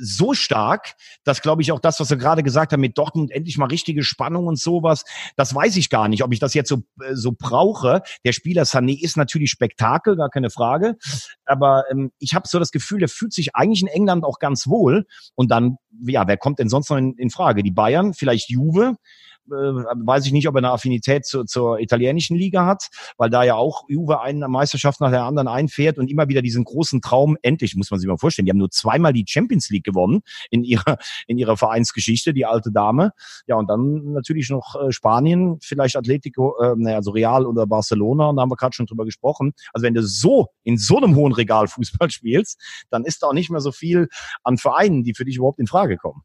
so 0.00 0.34
stark, 0.34 0.94
dass, 1.24 1.42
glaube 1.42 1.62
ich, 1.62 1.72
auch 1.72 1.80
das, 1.80 2.00
was 2.00 2.10
wir 2.10 2.16
gerade 2.16 2.42
gesagt 2.42 2.72
haben, 2.72 2.80
mit 2.80 2.96
Dortmund 2.98 3.30
endlich 3.30 3.58
mal 3.58 3.66
richtige 3.66 4.02
Spannung 4.02 4.46
und 4.46 4.58
sowas, 4.58 5.04
das 5.36 5.54
weiß 5.54 5.76
ich 5.76 5.90
gar 5.90 6.08
nicht, 6.08 6.22
ob 6.22 6.32
ich 6.32 6.38
das 6.38 6.54
jetzt 6.54 6.68
so, 6.68 6.82
äh, 7.02 7.14
so 7.14 7.32
brauche. 7.36 8.02
Der 8.24 8.32
Spieler 8.32 8.64
Sané 8.64 9.00
ist 9.00 9.16
natürlich 9.16 9.50
Spektakel, 9.50 10.16
gar 10.16 10.30
keine 10.30 10.50
Frage. 10.50 10.96
Aber 11.44 11.84
ähm, 11.90 12.12
ich 12.18 12.34
habe 12.34 12.48
so 12.48 12.58
das 12.58 12.70
Gefühl, 12.70 13.00
der 13.00 13.08
fühlt 13.08 13.32
sich 13.32 13.54
eigentlich 13.54 13.82
in 13.82 13.88
England 13.88 14.24
auch 14.24 14.38
ganz 14.38 14.66
wohl. 14.66 15.06
Und 15.34 15.50
dann, 15.50 15.76
ja, 16.06 16.26
wer 16.26 16.36
kommt 16.36 16.58
denn 16.58 16.68
sonst 16.68 16.90
noch 16.90 16.96
in, 16.96 17.14
in 17.14 17.30
Frage? 17.30 17.62
Die 17.62 17.70
Bayern, 17.70 18.14
vielleicht 18.14 18.50
Juve 18.50 18.96
äh, 19.46 19.96
weiß 20.06 20.26
ich 20.26 20.32
nicht, 20.32 20.48
ob 20.48 20.54
er 20.54 20.58
eine 20.58 20.70
Affinität 20.70 21.24
zu, 21.24 21.44
zur 21.44 21.78
italienischen 21.80 22.36
Liga 22.36 22.66
hat, 22.66 22.88
weil 23.16 23.30
da 23.30 23.42
ja 23.44 23.54
auch 23.54 23.84
Juve 23.88 24.20
eine 24.20 24.48
Meisterschaft 24.48 25.00
nach 25.00 25.10
der 25.10 25.24
anderen 25.24 25.48
einfährt 25.48 25.98
und 25.98 26.10
immer 26.10 26.28
wieder 26.28 26.42
diesen 26.42 26.64
großen 26.64 27.00
Traum, 27.00 27.36
endlich 27.42 27.76
muss 27.76 27.90
man 27.90 28.00
sich 28.00 28.08
mal 28.08 28.18
vorstellen, 28.18 28.46
die 28.46 28.50
haben 28.50 28.58
nur 28.58 28.70
zweimal 28.70 29.12
die 29.12 29.24
Champions 29.26 29.70
League 29.70 29.84
gewonnen 29.84 30.20
in 30.50 30.64
ihrer, 30.64 30.98
in 31.26 31.38
ihrer 31.38 31.56
Vereinsgeschichte, 31.56 32.34
die 32.34 32.46
alte 32.46 32.70
Dame. 32.72 33.12
Ja, 33.46 33.56
und 33.56 33.68
dann 33.68 34.12
natürlich 34.12 34.50
noch 34.50 34.76
äh, 34.76 34.92
Spanien, 34.92 35.58
vielleicht 35.62 35.96
Atletico, 35.96 36.56
äh, 36.60 36.74
naja, 36.76 36.96
also 36.96 37.10
Real 37.10 37.46
oder 37.46 37.66
Barcelona, 37.66 38.28
und 38.28 38.36
da 38.36 38.42
haben 38.42 38.50
wir 38.50 38.56
gerade 38.56 38.74
schon 38.74 38.86
drüber 38.86 39.04
gesprochen. 39.04 39.52
Also 39.72 39.84
wenn 39.84 39.94
du 39.94 40.02
so 40.02 40.48
in 40.62 40.78
so 40.78 40.96
einem 40.96 41.14
hohen 41.14 41.32
Regal 41.32 41.68
Fußball 41.68 42.10
spielst, 42.10 42.60
dann 42.90 43.04
ist 43.04 43.22
da 43.22 43.28
auch 43.28 43.32
nicht 43.32 43.50
mehr 43.50 43.60
so 43.60 43.72
viel 43.72 44.08
an 44.42 44.58
Vereinen, 44.58 45.04
die 45.04 45.14
für 45.14 45.24
dich 45.24 45.36
überhaupt 45.36 45.58
in 45.58 45.66
Frage 45.66 45.96
kommen. 45.96 46.22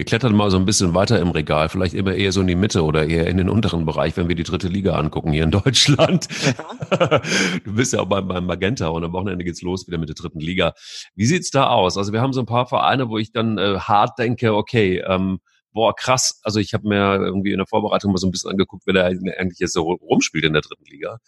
Wir 0.00 0.06
klettern 0.06 0.34
mal 0.34 0.50
so 0.50 0.56
ein 0.56 0.64
bisschen 0.64 0.94
weiter 0.94 1.20
im 1.20 1.28
Regal, 1.28 1.68
vielleicht 1.68 1.92
immer 1.92 2.14
eher 2.14 2.32
so 2.32 2.40
in 2.40 2.46
die 2.46 2.54
Mitte 2.54 2.84
oder 2.84 3.06
eher 3.06 3.26
in 3.26 3.36
den 3.36 3.50
unteren 3.50 3.84
Bereich, 3.84 4.16
wenn 4.16 4.28
wir 4.28 4.34
die 4.34 4.44
dritte 4.44 4.66
Liga 4.66 4.94
angucken 4.94 5.30
hier 5.30 5.44
in 5.44 5.50
Deutschland. 5.50 6.26
Ja. 6.42 7.20
Du 7.62 7.74
bist 7.74 7.92
ja 7.92 8.00
auch 8.00 8.06
beim, 8.06 8.26
beim 8.26 8.46
Magenta 8.46 8.88
und 8.88 9.04
am 9.04 9.12
Wochenende 9.12 9.44
geht's 9.44 9.60
los 9.60 9.86
wieder 9.86 9.98
mit 9.98 10.08
der 10.08 10.16
dritten 10.16 10.40
Liga. 10.40 10.72
Wie 11.16 11.26
sieht's 11.26 11.50
da 11.50 11.66
aus? 11.66 11.98
Also 11.98 12.14
wir 12.14 12.22
haben 12.22 12.32
so 12.32 12.40
ein 12.40 12.46
paar 12.46 12.64
Vereine, 12.64 13.10
wo 13.10 13.18
ich 13.18 13.30
dann 13.32 13.58
äh, 13.58 13.78
hart 13.78 14.18
denke, 14.18 14.54
okay, 14.54 15.04
ähm, 15.06 15.40
boah, 15.72 15.94
krass. 15.94 16.40
Also 16.42 16.60
ich 16.60 16.74
habe 16.74 16.88
mir 16.88 17.16
irgendwie 17.16 17.52
in 17.52 17.58
der 17.58 17.66
Vorbereitung 17.66 18.12
mal 18.12 18.18
so 18.18 18.26
ein 18.26 18.30
bisschen 18.30 18.50
angeguckt, 18.50 18.84
wer 18.86 18.94
da 18.94 19.04
eigentlich 19.04 19.58
jetzt 19.58 19.72
so 19.72 19.82
rumspielt 19.82 20.44
in 20.44 20.52
der 20.52 20.62
dritten 20.62 20.84
Liga. 20.84 21.18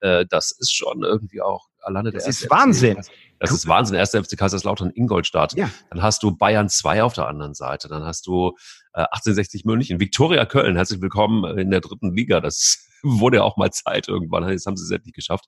Äh, 0.00 0.26
das 0.28 0.50
ist 0.50 0.74
schon 0.74 1.02
irgendwie 1.02 1.40
auch 1.40 1.68
alleine 1.80 2.10
der 2.10 2.20
Das 2.20 2.28
ist 2.28 2.50
Wahnsinn. 2.50 3.00
Das 3.38 3.52
ist 3.52 3.66
Wahnsinn. 3.68 3.96
Erster 3.96 4.22
FC 4.22 4.36
Kaiserslautern 4.36 4.90
Ingolstadt. 4.90 5.54
Ja. 5.54 5.70
Dann 5.90 6.02
hast 6.02 6.22
du 6.22 6.36
Bayern 6.36 6.68
2 6.68 7.02
auf 7.02 7.14
der 7.14 7.28
anderen 7.28 7.54
Seite. 7.54 7.88
Dann 7.88 8.04
hast 8.04 8.26
du 8.26 8.56
äh, 8.94 9.00
1860 9.00 9.64
München. 9.64 10.00
Viktoria 10.00 10.44
Köln. 10.44 10.76
Herzlich 10.76 11.00
willkommen 11.00 11.58
in 11.58 11.70
der 11.70 11.80
dritten 11.80 12.14
Liga. 12.14 12.40
Das 12.40 12.87
wurde 13.02 13.38
ja 13.38 13.42
auch 13.42 13.56
mal 13.56 13.70
Zeit 13.70 14.08
irgendwann. 14.08 14.48
Jetzt 14.48 14.66
haben 14.66 14.76
sie 14.76 14.84
es 14.84 14.90
endlich 14.90 15.14
geschafft. 15.14 15.46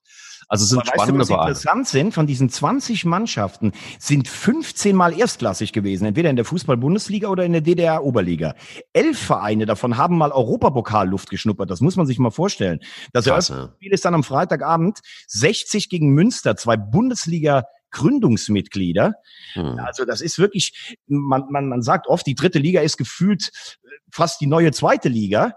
Also 0.48 0.64
es 0.64 0.70
sind 0.70 0.80
Aber 0.80 0.86
spannende 0.86 1.20
weißt 1.20 1.30
du, 1.30 1.34
was 1.34 1.40
interessant 1.40 1.88
sind, 1.88 2.14
von 2.14 2.26
diesen 2.26 2.48
20 2.48 3.04
Mannschaften 3.04 3.72
sind 3.98 4.28
15 4.28 4.96
mal 4.96 5.16
erstklassig 5.16 5.72
gewesen, 5.72 6.06
entweder 6.06 6.30
in 6.30 6.36
der 6.36 6.44
Fußball-Bundesliga 6.44 7.28
oder 7.28 7.44
in 7.44 7.52
der 7.52 7.60
DDR-Oberliga. 7.60 8.54
Elf 8.92 9.18
Vereine 9.18 9.66
davon 9.66 9.96
haben 9.96 10.18
mal 10.18 10.32
Europapokal-Luft 10.32 11.30
geschnuppert. 11.30 11.70
Das 11.70 11.80
muss 11.80 11.96
man 11.96 12.06
sich 12.06 12.18
mal 12.18 12.30
vorstellen. 12.30 12.80
Das 13.12 13.26
Spiel 13.26 13.92
ist 13.92 14.04
dann 14.04 14.14
am 14.14 14.24
Freitagabend 14.24 15.00
60 15.28 15.88
gegen 15.88 16.10
Münster, 16.10 16.56
zwei 16.56 16.76
Bundesliga 16.76 17.64
Gründungsmitglieder. 17.90 19.14
Hm. 19.54 19.78
Also 19.80 20.04
das 20.04 20.20
ist 20.20 20.38
wirklich, 20.38 20.96
man, 21.06 21.44
man, 21.50 21.68
man 21.68 21.82
sagt 21.82 22.06
oft, 22.06 22.26
die 22.26 22.34
dritte 22.34 22.58
Liga 22.58 22.80
ist 22.80 22.96
gefühlt 22.96 23.50
fast 24.12 24.40
die 24.40 24.46
neue 24.46 24.72
zweite 24.72 25.08
Liga. 25.08 25.54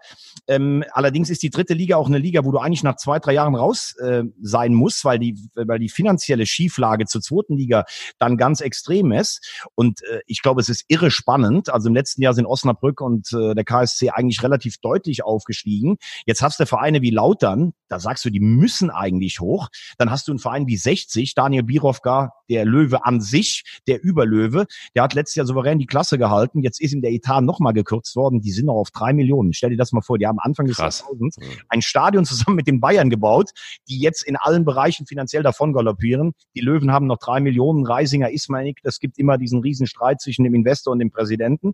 Ähm, 0.48 0.84
allerdings 0.91 1.30
ist 1.30 1.43
die 1.43 1.50
dritte 1.50 1.74
Liga 1.74 1.98
auch 1.98 2.08
eine 2.08 2.17
Liga, 2.17 2.46
wo 2.46 2.52
du 2.52 2.60
eigentlich 2.60 2.84
nach 2.84 2.96
zwei, 2.98 3.19
drei 3.19 3.34
Jahren 3.34 3.56
raus 3.56 3.96
äh, 3.98 4.24
sein 4.41 4.74
musst, 4.74 5.06
weil 5.06 5.19
die, 5.19 5.38
weil 5.56 5.80
die 5.80 5.89
finanzielle 5.89 6.46
Schieflage 6.46 7.06
zur 7.06 7.22
zweiten 7.22 7.58
Liga 7.58 7.86
dann 8.19 8.38
ganz 8.38 8.62
extrem 8.62 9.12
ist. 9.12 9.63
Und 9.76 10.02
äh, 10.04 10.22
ich 10.28 10.41
glaube, 10.41 10.62
es 10.62 10.69
ist 10.69 10.86
irre 10.88 11.12
spannend. 11.12 11.69
Also 11.69 11.88
im 11.89 11.96
letzten 11.96 12.22
Jahr 12.22 12.34
sind 12.34 12.46
Osnabrück 12.46 13.02
und 13.02 13.32
äh, 13.34 13.56
der 13.56 13.63
KSC 13.63 14.10
eigentlich 14.10 14.43
relativ 14.43 14.78
deutlich 14.80 15.24
aufgestiegen. 15.24 15.98
Jetzt 16.26 16.41
hast 16.41 16.60
du 16.60 16.65
Vereine 16.65 17.02
wie 17.02 17.12
Lautern, 17.12 17.74
da 17.89 18.00
sagst 18.00 18.26
du, 18.26 18.30
die 18.30 18.39
müssen 18.39 18.89
eigentlich 18.89 19.39
hoch. 19.39 19.69
Dann 19.98 20.10
hast 20.10 20.28
du 20.28 20.32
einen 20.32 20.39
Verein 20.39 20.67
wie 20.67 20.78
60, 20.78 21.36
Daniel 21.36 21.63
Birovka, 21.63 22.23
der 22.50 22.66
Löwe 22.66 23.06
an 23.06 23.22
sich, 23.22 23.64
der 23.88 24.04
Überlöwe, 24.04 24.66
der 24.96 25.04
hat 25.04 25.14
letztes 25.14 25.36
Jahr 25.36 25.46
souverän 25.46 25.80
die 25.80 25.86
Klasse 25.86 26.18
gehalten. 26.18 26.62
Jetzt 26.62 26.80
ist 26.80 26.94
ihm 26.94 27.02
der 27.02 27.12
Etat 27.12 27.42
nochmal 27.42 27.74
gekürzt 27.74 28.16
worden 28.16 28.42
die 28.44 28.52
sind 28.52 28.66
noch 28.66 28.76
auf 28.76 28.92
drei 28.92 29.14
Millionen. 29.14 29.54
Stell 29.54 29.72
dir 29.72 29.78
das 29.78 29.92
mal 29.92 30.02
vor, 30.02 30.18
die 30.18 30.28
haben 30.28 30.40
Anfang 30.40 30.68
des 30.68 30.78
Krass. 30.78 31.00
Jahrtausends 31.00 31.38
ein 31.70 31.82
Stadion 31.82 32.26
zusammen 32.26 32.56
mit 32.56 32.68
den 32.68 32.80
Bayern 32.80 33.10
gebaut, 33.10 33.52
die 33.88 34.00
jetzt 34.00 34.24
in 34.24 34.36
allen 34.36 34.66
Bereichen 34.66 35.08
finanziell 35.08 35.43
davon 35.43 35.74
galoppieren. 35.74 36.34
Die 36.56 36.62
Löwen 36.62 36.91
haben 36.91 37.08
noch 37.08 37.18
drei 37.18 37.39
Millionen, 37.39 37.86
Reisinger, 37.86 38.32
Ismanik, 38.32 38.80
das 38.84 39.00
gibt 39.00 39.18
immer 39.18 39.38
diesen 39.38 39.62
Riesenstreit 39.62 40.22
zwischen 40.22 40.43
dem 40.43 40.54
Investor 40.54 40.93
und 40.93 41.00
dem 41.00 41.12
Präsidenten 41.12 41.74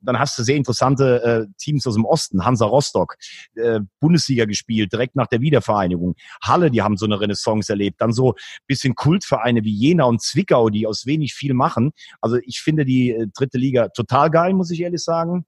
dann 0.00 0.18
hast 0.18 0.38
du 0.38 0.42
sehr 0.42 0.56
interessante 0.56 1.22
äh, 1.22 1.52
Teams 1.58 1.86
aus 1.86 1.94
dem 1.94 2.04
Osten. 2.04 2.44
Hansa 2.44 2.66
Rostock, 2.66 3.16
äh, 3.54 3.80
Bundesliga 4.00 4.44
gespielt, 4.44 4.92
direkt 4.92 5.16
nach 5.16 5.26
der 5.26 5.40
Wiedervereinigung. 5.40 6.14
Halle, 6.42 6.70
die 6.70 6.82
haben 6.82 6.96
so 6.96 7.06
eine 7.06 7.20
Renaissance 7.20 7.72
erlebt. 7.72 8.00
Dann 8.00 8.12
so 8.12 8.34
bisschen 8.66 8.94
Kultvereine 8.94 9.64
wie 9.64 9.74
Jena 9.78 10.04
und 10.04 10.22
Zwickau, 10.22 10.70
die 10.70 10.86
aus 10.86 11.06
wenig 11.06 11.34
viel 11.34 11.54
machen. 11.54 11.92
Also 12.20 12.38
ich 12.44 12.60
finde 12.60 12.84
die 12.84 13.10
äh, 13.10 13.26
dritte 13.34 13.58
Liga 13.58 13.88
total 13.88 14.30
geil, 14.30 14.54
muss 14.54 14.70
ich 14.70 14.80
ehrlich 14.80 15.02
sagen. 15.02 15.46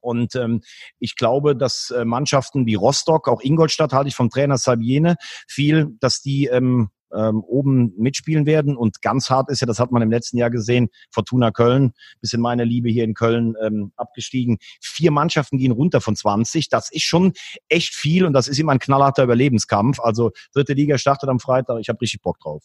Und 0.00 0.34
ähm, 0.34 0.62
ich 0.98 1.16
glaube, 1.16 1.56
dass 1.56 1.90
äh, 1.90 2.04
Mannschaften 2.04 2.66
wie 2.66 2.74
Rostock, 2.74 3.28
auch 3.28 3.42
Ingolstadt 3.42 3.92
halte 3.92 4.08
ich 4.08 4.14
vom 4.14 4.30
Trainer 4.30 4.56
Sabiene 4.56 5.16
viel, 5.46 5.96
dass 6.00 6.22
die 6.22 6.46
ähm, 6.46 6.90
ähm, 7.14 7.42
oben 7.42 7.92
mitspielen 7.96 8.46
werden. 8.46 8.76
Und 8.76 9.02
ganz 9.02 9.30
hart 9.30 9.50
ist 9.50 9.60
ja, 9.60 9.66
das 9.66 9.78
hat 9.78 9.90
man 9.90 10.02
im 10.02 10.10
letzten 10.10 10.38
Jahr 10.38 10.50
gesehen, 10.50 10.88
Fortuna 11.10 11.50
Köln, 11.50 11.92
bisschen 12.20 12.40
meine 12.40 12.64
Liebe 12.64 12.88
hier 12.88 13.04
in 13.04 13.14
Köln 13.14 13.54
ähm, 13.62 13.92
abgestiegen. 13.96 14.58
Vier 14.80 15.10
Mannschaften 15.10 15.58
gehen 15.58 15.72
runter 15.72 16.00
von 16.00 16.16
20. 16.16 16.68
Das 16.68 16.90
ist 16.90 17.04
schon 17.04 17.32
echt 17.68 17.94
viel 17.94 18.24
und 18.24 18.32
das 18.32 18.48
ist 18.48 18.58
immer 18.58 18.72
ein 18.72 18.78
knallharter 18.78 19.24
Überlebenskampf. 19.24 20.00
Also 20.00 20.30
dritte 20.52 20.74
Liga 20.74 20.98
startet 20.98 21.28
am 21.28 21.40
Freitag. 21.40 21.78
Ich 21.80 21.88
habe 21.88 22.00
richtig 22.00 22.22
Bock 22.22 22.38
drauf. 22.38 22.64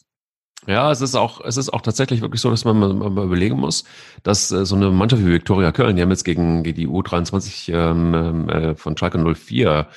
Ja, 0.67 0.91
es 0.91 1.01
ist 1.01 1.15
auch, 1.15 1.41
es 1.41 1.57
ist 1.57 1.71
auch 1.71 1.81
tatsächlich 1.81 2.21
wirklich 2.21 2.41
so, 2.41 2.49
dass 2.49 2.65
man 2.65 2.79
mal, 2.79 3.23
überlegen 3.23 3.57
muss, 3.57 3.83
dass 4.23 4.51
äh, 4.51 4.65
so 4.65 4.75
eine 4.75 4.89
Mannschaft 4.89 5.23
wie 5.23 5.33
Viktoria 5.33 5.71
Köln, 5.71 5.95
die 5.95 6.01
haben 6.01 6.09
jetzt 6.09 6.23
gegen, 6.23 6.63
gegen 6.63 6.77
die 6.77 6.87
U23 6.87 7.71
ähm, 7.71 8.13
ähm, 8.15 8.49
äh, 8.49 8.75
von 8.75 8.97
Schalke 8.97 9.19
04 9.19 9.87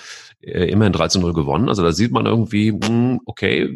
äh, 0.43 0.71
immerhin 0.71 0.93
13-0 0.93 1.33
gewonnen. 1.33 1.69
Also 1.69 1.83
da 1.83 1.93
sieht 1.93 2.13
man 2.13 2.27
irgendwie, 2.27 2.73
mh, 2.73 2.87
hm, 2.87 3.21
okay, 3.25 3.69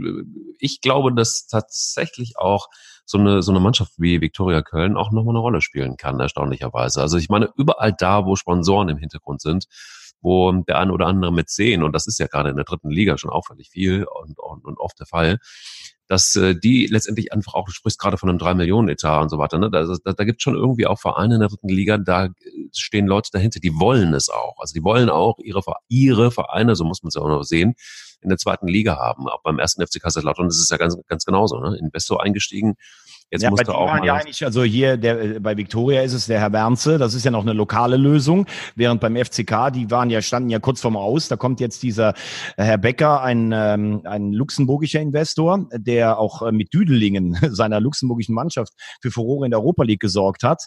ich 0.59 0.81
glaube, 0.81 1.15
dass 1.15 1.47
tatsächlich 1.47 2.35
auch 2.37 2.69
so 3.05 3.19
eine, 3.19 3.43
so 3.43 3.53
eine 3.53 3.61
Mannschaft 3.61 3.93
wie 3.97 4.21
Viktoria 4.21 4.63
Köln 4.63 4.97
auch 4.97 5.13
nochmal 5.13 5.35
eine 5.35 5.41
Rolle 5.41 5.61
spielen 5.61 5.97
kann, 5.97 6.21
erstaunlicherweise. 6.21 7.01
Also 7.01 7.17
ich 7.17 7.29
meine, 7.29 7.51
überall 7.57 7.95
da, 7.97 8.27
wo 8.27 8.37
Sponsoren 8.37 8.89
im 8.89 8.99
Hintergrund 8.99 9.41
sind, 9.41 9.67
wo 10.23 10.53
der 10.53 10.79
eine 10.79 10.93
oder 10.93 11.07
andere 11.07 11.33
mit 11.33 11.51
sehen, 11.51 11.83
und 11.83 11.93
das 11.93 12.07
ist 12.07 12.19
ja 12.19 12.27
gerade 12.27 12.51
in 12.51 12.57
der 12.57 12.65
dritten 12.65 12.91
Liga 12.91 13.19
schon 13.19 13.31
auffällig 13.31 13.71
viel 13.71 14.05
und, 14.05 14.39
und, 14.39 14.65
und 14.65 14.79
oft 14.79 14.99
der 14.99 15.07
Fall, 15.07 15.39
dass 16.09 16.37
äh, 16.37 16.55
die 16.55 16.87
letztendlich 16.87 17.33
einfach 17.33 17.55
auch, 17.55 17.67
du 17.67 17.73
sprichst 17.73 17.99
gerade 17.99 18.19
von 18.19 18.29
einem 18.29 18.39
drei 18.39 18.55
Millionen 18.55 18.89
Etat 18.89 19.23
und 19.23 19.29
so 19.31 19.39
weiter, 19.39 19.59
ne? 19.59 19.71
da, 19.71 19.85
da, 20.05 20.13
da 20.13 20.25
gibt 20.25 20.43
schon 20.43 20.55
irgendwie 20.55 20.87
auch 20.87 21.01
Vereine 21.01 21.35
in 21.35 21.41
der 21.41 21.49
dritten 21.49 21.69
Liga, 21.69 21.99
da 21.99 22.29
stehen 22.73 23.07
Leute 23.07 23.31
dahinter, 23.33 23.61
die 23.61 23.75
wollen 23.79 24.15
es 24.15 24.29
auch. 24.29 24.59
Also 24.59 24.75
die 24.75 24.83
wollen 24.83 25.09
auch 25.11 25.39
ihre, 25.39 25.63
ihre 25.89 26.31
Vereine, 26.31 26.77
so 26.77 26.85
muss 26.85 27.03
man 27.03 27.09
es 27.09 27.15
ja 27.15 27.23
auch 27.23 27.29
noch 27.29 27.45
sehen, 27.45 27.75
in 28.21 28.29
der 28.29 28.39
zweiten 28.39 28.69
Liga 28.69 28.97
haben. 28.97 29.29
Auch 29.29 29.43
beim 29.43 29.59
ersten 29.59 29.85
FC 29.85 30.01
Kaiserslautern 30.03 30.49
ist 30.49 30.61
es 30.61 30.69
ja 30.69 30.77
ganz, 30.77 30.97
ganz 31.09 31.25
genauso, 31.25 31.59
ne? 31.59 31.77
Investor 31.79 32.23
eingestiegen, 32.23 32.75
Jetzt 33.33 33.45
ja, 33.45 33.51
musst 33.51 33.67
du 33.67 33.73
auch 33.73 33.87
mal 33.87 34.05
ja 34.05 34.17
eigentlich, 34.17 34.45
also 34.45 34.63
hier 34.63 34.99
der, 34.99 35.41
bei 35.41 35.57
Victoria 35.57 36.03
ist 36.03 36.13
es 36.13 36.27
der 36.27 36.39
Herr 36.39 36.53
Wernze, 36.53 36.99
das 36.99 37.15
ist 37.15 37.25
ja 37.25 37.31
noch 37.31 37.41
eine 37.41 37.55
lokale 37.55 37.97
Lösung, 37.97 38.47
während 38.77 39.01
beim 39.01 39.17
FCK, 39.17 39.71
die 39.73 39.91
waren 39.91 40.11
ja, 40.11 40.21
standen 40.21 40.51
ja 40.51 40.59
kurz 40.59 40.83
vorm 40.83 40.99
Aus, 40.99 41.29
da 41.29 41.37
kommt 41.37 41.59
jetzt 41.59 41.83
dieser 41.83 42.13
Herr 42.59 42.77
Becker, 42.77 43.23
ein, 43.23 43.51
ähm, 43.55 44.03
ein 44.05 44.35
luxemburgischer 44.35 45.01
Investor, 45.01 45.67
der 45.73 46.19
auch 46.19 46.43
äh, 46.43 46.53
mit 46.53 46.75
Düdelingen 46.75 47.39
seiner 47.55 47.81
luxemburgischen 47.81 48.35
Mannschaft 48.35 48.75
für 49.01 49.11
Furore 49.11 49.47
in 49.47 49.51
der 49.51 49.61
Europa 49.61 49.85
League 49.85 50.01
gesorgt 50.01 50.43
hat. 50.43 50.65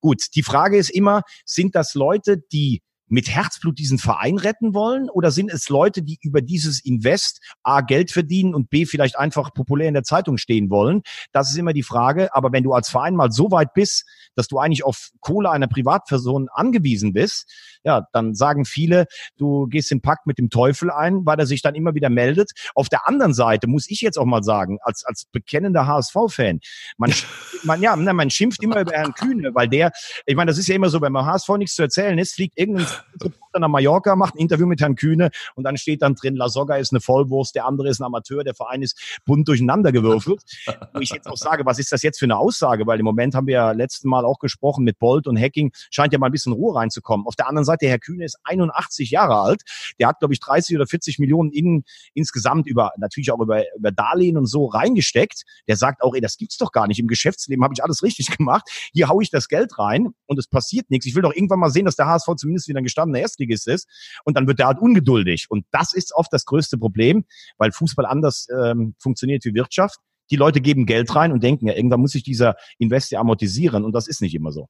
Gut, 0.00 0.24
die 0.34 0.42
Frage 0.42 0.78
ist 0.78 0.90
immer, 0.90 1.22
sind 1.44 1.76
das 1.76 1.94
Leute, 1.94 2.38
die 2.52 2.82
mit 3.10 3.28
Herzblut 3.28 3.78
diesen 3.78 3.98
Verein 3.98 4.38
retten 4.38 4.72
wollen? 4.72 5.10
Oder 5.10 5.30
sind 5.30 5.50
es 5.50 5.68
Leute, 5.68 6.02
die 6.02 6.18
über 6.22 6.40
dieses 6.40 6.82
Invest 6.84 7.40
A 7.62 7.80
Geld 7.80 8.10
verdienen 8.10 8.54
und 8.54 8.70
B 8.70 8.86
vielleicht 8.86 9.18
einfach 9.18 9.52
populär 9.52 9.88
in 9.88 9.94
der 9.94 10.04
Zeitung 10.04 10.38
stehen 10.38 10.70
wollen? 10.70 11.02
Das 11.32 11.50
ist 11.50 11.58
immer 11.58 11.72
die 11.72 11.82
Frage. 11.82 12.34
Aber 12.34 12.52
wenn 12.52 12.64
du 12.64 12.72
als 12.72 12.88
Verein 12.88 13.14
mal 13.14 13.32
so 13.32 13.50
weit 13.50 13.74
bist, 13.74 14.06
dass 14.36 14.48
du 14.48 14.58
eigentlich 14.58 14.84
auf 14.84 15.10
Kohle 15.20 15.50
einer 15.50 15.66
Privatperson 15.66 16.48
angewiesen 16.52 17.12
bist, 17.12 17.52
ja, 17.84 18.06
dann 18.12 18.34
sagen 18.34 18.64
viele, 18.64 19.06
du 19.36 19.66
gehst 19.66 19.90
den 19.90 20.00
Pakt 20.00 20.26
mit 20.26 20.38
dem 20.38 20.50
Teufel 20.50 20.90
ein, 20.90 21.26
weil 21.26 21.38
er 21.38 21.46
sich 21.46 21.62
dann 21.62 21.74
immer 21.74 21.94
wieder 21.94 22.10
meldet. 22.10 22.52
Auf 22.74 22.88
der 22.88 23.08
anderen 23.08 23.34
Seite 23.34 23.66
muss 23.66 23.90
ich 23.90 24.00
jetzt 24.00 24.18
auch 24.18 24.24
mal 24.24 24.42
sagen, 24.42 24.78
als, 24.82 25.04
als 25.04 25.24
bekennender 25.32 25.86
HSV-Fan, 25.86 26.60
man, 26.96 27.12
man, 27.64 27.82
ja, 27.82 27.96
man 27.96 28.30
schimpft 28.30 28.62
immer 28.62 28.80
über 28.80 28.92
Herrn 28.92 29.14
Kühne, 29.14 29.54
weil 29.54 29.68
der, 29.68 29.90
ich 30.26 30.36
meine, 30.36 30.50
das 30.50 30.58
ist 30.58 30.68
ja 30.68 30.76
immer 30.76 30.90
so, 30.90 31.00
wenn 31.00 31.12
man 31.12 31.26
HSV 31.26 31.48
nichts 31.58 31.74
zu 31.74 31.82
erzählen 31.82 32.18
ist, 32.18 32.34
fliegt 32.34 32.58
irgendein 32.58 32.86
Reporter 33.22 33.58
nach 33.58 33.68
Mallorca, 33.68 34.16
macht 34.16 34.34
ein 34.34 34.38
Interview 34.38 34.66
mit 34.66 34.80
Herrn 34.80 34.94
Kühne 34.94 35.30
und 35.54 35.64
dann 35.64 35.76
steht 35.76 36.02
dann 36.02 36.14
drin, 36.14 36.36
La 36.36 36.48
Soga 36.48 36.76
ist 36.76 36.92
eine 36.92 37.00
Vollwurst, 37.00 37.54
der 37.54 37.66
andere 37.66 37.88
ist 37.88 38.00
ein 38.00 38.04
Amateur, 38.04 38.44
der 38.44 38.54
Verein 38.54 38.82
ist 38.82 39.20
bunt 39.24 39.48
durcheinander 39.48 39.92
gewürfelt. 39.92 40.42
Wo 40.94 41.00
ich 41.00 41.10
jetzt 41.10 41.28
auch 41.28 41.36
sage, 41.36 41.64
was 41.66 41.78
ist 41.78 41.92
das 41.92 42.02
jetzt 42.02 42.18
für 42.18 42.26
eine 42.26 42.38
Aussage? 42.38 42.86
Weil 42.86 42.98
im 42.98 43.04
Moment 43.04 43.34
haben 43.34 43.46
wir 43.46 43.54
ja 43.54 43.72
letzten 43.72 44.08
Mal 44.08 44.24
auch 44.24 44.38
gesprochen 44.38 44.84
mit 44.84 44.98
Bolt 44.98 45.26
und 45.26 45.38
Hacking, 45.38 45.72
scheint 45.90 46.12
ja 46.12 46.18
mal 46.18 46.26
ein 46.26 46.32
bisschen 46.32 46.52
Ruhe 46.52 46.74
reinzukommen. 46.74 47.26
Auf 47.26 47.36
der 47.36 47.48
anderen 47.48 47.64
Seite, 47.64 47.86
Herr 47.88 47.98
Kühne 47.98 48.24
ist 48.24 48.38
81 48.44 49.10
Jahre 49.10 49.40
alt. 49.40 49.62
Der 49.98 50.08
hat, 50.08 50.18
glaube 50.18 50.34
ich, 50.34 50.40
30 50.40 50.76
oder 50.76 50.86
40 50.86 51.18
Millionen 51.18 51.50
in, 51.50 51.84
insgesamt 52.14 52.66
über, 52.66 52.92
natürlich 52.98 53.32
auch 53.32 53.40
über, 53.40 53.62
über 53.76 53.90
Darlehen 53.90 54.36
und 54.36 54.46
so 54.46 54.66
reingesteckt. 54.66 55.44
Der 55.68 55.76
sagt 55.76 56.02
auch, 56.02 56.14
ey, 56.14 56.20
das 56.20 56.36
gibt's 56.36 56.58
doch 56.58 56.72
gar 56.72 56.86
nicht. 56.86 56.98
Im 56.98 57.08
Geschäftsleben 57.08 57.64
habe 57.64 57.74
ich 57.74 57.82
alles 57.82 58.02
richtig 58.02 58.26
gemacht. 58.36 58.68
Hier 58.92 59.08
hau 59.08 59.20
ich 59.20 59.30
das 59.30 59.48
Geld 59.48 59.78
rein 59.78 60.08
und 60.26 60.38
es 60.38 60.46
passiert 60.46 60.90
nichts. 60.90 61.06
Ich 61.06 61.14
will 61.14 61.22
doch 61.22 61.34
irgendwann 61.34 61.60
mal 61.60 61.70
sehen, 61.70 61.84
dass 61.84 61.96
der 61.96 62.06
HSV 62.06 62.36
zumindest 62.36 62.68
wieder 62.68 62.78
ein 62.78 62.84
gestandener 62.90 63.20
Erstligist 63.20 63.68
ist. 63.68 63.88
Und 64.24 64.36
dann 64.36 64.46
wird 64.46 64.58
der 64.58 64.66
halt 64.66 64.78
ungeduldig. 64.78 65.46
Und 65.48 65.64
das 65.70 65.92
ist 65.92 66.14
oft 66.14 66.32
das 66.32 66.44
größte 66.44 66.78
Problem, 66.78 67.24
weil 67.58 67.72
Fußball 67.72 68.06
anders 68.06 68.46
ähm, 68.62 68.94
funktioniert 68.98 69.44
wie 69.44 69.54
Wirtschaft. 69.54 69.98
Die 70.30 70.36
Leute 70.36 70.60
geben 70.60 70.86
Geld 70.86 71.14
rein 71.14 71.32
und 71.32 71.42
denken, 71.42 71.66
ja, 71.66 71.74
irgendwann 71.74 72.00
muss 72.00 72.12
sich 72.12 72.22
dieser 72.22 72.56
Invest 72.78 73.10
ja 73.10 73.20
amortisieren. 73.20 73.84
Und 73.84 73.92
das 73.92 74.06
ist 74.06 74.22
nicht 74.22 74.34
immer 74.34 74.52
so. 74.52 74.68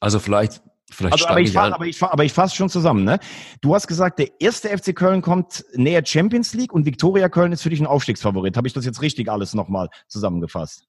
Also 0.00 0.18
vielleicht 0.18 0.62
Vielleicht 0.88 1.14
also, 1.14 1.26
aber, 1.26 1.40
ich 1.40 1.52
fass, 1.52 1.72
aber, 1.72 1.86
ich, 1.86 2.02
aber 2.02 2.24
ich 2.24 2.32
fasse 2.32 2.54
schon 2.54 2.68
zusammen. 2.68 3.04
Ne? 3.04 3.18
Du 3.60 3.74
hast 3.74 3.88
gesagt, 3.88 4.20
der 4.20 4.40
erste 4.40 4.68
FC 4.68 4.94
Köln 4.94 5.20
kommt 5.20 5.64
näher 5.74 6.04
Champions 6.06 6.54
League 6.54 6.72
und 6.72 6.86
Viktoria 6.86 7.28
Köln 7.28 7.50
ist 7.50 7.62
für 7.62 7.70
dich 7.70 7.80
ein 7.80 7.86
Aufstiegsfavorit. 7.86 8.56
Habe 8.56 8.68
ich 8.68 8.72
das 8.72 8.84
jetzt 8.84 9.02
richtig 9.02 9.28
alles 9.28 9.52
nochmal 9.52 9.88
zusammengefasst? 10.06 10.86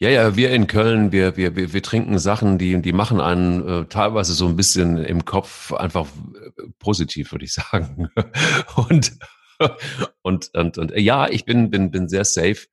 Ja, 0.00 0.10
ja, 0.10 0.36
wir 0.36 0.50
in 0.50 0.68
Köln, 0.68 1.10
wir, 1.10 1.36
wir, 1.36 1.56
wir, 1.56 1.72
wir 1.72 1.82
trinken 1.82 2.18
Sachen, 2.18 2.56
die, 2.56 2.80
die 2.80 2.92
machen 2.92 3.20
einen 3.20 3.66
äh, 3.66 3.84
teilweise 3.86 4.32
so 4.32 4.46
ein 4.46 4.54
bisschen 4.54 4.96
im 4.96 5.24
Kopf 5.24 5.72
einfach 5.72 6.06
äh, 6.06 6.62
positiv, 6.78 7.32
würde 7.32 7.44
ich 7.44 7.52
sagen. 7.54 8.08
und, 8.76 9.18
und, 10.22 10.50
und, 10.54 10.78
und 10.78 10.92
ja, 10.96 11.28
ich 11.28 11.44
bin, 11.44 11.70
bin, 11.70 11.90
bin 11.90 12.08
sehr 12.08 12.24
safe, 12.24 12.66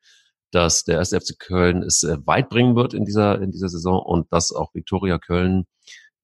dass 0.51 0.83
der 0.83 0.97
erste 0.97 1.19
FC 1.19 1.39
Köln 1.39 1.81
es 1.81 2.03
äh, 2.03 2.17
weit 2.25 2.49
bringen 2.49 2.75
wird 2.75 2.93
in 2.93 3.05
dieser, 3.05 3.41
in 3.41 3.51
dieser 3.51 3.69
Saison 3.69 3.99
und 3.99 4.31
dass 4.31 4.51
auch 4.51 4.73
Viktoria 4.75 5.17
Köln 5.17 5.65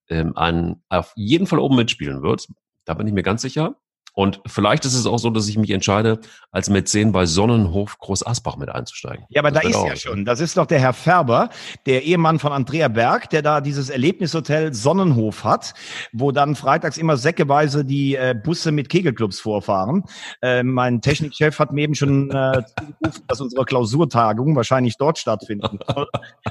ähm, 0.07 0.37
an, 0.37 0.83
auf 0.89 1.13
jeden 1.15 1.47
Fall 1.47 1.59
oben 1.59 1.77
mitspielen 1.77 2.21
wird. 2.21 2.47
Da 2.85 2.93
bin 2.93 3.07
ich 3.07 3.13
mir 3.13 3.23
ganz 3.23 3.41
sicher. 3.41 3.75
Und 4.13 4.41
vielleicht 4.45 4.85
ist 4.85 4.93
es 4.93 5.05
auch 5.05 5.19
so, 5.19 5.29
dass 5.29 5.47
ich 5.47 5.57
mich 5.57 5.71
entscheide, 5.71 6.19
als 6.51 6.69
Mäzen 6.69 7.11
bei 7.13 7.25
Sonnenhof 7.25 7.97
Groß 7.97 8.25
Asbach 8.27 8.57
mit 8.57 8.69
einzusteigen. 8.69 9.25
Ja, 9.29 9.41
aber 9.41 9.51
das 9.51 9.63
da 9.63 9.69
ist 9.69 9.85
ja 9.85 9.95
schon. 9.95 10.25
Das 10.25 10.39
ist 10.41 10.57
doch 10.57 10.65
der 10.65 10.79
Herr 10.79 10.93
Färber, 10.93 11.49
der 11.85 12.03
Ehemann 12.03 12.39
von 12.39 12.51
Andrea 12.51 12.89
Berg, 12.89 13.29
der 13.29 13.41
da 13.41 13.61
dieses 13.61 13.89
Erlebnishotel 13.89 14.73
Sonnenhof 14.73 15.43
hat, 15.43 15.73
wo 16.11 16.31
dann 16.31 16.55
freitags 16.55 16.97
immer 16.97 17.15
säckeweise 17.15 17.85
die 17.85 18.15
äh, 18.15 18.35
Busse 18.35 18.71
mit 18.71 18.89
Kegelclubs 18.89 19.39
vorfahren. 19.39 20.03
Äh, 20.41 20.63
mein 20.63 21.01
Technikchef 21.01 21.57
hat 21.57 21.71
mir 21.71 21.83
eben 21.83 21.95
schon 21.95 22.31
äh, 22.31 22.63
zugerufen, 22.77 23.23
dass 23.27 23.39
unsere 23.39 23.65
Klausurtagung 23.65 24.55
wahrscheinlich 24.55 24.97
dort 24.97 25.19
stattfinden 25.19 25.79
soll. 25.87 26.07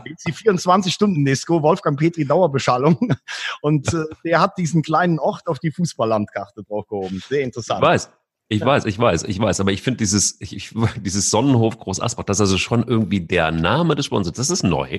Jetzt 0.06 0.26
die 0.26 0.32
24-Stunden-Disco, 0.32 1.62
Wolfgang 1.62 1.98
Petri 1.98 2.24
Dauerbeschallung. 2.24 3.12
Und 3.60 3.92
äh, 3.92 4.04
der 4.24 4.40
hat 4.40 4.56
diesen 4.56 4.82
kleinen 4.82 5.18
Ort 5.18 5.46
auf 5.46 5.58
die 5.58 5.70
Fußballlandkarte 5.70 6.62
draufgehoben. 6.64 7.22
Sehr 7.28 7.42
interessant. 7.42 7.59
Ich 7.78 7.82
weiß. 7.82 8.10
Ich 8.52 8.64
weiß, 8.64 8.84
ich 8.86 8.98
weiß, 8.98 9.22
ich 9.24 9.38
weiß, 9.38 9.60
aber 9.60 9.70
ich 9.70 9.80
finde 9.80 9.98
dieses, 9.98 10.40
ich, 10.40 10.74
dieses 10.96 11.30
Sonnenhof 11.30 11.78
Groß 11.78 12.00
Asbach, 12.00 12.24
das 12.24 12.38
ist 12.38 12.40
also 12.40 12.58
schon 12.58 12.82
irgendwie 12.82 13.20
der 13.20 13.52
Name 13.52 13.94
des 13.94 14.06
Sponsors, 14.06 14.34
das 14.34 14.50
ist 14.50 14.64
neu. 14.64 14.98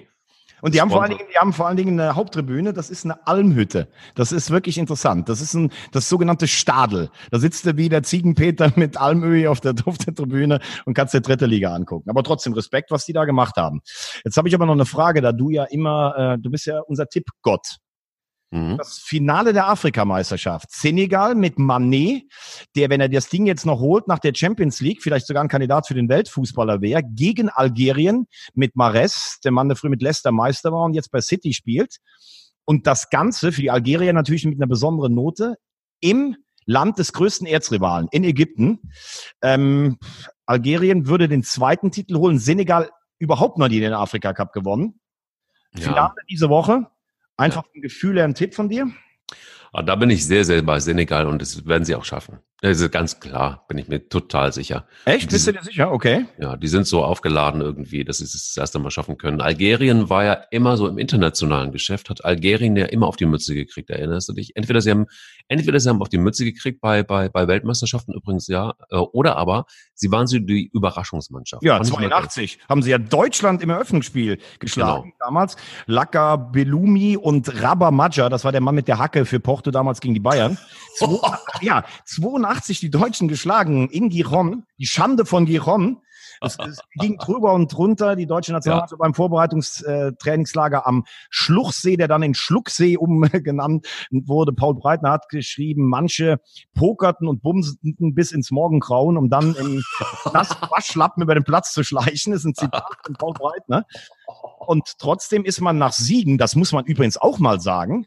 Und 0.61 0.75
die 0.75 0.81
haben, 0.81 0.91
vor 0.91 1.01
allen 1.01 1.17
Dingen, 1.17 1.27
die 1.31 1.37
haben 1.37 1.53
vor 1.53 1.67
allen 1.67 1.77
Dingen 1.77 1.99
eine 1.99 2.15
Haupttribüne, 2.15 2.71
das 2.71 2.89
ist 2.89 3.03
eine 3.03 3.27
Almhütte. 3.27 3.87
Das 4.15 4.31
ist 4.31 4.51
wirklich 4.51 4.77
interessant. 4.77 5.27
Das 5.27 5.41
ist 5.41 5.53
ein, 5.55 5.71
das 5.91 6.07
sogenannte 6.07 6.47
Stadel. 6.47 7.09
Da 7.31 7.39
sitzt 7.39 7.65
der 7.65 7.77
wie 7.77 7.89
der 7.89 8.03
Ziegenpeter 8.03 8.71
mit 8.75 8.95
Almöhi 8.95 9.47
auf 9.47 9.59
der, 9.59 9.73
auf 9.85 9.97
der 9.97 10.13
Tribüne 10.13 10.59
und 10.85 10.93
kannst 10.93 11.13
dir 11.13 11.21
dritte 11.21 11.47
Liga 11.47 11.73
angucken. 11.73 12.09
Aber 12.09 12.23
trotzdem 12.23 12.53
Respekt, 12.53 12.91
was 12.91 13.05
die 13.05 13.13
da 13.13 13.25
gemacht 13.25 13.57
haben. 13.57 13.81
Jetzt 14.23 14.37
habe 14.37 14.47
ich 14.47 14.55
aber 14.55 14.65
noch 14.65 14.73
eine 14.73 14.85
Frage, 14.85 15.21
da 15.21 15.31
du 15.31 15.49
ja 15.49 15.63
immer, 15.65 16.15
äh, 16.17 16.37
du 16.39 16.51
bist 16.51 16.67
ja 16.67 16.79
unser 16.79 17.07
Tippgott. 17.07 17.77
Mhm. 18.51 18.77
Das 18.77 18.99
Finale 18.99 19.53
der 19.53 19.69
Afrikameisterschaft. 19.69 20.71
Senegal 20.71 21.35
mit 21.35 21.57
Manet, 21.57 22.23
der, 22.75 22.89
wenn 22.89 22.99
er 22.99 23.07
das 23.07 23.29
Ding 23.29 23.45
jetzt 23.45 23.65
noch 23.65 23.79
holt 23.79 24.07
nach 24.07 24.19
der 24.19 24.33
Champions 24.35 24.81
League, 24.81 25.01
vielleicht 25.01 25.25
sogar 25.25 25.41
ein 25.41 25.49
Kandidat 25.49 25.87
für 25.87 25.93
den 25.93 26.09
Weltfußballer 26.09 26.81
wäre, 26.81 27.01
gegen 27.03 27.49
Algerien 27.49 28.27
mit 28.53 28.75
Mares, 28.75 29.39
der 29.43 29.51
Mann, 29.51 29.69
der 29.69 29.77
früher 29.77 29.89
mit 29.89 30.01
Leicester 30.01 30.33
Meister 30.33 30.71
war 30.71 30.83
und 30.83 30.93
jetzt 30.93 31.11
bei 31.11 31.21
City 31.21 31.53
spielt. 31.53 31.97
Und 32.65 32.87
das 32.87 33.09
Ganze 33.09 33.51
für 33.53 33.61
die 33.61 33.71
Algerier 33.71 34.13
natürlich 34.13 34.45
mit 34.45 34.59
einer 34.59 34.67
besonderen 34.67 35.15
Note 35.15 35.55
im 36.01 36.35
Land 36.65 36.99
des 36.99 37.13
größten 37.13 37.47
Erzrivalen 37.47 38.07
in 38.11 38.23
Ägypten. 38.23 38.79
Ähm, 39.41 39.97
Algerien 40.45 41.07
würde 41.07 41.27
den 41.27 41.43
zweiten 41.43 41.91
Titel 41.91 42.17
holen, 42.17 42.37
Senegal 42.37 42.89
überhaupt 43.17 43.57
noch 43.57 43.69
nie 43.69 43.79
den 43.79 43.93
Afrika 43.93 44.33
Cup 44.33 44.51
gewonnen. 44.51 44.99
Ja. 45.73 45.83
Finale 45.83 46.15
diese 46.29 46.49
Woche. 46.49 46.87
Einfach 47.41 47.63
ein 47.75 47.81
Gefühl, 47.81 48.19
ein 48.19 48.35
Tipp 48.35 48.53
von 48.53 48.69
dir? 48.69 48.91
Ah, 49.73 49.81
da 49.81 49.95
bin 49.95 50.11
ich 50.11 50.27
sehr, 50.27 50.45
sehr 50.45 50.61
bei 50.61 50.79
Senegal 50.79 51.25
und 51.25 51.41
das 51.41 51.65
werden 51.65 51.85
sie 51.85 51.95
auch 51.95 52.05
schaffen. 52.05 52.39
Also 52.63 52.89
ganz 52.89 53.19
klar, 53.19 53.65
bin 53.67 53.79
ich 53.79 53.87
mir 53.87 54.07
total 54.07 54.53
sicher. 54.53 54.85
Echt? 55.05 55.31
Bist 55.31 55.47
du 55.47 55.51
dir 55.51 55.63
sicher? 55.63 55.91
Okay. 55.91 56.27
Ja, 56.39 56.55
die 56.55 56.67
sind 56.67 56.85
so 56.85 57.03
aufgeladen 57.03 57.59
irgendwie, 57.59 58.05
dass 58.05 58.19
sie 58.19 58.25
es 58.25 58.33
das 58.33 58.55
erste 58.55 58.77
Mal 58.77 58.91
schaffen 58.91 59.17
können. 59.17 59.41
Algerien 59.41 60.11
war 60.11 60.23
ja 60.23 60.33
immer 60.51 60.77
so 60.77 60.87
im 60.87 60.99
internationalen 60.99 61.71
Geschäft, 61.71 62.11
hat 62.11 62.23
Algerien 62.23 62.75
ja 62.75 62.85
immer 62.85 63.07
auf 63.07 63.15
die 63.15 63.25
Mütze 63.25 63.55
gekriegt, 63.55 63.89
erinnerst 63.89 64.29
du 64.29 64.33
dich? 64.33 64.55
Entweder 64.55 64.79
sie 64.79 64.91
haben, 64.91 65.07
entweder 65.47 65.79
sie 65.79 65.89
haben 65.89 66.03
auf 66.03 66.09
die 66.09 66.19
Mütze 66.19 66.45
gekriegt 66.45 66.81
bei, 66.81 67.01
bei, 67.01 67.29
bei 67.29 67.47
Weltmeisterschaften 67.47 68.13
übrigens, 68.13 68.45
ja, 68.45 68.75
äh, 68.91 68.97
oder 68.97 69.37
aber 69.37 69.65
sie 69.95 70.11
waren 70.11 70.27
so 70.27 70.37
die 70.37 70.69
Überraschungsmannschaft. 70.71 71.63
Ja, 71.63 71.81
82 71.81 72.59
haben 72.69 72.83
sie 72.83 72.91
ja 72.91 72.99
Deutschland 72.99 73.63
im 73.63 73.71
Eröffnungsspiel 73.71 74.37
geschlagen 74.59 75.13
genau. 75.13 75.15
damals. 75.17 75.55
Laka 75.87 76.35
Belumi 76.35 77.17
und 77.17 77.63
Rabba 77.63 77.89
Madja, 77.89 78.29
das 78.29 78.45
war 78.45 78.51
der 78.51 78.61
Mann 78.61 78.75
mit 78.75 78.87
der 78.87 78.99
Hacke 78.99 79.25
für 79.25 79.39
Porto 79.39 79.71
damals 79.71 79.99
gegen 79.99 80.13
die 80.13 80.19
Bayern. 80.19 80.59
Zwei, 80.97 81.17
ja, 81.61 81.85
82 82.05 82.50
die 82.59 82.89
Deutschen 82.89 83.27
geschlagen 83.27 83.89
in 83.89 84.09
Giron, 84.09 84.63
die 84.77 84.85
Schande 84.85 85.25
von 85.25 85.45
Giron. 85.45 86.01
Es, 86.41 86.57
es 86.59 86.79
ging 86.95 87.17
drüber 87.17 87.53
und 87.53 87.71
drunter. 87.71 88.15
Die 88.15 88.25
deutsche 88.25 88.51
Nationalmannschaft 88.51 88.99
ja. 88.99 89.03
beim 89.03 89.13
Vorbereitungstrainingslager 89.13 90.79
äh, 90.79 90.85
am 90.85 91.05
Schluchsee, 91.29 91.97
der 91.97 92.07
dann 92.07 92.23
in 92.23 92.33
Schlucksee 92.33 92.97
umgenannt 92.97 93.87
wurde. 94.11 94.53
Paul 94.53 94.75
Breitner 94.75 95.11
hat 95.11 95.29
geschrieben, 95.29 95.87
manche 95.87 96.39
pokerten 96.73 97.27
und 97.27 97.41
bumsten 97.41 98.15
bis 98.15 98.31
ins 98.31 98.51
Morgengrauen, 98.51 99.17
um 99.17 99.29
dann 99.29 99.55
im 99.55 99.83
Waschlappen 100.25 101.23
über 101.23 101.35
den 101.35 101.43
Platz 101.43 101.73
zu 101.73 101.83
schleichen. 101.83 102.33
Das 102.33 102.41
ist 102.41 102.45
ein 102.45 102.55
Zitat 102.55 102.85
von 103.05 103.15
Paul 103.15 103.33
Breitner. 103.33 103.85
Und 104.59 104.93
trotzdem 104.97 105.45
ist 105.45 105.61
man 105.61 105.77
nach 105.77 105.93
Siegen, 105.93 106.37
das 106.37 106.55
muss 106.55 106.71
man 106.71 106.85
übrigens 106.85 107.17
auch 107.17 107.39
mal 107.39 107.59
sagen, 107.59 108.05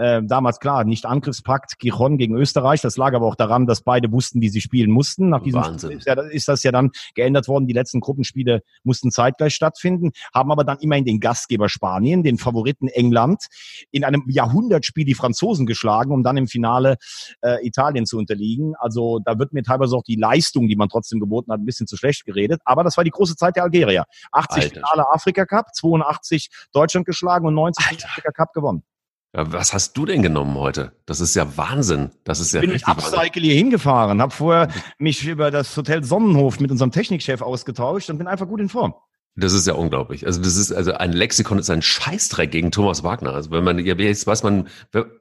äh, 0.00 0.22
damals 0.24 0.60
klar, 0.60 0.84
nicht 0.84 1.04
Angriffspakt 1.04 1.78
Giron 1.78 2.16
gegen 2.16 2.34
Österreich. 2.34 2.80
Das 2.80 2.96
lag 2.96 3.12
aber 3.12 3.26
auch 3.26 3.34
daran, 3.34 3.66
dass 3.66 3.82
beide 3.82 4.10
wussten, 4.10 4.40
wie 4.40 4.48
sie 4.48 4.62
spielen 4.62 4.90
mussten. 4.90 5.28
Nach 5.28 5.42
diesem 5.42 5.60
Wahnsinn. 5.60 5.98
Ist, 5.98 6.06
ja, 6.06 6.14
ist 6.14 6.48
das 6.48 6.62
ja 6.62 6.72
dann 6.72 6.90
geändert 7.14 7.48
worden. 7.48 7.66
Die 7.66 7.74
letzten 7.74 8.00
Gruppenspiele 8.00 8.62
mussten 8.82 9.10
zeitgleich 9.10 9.54
stattfinden, 9.54 10.12
haben 10.34 10.50
aber 10.50 10.64
dann 10.64 10.78
immerhin 10.78 11.04
den 11.04 11.20
Gastgeber 11.20 11.68
Spanien, 11.68 12.22
den 12.22 12.38
Favoriten 12.38 12.88
England, 12.88 13.44
in 13.90 14.04
einem 14.04 14.24
Jahrhundertspiel 14.26 15.04
die 15.04 15.14
Franzosen 15.14 15.66
geschlagen, 15.66 16.12
um 16.12 16.22
dann 16.22 16.38
im 16.38 16.48
Finale 16.48 16.96
äh, 17.42 17.66
Italien 17.66 18.06
zu 18.06 18.16
unterliegen. 18.16 18.74
Also 18.78 19.18
da 19.22 19.38
wird 19.38 19.52
mir 19.52 19.62
teilweise 19.62 19.94
auch 19.96 20.02
die 20.02 20.16
Leistung, 20.16 20.66
die 20.66 20.76
man 20.76 20.88
trotzdem 20.88 21.20
geboten 21.20 21.52
hat, 21.52 21.60
ein 21.60 21.66
bisschen 21.66 21.86
zu 21.86 21.98
schlecht 21.98 22.24
geredet. 22.24 22.62
Aber 22.64 22.84
das 22.84 22.96
war 22.96 23.04
die 23.04 23.10
große 23.10 23.36
Zeit 23.36 23.56
der 23.56 23.64
Algerier. 23.64 24.04
80 24.32 24.62
Alter. 24.62 24.74
Finale 24.76 25.12
Afrika 25.12 25.44
Cup, 25.44 25.74
82 25.74 26.48
Deutschland 26.72 27.04
geschlagen 27.04 27.46
und 27.46 27.54
90 27.54 27.86
Alter. 27.86 28.06
Afrika 28.06 28.30
Cup 28.32 28.54
gewonnen. 28.54 28.82
Ja, 29.32 29.52
was 29.52 29.72
hast 29.72 29.96
du 29.96 30.06
denn 30.06 30.22
genommen 30.22 30.56
heute? 30.56 30.92
Das 31.06 31.20
ist 31.20 31.36
ja 31.36 31.56
Wahnsinn. 31.56 32.10
Das 32.24 32.40
ist 32.40 32.52
ja 32.52 32.60
bin. 32.60 32.72
Ich 32.72 32.84
bin 32.84 32.92
Upcycle 32.92 33.42
hier 33.42 33.54
hingefahren, 33.54 34.20
habe 34.20 34.32
vorher 34.32 34.68
mich 34.98 35.24
über 35.24 35.52
das 35.52 35.76
Hotel 35.76 36.02
Sonnenhof 36.02 36.58
mit 36.58 36.70
unserem 36.70 36.90
Technikchef 36.90 37.40
ausgetauscht 37.40 38.10
und 38.10 38.18
bin 38.18 38.26
einfach 38.26 38.48
gut 38.48 38.60
in 38.60 38.68
Form. 38.68 38.94
Das 39.36 39.52
ist 39.52 39.66
ja 39.68 39.74
unglaublich. 39.74 40.26
Also 40.26 40.42
das 40.42 40.56
ist 40.56 40.72
also 40.72 40.92
ein 40.92 41.12
Lexikon 41.12 41.60
ist 41.60 41.70
ein 41.70 41.82
Scheißdreck 41.82 42.50
gegen 42.50 42.72
Thomas 42.72 43.04
Wagner. 43.04 43.32
Also 43.32 43.52
wenn 43.52 43.62
man 43.62 43.78
jetzt 43.78 44.26
weiß 44.26 44.42
man 44.42 44.68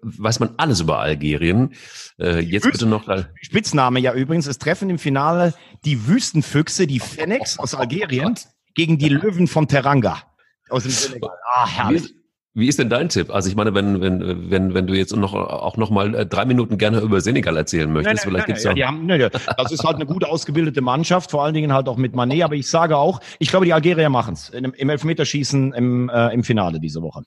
weiß 0.02 0.40
man 0.40 0.56
alles 0.58 0.82
über 0.82 0.98
Algerien. 1.00 1.76
Äh, 2.18 2.40
jetzt 2.40 2.66
Wüsten, 2.66 2.72
bitte 2.72 2.86
noch 2.88 3.26
Spitzname 3.42 4.00
ja 4.00 4.14
übrigens. 4.14 4.48
Es 4.48 4.58
treffen 4.58 4.90
im 4.90 4.98
Finale 4.98 5.54
die 5.86 6.08
Wüstenfüchse, 6.08 6.88
die 6.88 7.00
Phoenix 7.00 7.60
aus 7.60 7.76
Algerien 7.76 8.34
gegen 8.74 8.98
die 8.98 9.10
Löwen 9.10 9.48
von 9.48 9.68
Teranga 9.68 10.24
aus 10.70 10.84
dem 10.84 10.92
Senegal. 10.92 11.38
Ah 11.54 11.68
herrlich. 11.68 12.16
Wie 12.56 12.68
ist 12.68 12.80
denn 12.80 12.90
dein 12.90 13.10
Tipp? 13.10 13.30
Also 13.32 13.48
ich 13.48 13.56
meine, 13.56 13.76
wenn 13.76 14.02
wenn 14.02 14.50
wenn 14.50 14.74
wenn 14.74 14.88
du 14.88 14.94
jetzt 14.94 15.16
noch 15.16 15.34
auch 15.34 15.78
noch 15.78 15.92
mal 15.92 16.16
äh, 16.16 16.26
drei 16.26 16.46
Minuten 16.46 16.78
gerne 16.78 17.00
über 17.00 17.22
Senegal 17.22 17.56
erzählen 17.56 17.92
möchtest, 17.92 18.26
nein, 18.26 18.34
nein, 18.34 18.44
vielleicht 18.44 18.48
gibt's 18.48 18.64
nein, 18.66 18.78
ja, 18.78 18.88
haben, 18.88 19.06
nein, 19.06 19.30
Das 19.58 19.72
ist 19.72 19.84
halt 19.84 19.96
eine 19.96 20.08
gut 20.08 20.26
ausgebildete 20.26 20.82
Mannschaft, 20.82 21.30
vor 21.32 21.44
allen 21.44 21.54
Dingen 21.54 21.74
halt 21.74 21.88
auch 21.88 21.98
mit 21.98 22.16
Manet. 22.16 22.44
Aber 22.44 22.56
ich 22.56 22.68
sage 22.68 22.98
auch, 22.98 23.22
ich 23.38 23.50
glaube, 23.50 23.66
die 23.66 23.74
Algerier 23.74 24.10
machen's 24.10 24.50
im 24.50 24.90
Elfmeterschießen 24.90 25.74
im 25.74 26.10
äh, 26.10 26.34
im 26.34 26.44
Finale 26.44 26.80
diese 26.80 27.02
Woche. 27.02 27.24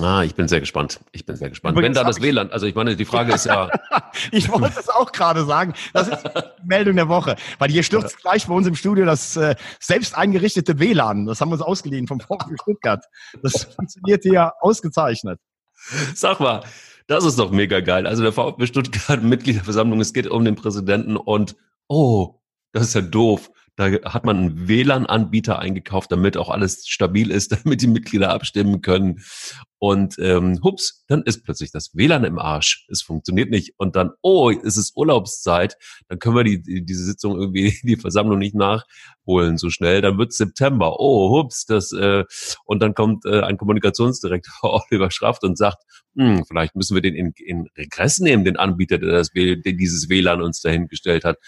Ah, 0.00 0.22
ich 0.24 0.34
bin 0.34 0.48
sehr 0.48 0.60
gespannt. 0.60 0.98
Ich 1.12 1.26
bin 1.26 1.36
sehr 1.36 1.50
gespannt. 1.50 1.76
Übrigens 1.76 1.96
Wenn 1.96 2.04
da 2.04 2.08
das 2.08 2.22
WLAN, 2.22 2.50
also 2.50 2.64
ich 2.64 2.74
meine, 2.74 2.96
die 2.96 3.04
Frage 3.04 3.34
ist 3.34 3.44
ja. 3.44 3.68
ich 4.32 4.48
wollte 4.48 4.80
es 4.80 4.88
auch 4.88 5.12
gerade 5.12 5.44
sagen. 5.44 5.74
Das 5.92 6.08
ist 6.08 6.22
die 6.24 6.66
Meldung 6.66 6.96
der 6.96 7.08
Woche. 7.08 7.36
Weil 7.58 7.70
hier 7.70 7.82
stürzt 7.82 8.18
gleich 8.22 8.46
bei 8.46 8.54
uns 8.54 8.66
im 8.66 8.76
Studio 8.76 9.04
das 9.04 9.36
äh, 9.36 9.56
selbst 9.80 10.16
eingerichtete 10.16 10.78
WLAN. 10.78 11.26
Das 11.26 11.42
haben 11.42 11.50
wir 11.50 11.54
uns 11.54 11.62
ausgeliehen 11.62 12.06
vom 12.06 12.18
VfB 12.18 12.54
Stuttgart. 12.62 13.04
Das 13.42 13.64
funktioniert 13.64 14.22
hier 14.22 14.54
ausgezeichnet. 14.60 15.38
Sag 16.14 16.40
mal, 16.40 16.64
das 17.06 17.26
ist 17.26 17.38
doch 17.38 17.50
mega 17.50 17.80
geil. 17.80 18.06
Also 18.06 18.22
der 18.22 18.32
VfB 18.32 18.66
Stuttgart 18.66 19.22
Mitgliederversammlung, 19.22 20.00
es 20.00 20.14
geht 20.14 20.26
um 20.26 20.46
den 20.46 20.54
Präsidenten 20.54 21.18
und 21.18 21.56
oh, 21.88 22.40
das 22.72 22.84
ist 22.84 22.94
ja 22.94 23.02
doof. 23.02 23.50
Da 23.76 23.90
hat 24.04 24.24
man 24.24 24.36
einen 24.36 24.68
WLAN-Anbieter 24.68 25.58
eingekauft, 25.58 26.12
damit 26.12 26.36
auch 26.36 26.48
alles 26.48 26.86
stabil 26.86 27.30
ist, 27.30 27.50
damit 27.64 27.82
die 27.82 27.88
Mitglieder 27.88 28.30
abstimmen 28.30 28.82
können. 28.82 29.20
Und 29.78 30.16
ähm, 30.18 30.60
hups, 30.62 31.04
dann 31.08 31.22
ist 31.24 31.44
plötzlich 31.44 31.70
das 31.72 31.94
WLAN 31.94 32.24
im 32.24 32.38
Arsch. 32.38 32.86
Es 32.88 33.02
funktioniert 33.02 33.50
nicht. 33.50 33.74
Und 33.76 33.96
dann, 33.96 34.12
oh, 34.22 34.50
es 34.50 34.76
ist 34.76 34.96
Urlaubszeit. 34.96 35.76
Dann 36.08 36.18
können 36.20 36.36
wir 36.36 36.44
die, 36.44 36.62
die 36.62 36.84
diese 36.84 37.04
Sitzung 37.04 37.38
irgendwie, 37.38 37.76
die 37.82 37.96
Versammlung 37.96 38.38
nicht 38.38 38.54
nachholen 38.54 39.58
so 39.58 39.70
schnell. 39.70 40.00
Dann 40.00 40.18
wird 40.18 40.32
September. 40.32 41.00
Oh, 41.00 41.36
hups, 41.36 41.66
das 41.66 41.92
äh, 41.92 42.24
und 42.64 42.80
dann 42.80 42.94
kommt 42.94 43.26
äh, 43.26 43.40
ein 43.40 43.56
Kommunikationsdirektor 43.56 44.84
Oliver 44.90 45.10
Schraft 45.10 45.40
und 45.42 45.58
sagt, 45.58 45.82
hm, 46.16 46.44
vielleicht 46.46 46.76
müssen 46.76 46.94
wir 46.94 47.02
den 47.02 47.16
in, 47.16 47.32
in 47.44 47.68
Regress 47.76 48.20
nehmen, 48.20 48.44
den 48.44 48.56
Anbieter, 48.56 48.98
der 48.98 49.10
das 49.10 49.30
der 49.34 49.56
dieses 49.56 50.08
WLAN 50.08 50.40
uns 50.40 50.60
dahingestellt 50.60 51.24
hat 51.24 51.38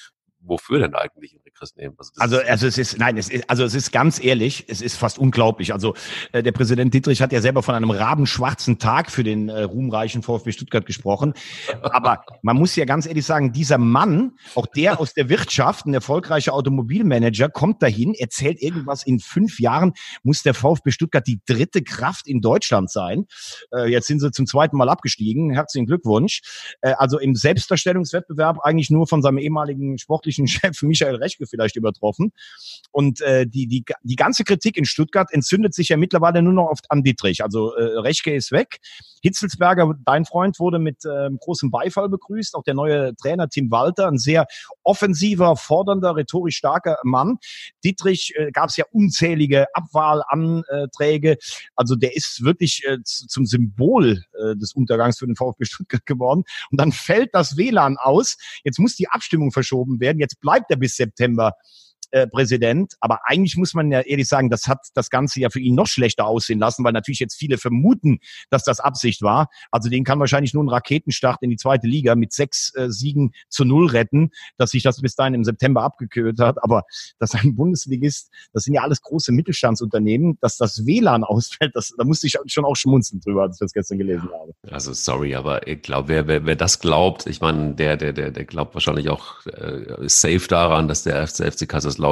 wofür 0.46 0.78
denn 0.78 0.94
eigentlich 0.94 1.34
in 1.34 1.42
Regress 1.56 1.76
nehmen? 1.76 1.96
Also, 1.98 2.12
also, 2.18 2.38
also 2.48 2.66
es 2.66 2.78
ist, 2.78 2.98
nein, 2.98 3.16
es 3.16 3.28
ist, 3.28 3.48
also 3.48 3.64
es 3.64 3.74
ist 3.74 3.92
ganz 3.92 4.22
ehrlich, 4.22 4.64
es 4.68 4.80
ist 4.80 4.96
fast 4.96 5.18
unglaublich. 5.18 5.72
Also 5.72 5.94
äh, 6.32 6.42
der 6.42 6.52
Präsident 6.52 6.92
Dietrich 6.94 7.22
hat 7.22 7.32
ja 7.32 7.40
selber 7.40 7.62
von 7.62 7.74
einem 7.74 7.90
rabenschwarzen 7.90 8.78
Tag 8.78 9.10
für 9.10 9.24
den 9.24 9.48
äh, 9.48 9.62
ruhmreichen 9.62 10.22
VfB 10.22 10.52
Stuttgart 10.52 10.86
gesprochen. 10.86 11.34
Aber 11.82 12.24
man 12.42 12.56
muss 12.56 12.76
ja 12.76 12.84
ganz 12.84 13.06
ehrlich 13.06 13.24
sagen, 13.24 13.52
dieser 13.52 13.78
Mann, 13.78 14.32
auch 14.54 14.66
der 14.66 15.00
aus 15.00 15.14
der 15.14 15.28
Wirtschaft, 15.28 15.86
ein 15.86 15.94
erfolgreicher 15.94 16.52
Automobilmanager, 16.52 17.48
kommt 17.48 17.82
dahin, 17.82 18.14
erzählt 18.14 18.60
irgendwas, 18.62 19.04
in 19.04 19.20
fünf 19.20 19.60
Jahren 19.60 19.92
muss 20.22 20.42
der 20.42 20.54
VfB 20.54 20.90
Stuttgart 20.90 21.26
die 21.26 21.40
dritte 21.46 21.82
Kraft 21.82 22.26
in 22.26 22.40
Deutschland 22.40 22.90
sein. 22.90 23.26
Äh, 23.72 23.90
jetzt 23.90 24.06
sind 24.06 24.20
sie 24.20 24.30
zum 24.30 24.46
zweiten 24.46 24.76
Mal 24.76 24.88
abgestiegen. 24.88 25.50
Herzlichen 25.50 25.86
Glückwunsch. 25.86 26.40
Äh, 26.80 26.92
also 26.98 27.18
im 27.18 27.34
Selbstdarstellungswettbewerb 27.34 28.58
eigentlich 28.62 28.90
nur 28.90 29.06
von 29.06 29.22
seinem 29.22 29.38
ehemaligen 29.38 29.98
sportlichen 29.98 30.46
Chef 30.56 30.82
Michael 30.82 31.16
Rechke 31.46 31.56
vielleicht 31.56 31.76
übertroffen. 31.76 32.32
Und 32.92 33.20
äh, 33.20 33.46
die, 33.46 33.66
die, 33.66 33.84
die 34.02 34.16
ganze 34.16 34.44
Kritik 34.44 34.76
in 34.76 34.84
Stuttgart 34.84 35.32
entzündet 35.32 35.74
sich 35.74 35.88
ja 35.88 35.96
mittlerweile 35.96 36.42
nur 36.42 36.52
noch 36.52 36.68
oft 36.68 36.90
an 36.90 37.02
Dietrich. 37.02 37.42
Also 37.42 37.74
äh, 37.74 37.98
Rechke 37.98 38.34
ist 38.34 38.52
weg. 38.52 38.78
Hitzelsberger, 39.22 39.94
dein 40.04 40.24
Freund, 40.24 40.60
wurde 40.60 40.78
mit 40.78 41.04
äh, 41.04 41.30
großem 41.40 41.70
Beifall 41.70 42.08
begrüßt. 42.08 42.54
Auch 42.54 42.62
der 42.62 42.74
neue 42.74 43.14
Trainer 43.16 43.48
Tim 43.48 43.70
Walter, 43.70 44.06
ein 44.06 44.18
sehr 44.18 44.46
offensiver, 44.84 45.56
fordernder, 45.56 46.16
rhetorisch 46.16 46.56
starker 46.56 46.98
Mann. 47.02 47.38
Dietrich 47.82 48.34
äh, 48.36 48.50
gab 48.52 48.68
es 48.68 48.76
ja 48.76 48.84
unzählige 48.92 49.66
Abwahlanträge. 49.74 51.38
Also 51.74 51.96
der 51.96 52.14
ist 52.14 52.44
wirklich 52.44 52.84
äh, 52.86 52.98
zum 53.02 53.46
Symbol 53.46 54.22
äh, 54.38 54.56
des 54.56 54.74
Untergangs 54.74 55.18
für 55.18 55.26
den 55.26 55.36
VfB 55.36 55.64
Stuttgart 55.64 56.06
geworden. 56.06 56.44
Und 56.70 56.80
dann 56.80 56.92
fällt 56.92 57.30
das 57.32 57.56
WLAN 57.56 57.96
aus. 57.96 58.36
Jetzt 58.64 58.78
muss 58.78 58.96
die 58.96 59.08
Abstimmung 59.08 59.50
verschoben 59.50 60.00
werden. 60.00 60.20
Jetzt 60.20 60.40
bleibt 60.40 60.70
er 60.70 60.76
bis 60.76 60.96
September 60.96 61.35
November 61.36 61.52
äh, 62.16 62.26
Präsident. 62.26 62.94
Aber 63.00 63.20
eigentlich 63.24 63.58
muss 63.58 63.74
man 63.74 63.92
ja 63.92 64.00
ehrlich 64.00 64.26
sagen, 64.26 64.48
das 64.48 64.66
hat 64.66 64.86
das 64.94 65.10
Ganze 65.10 65.38
ja 65.40 65.50
für 65.50 65.60
ihn 65.60 65.74
noch 65.74 65.86
schlechter 65.86 66.24
aussehen 66.24 66.58
lassen, 66.58 66.82
weil 66.82 66.92
natürlich 66.92 67.20
jetzt 67.20 67.36
viele 67.36 67.58
vermuten, 67.58 68.20
dass 68.48 68.64
das 68.64 68.80
Absicht 68.80 69.20
war. 69.20 69.48
Also 69.70 69.90
den 69.90 70.02
kann 70.02 70.18
wahrscheinlich 70.18 70.54
nur 70.54 70.64
ein 70.64 70.70
Raketenstart 70.70 71.42
in 71.42 71.50
die 71.50 71.56
zweite 71.56 71.86
Liga 71.86 72.14
mit 72.14 72.32
sechs 72.32 72.72
äh, 72.74 72.90
Siegen 72.90 73.32
zu 73.50 73.66
null 73.66 73.88
retten, 73.88 74.30
dass 74.56 74.70
sich 74.70 74.82
das 74.82 75.02
bis 75.02 75.14
dahin 75.14 75.34
im 75.34 75.44
September 75.44 75.82
abgekühlt 75.82 76.40
hat. 76.40 76.56
Aber 76.62 76.84
dass 77.18 77.34
ein 77.34 77.54
Bundesligist, 77.54 78.30
das 78.54 78.64
sind 78.64 78.72
ja 78.72 78.80
alles 78.80 79.02
große 79.02 79.30
Mittelstandsunternehmen, 79.32 80.38
dass 80.40 80.56
das 80.56 80.86
WLAN 80.86 81.22
ausfällt, 81.22 81.72
das, 81.74 81.92
da 81.98 82.04
musste 82.04 82.28
ich 82.28 82.38
schon 82.46 82.64
auch 82.64 82.76
schmunzeln 82.76 83.20
drüber, 83.20 83.42
als 83.42 83.56
ich 83.56 83.60
das 83.60 83.72
gestern 83.74 83.98
gelesen 83.98 84.30
habe. 84.32 84.54
Also 84.70 84.94
sorry, 84.94 85.34
aber 85.34 85.66
ich 85.68 85.82
glaube, 85.82 86.08
wer, 86.08 86.26
wer, 86.26 86.46
wer 86.46 86.56
das 86.56 86.80
glaubt, 86.80 87.26
ich 87.26 87.42
meine, 87.42 87.74
der, 87.74 87.98
der, 87.98 88.14
der, 88.14 88.30
der 88.30 88.46
glaubt 88.46 88.72
wahrscheinlich 88.72 89.10
auch 89.10 89.44
äh, 89.44 90.08
safe 90.08 90.48
daran, 90.48 90.88
dass 90.88 91.02
der 91.02 91.26
FC, 91.26 91.52
FC 91.52 91.68
Kaiserslautern 91.68 92.05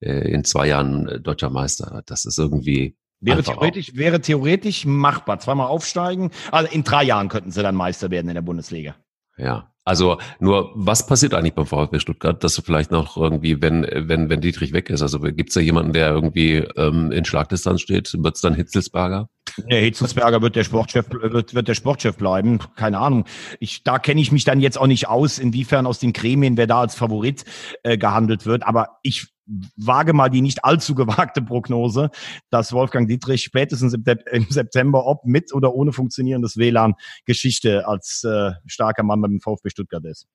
äh, 0.00 0.30
in 0.30 0.44
zwei 0.44 0.68
Jahren 0.68 1.08
äh, 1.08 1.20
deutscher 1.20 1.50
Meister. 1.50 2.02
Das 2.06 2.24
ist 2.24 2.38
irgendwie 2.38 2.96
Wäre 3.20 3.42
theoretisch, 3.42 3.96
wäre 3.96 4.20
theoretisch 4.20 4.86
machbar. 4.86 5.40
Zweimal 5.40 5.66
aufsteigen. 5.66 6.30
Also 6.52 6.70
in 6.72 6.84
drei 6.84 7.02
Jahren 7.02 7.28
könnten 7.28 7.50
sie 7.50 7.62
dann 7.62 7.74
Meister 7.74 8.10
werden 8.10 8.28
in 8.28 8.34
der 8.34 8.42
Bundesliga. 8.42 8.94
Ja. 9.36 9.72
Also 9.84 10.18
nur, 10.38 10.70
was 10.74 11.06
passiert 11.06 11.32
eigentlich 11.32 11.54
beim 11.54 11.64
VfB 11.64 11.98
Stuttgart, 11.98 12.44
dass 12.44 12.54
du 12.54 12.62
vielleicht 12.62 12.90
noch 12.90 13.16
irgendwie, 13.16 13.62
wenn, 13.62 13.86
wenn, 13.90 14.28
wenn 14.28 14.42
Dietrich 14.42 14.74
weg 14.74 14.90
ist, 14.90 15.00
also 15.00 15.18
gibt 15.18 15.48
es 15.48 15.54
da 15.54 15.60
jemanden, 15.60 15.94
der 15.94 16.10
irgendwie 16.10 16.56
ähm, 16.76 17.10
in 17.10 17.24
Schlagdistanz 17.24 17.80
steht, 17.80 18.12
wird 18.22 18.36
es 18.36 18.42
dann 18.42 18.54
Hitzelsberger? 18.54 19.30
Nee, 19.66 19.82
Hitzelsberger 19.82 20.42
wird 20.42 20.56
der 20.56 20.64
Sportchef, 20.64 21.06
wird, 21.10 21.54
wird 21.54 21.68
der 21.68 21.74
Sportchef 21.74 22.16
bleiben. 22.16 22.58
Keine 22.76 22.98
Ahnung. 22.98 23.24
Ich, 23.60 23.82
da 23.82 23.98
kenne 23.98 24.20
ich 24.20 24.32
mich 24.32 24.44
dann 24.44 24.60
jetzt 24.60 24.78
auch 24.78 24.86
nicht 24.86 25.08
aus, 25.08 25.38
inwiefern 25.38 25.86
aus 25.86 25.98
den 25.98 26.12
Gremien, 26.12 26.56
wer 26.56 26.66
da 26.66 26.80
als 26.80 26.94
Favorit 26.94 27.44
äh, 27.82 27.98
gehandelt 27.98 28.46
wird. 28.46 28.64
Aber 28.66 28.98
ich 29.02 29.28
wage 29.76 30.12
mal 30.12 30.28
die 30.28 30.42
nicht 30.42 30.64
allzu 30.64 30.94
gewagte 30.94 31.42
Prognose, 31.42 32.10
dass 32.50 32.72
Wolfgang 32.72 33.08
Dietrich 33.08 33.42
spätestens 33.42 33.94
im 33.94 34.46
September, 34.50 35.06
ob 35.06 35.24
mit 35.24 35.54
oder 35.54 35.74
ohne 35.74 35.92
funktionierendes 35.92 36.56
WLAN, 36.56 36.94
Geschichte 37.24 37.86
als 37.86 38.24
äh, 38.24 38.52
starker 38.66 39.02
Mann 39.02 39.22
beim 39.22 39.40
VfB 39.40 39.70
Stuttgart 39.70 40.04
ist. 40.04 40.26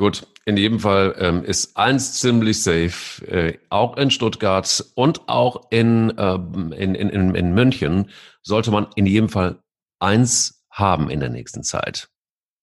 Gut, 0.00 0.26
in 0.46 0.56
jedem 0.56 0.80
Fall 0.80 1.14
ähm, 1.18 1.44
ist 1.44 1.76
eins 1.76 2.18
ziemlich 2.20 2.62
safe, 2.62 3.22
äh, 3.26 3.58
auch 3.68 3.98
in 3.98 4.10
Stuttgart 4.10 4.82
und 4.94 5.28
auch 5.28 5.66
in, 5.68 6.08
in, 6.08 6.72
in, 6.72 6.94
in, 7.10 7.34
in 7.34 7.52
München 7.52 8.08
sollte 8.40 8.70
man 8.70 8.86
in 8.96 9.04
jedem 9.04 9.28
Fall 9.28 9.62
eins 9.98 10.64
haben 10.70 11.10
in 11.10 11.20
der 11.20 11.28
nächsten 11.28 11.62
Zeit. 11.64 12.08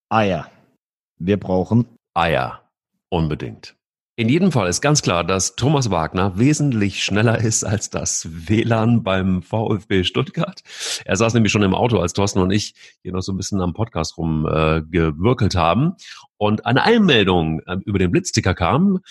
Eier. 0.10 0.50
Wir 1.20 1.40
brauchen 1.40 1.86
Eier. 2.16 2.64
Unbedingt. 3.10 3.77
In 4.20 4.30
jedem 4.30 4.52
Fall 4.52 4.68
ist 4.68 4.82
ganz 4.82 5.04
klar, 5.04 5.24
dass 5.24 5.56
Thomas 5.56 5.92
Wagner 5.92 6.40
wesentlich 6.40 7.04
schneller 7.04 7.38
ist 7.38 7.64
als 7.64 7.92
das 7.92 8.28
WLAN 8.50 9.04
beim 9.04 9.44
VfB 9.44 10.04
Stuttgart. 10.04 10.64
Er 11.06 11.16
saß 11.16 11.36
nämlich 11.36 11.52
schon 11.52 11.62
im 11.62 11.76
Auto, 11.76 12.00
als 12.00 12.14
Thorsten 12.14 12.40
und 12.40 12.50
ich 12.50 12.74
hier 13.04 13.12
noch 13.12 13.22
so 13.22 13.32
ein 13.32 13.38
bisschen 13.38 13.62
am 13.62 13.76
Podcast 13.76 14.18
rumgewirkelt 14.18 15.54
äh, 15.54 15.58
haben 15.60 15.98
und 16.38 16.66
eine 16.66 16.82
Einmeldung 16.82 17.60
äh, 17.68 17.78
über 17.86 18.00
den 18.00 18.10
Blitzticker 18.10 18.56
kam 18.56 19.02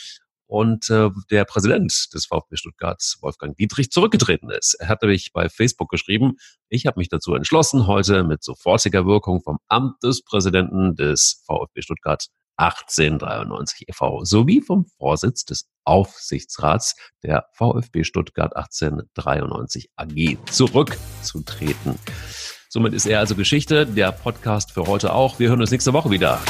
und 0.48 0.90
äh, 0.90 1.10
der 1.30 1.44
Präsident 1.44 2.12
des 2.12 2.26
VfB 2.26 2.56
Stuttgart, 2.56 3.00
Wolfgang 3.20 3.56
Dietrich, 3.56 3.92
zurückgetreten 3.92 4.50
ist. 4.50 4.74
Er 4.74 4.88
hatte 4.88 5.06
mich 5.06 5.32
bei 5.32 5.48
Facebook 5.48 5.88
geschrieben, 5.88 6.34
ich 6.68 6.84
habe 6.86 6.98
mich 6.98 7.10
dazu 7.10 7.36
entschlossen, 7.36 7.86
heute 7.86 8.24
mit 8.24 8.42
sofortiger 8.42 9.06
Wirkung 9.06 9.40
vom 9.40 9.58
Amt 9.68 10.02
des 10.02 10.24
Präsidenten 10.24 10.96
des 10.96 11.44
VfB 11.46 11.82
Stuttgart 11.82 12.26
1893 12.56 13.88
e.V. 13.88 14.24
sowie 14.24 14.60
vom 14.60 14.86
Vorsitz 14.98 15.44
des 15.44 15.68
Aufsichtsrats 15.84 16.96
der 17.22 17.46
VfB 17.52 18.04
Stuttgart 18.04 18.56
1893 18.56 19.90
AG 19.96 20.38
zurückzutreten. 20.50 21.98
Somit 22.68 22.94
ist 22.94 23.06
er 23.06 23.20
also 23.20 23.34
Geschichte, 23.34 23.86
der 23.86 24.12
Podcast 24.12 24.72
für 24.72 24.86
heute 24.86 25.12
auch. 25.12 25.38
Wir 25.38 25.48
hören 25.48 25.60
uns 25.60 25.70
nächste 25.70 25.92
Woche 25.92 26.10
wieder. 26.10 26.40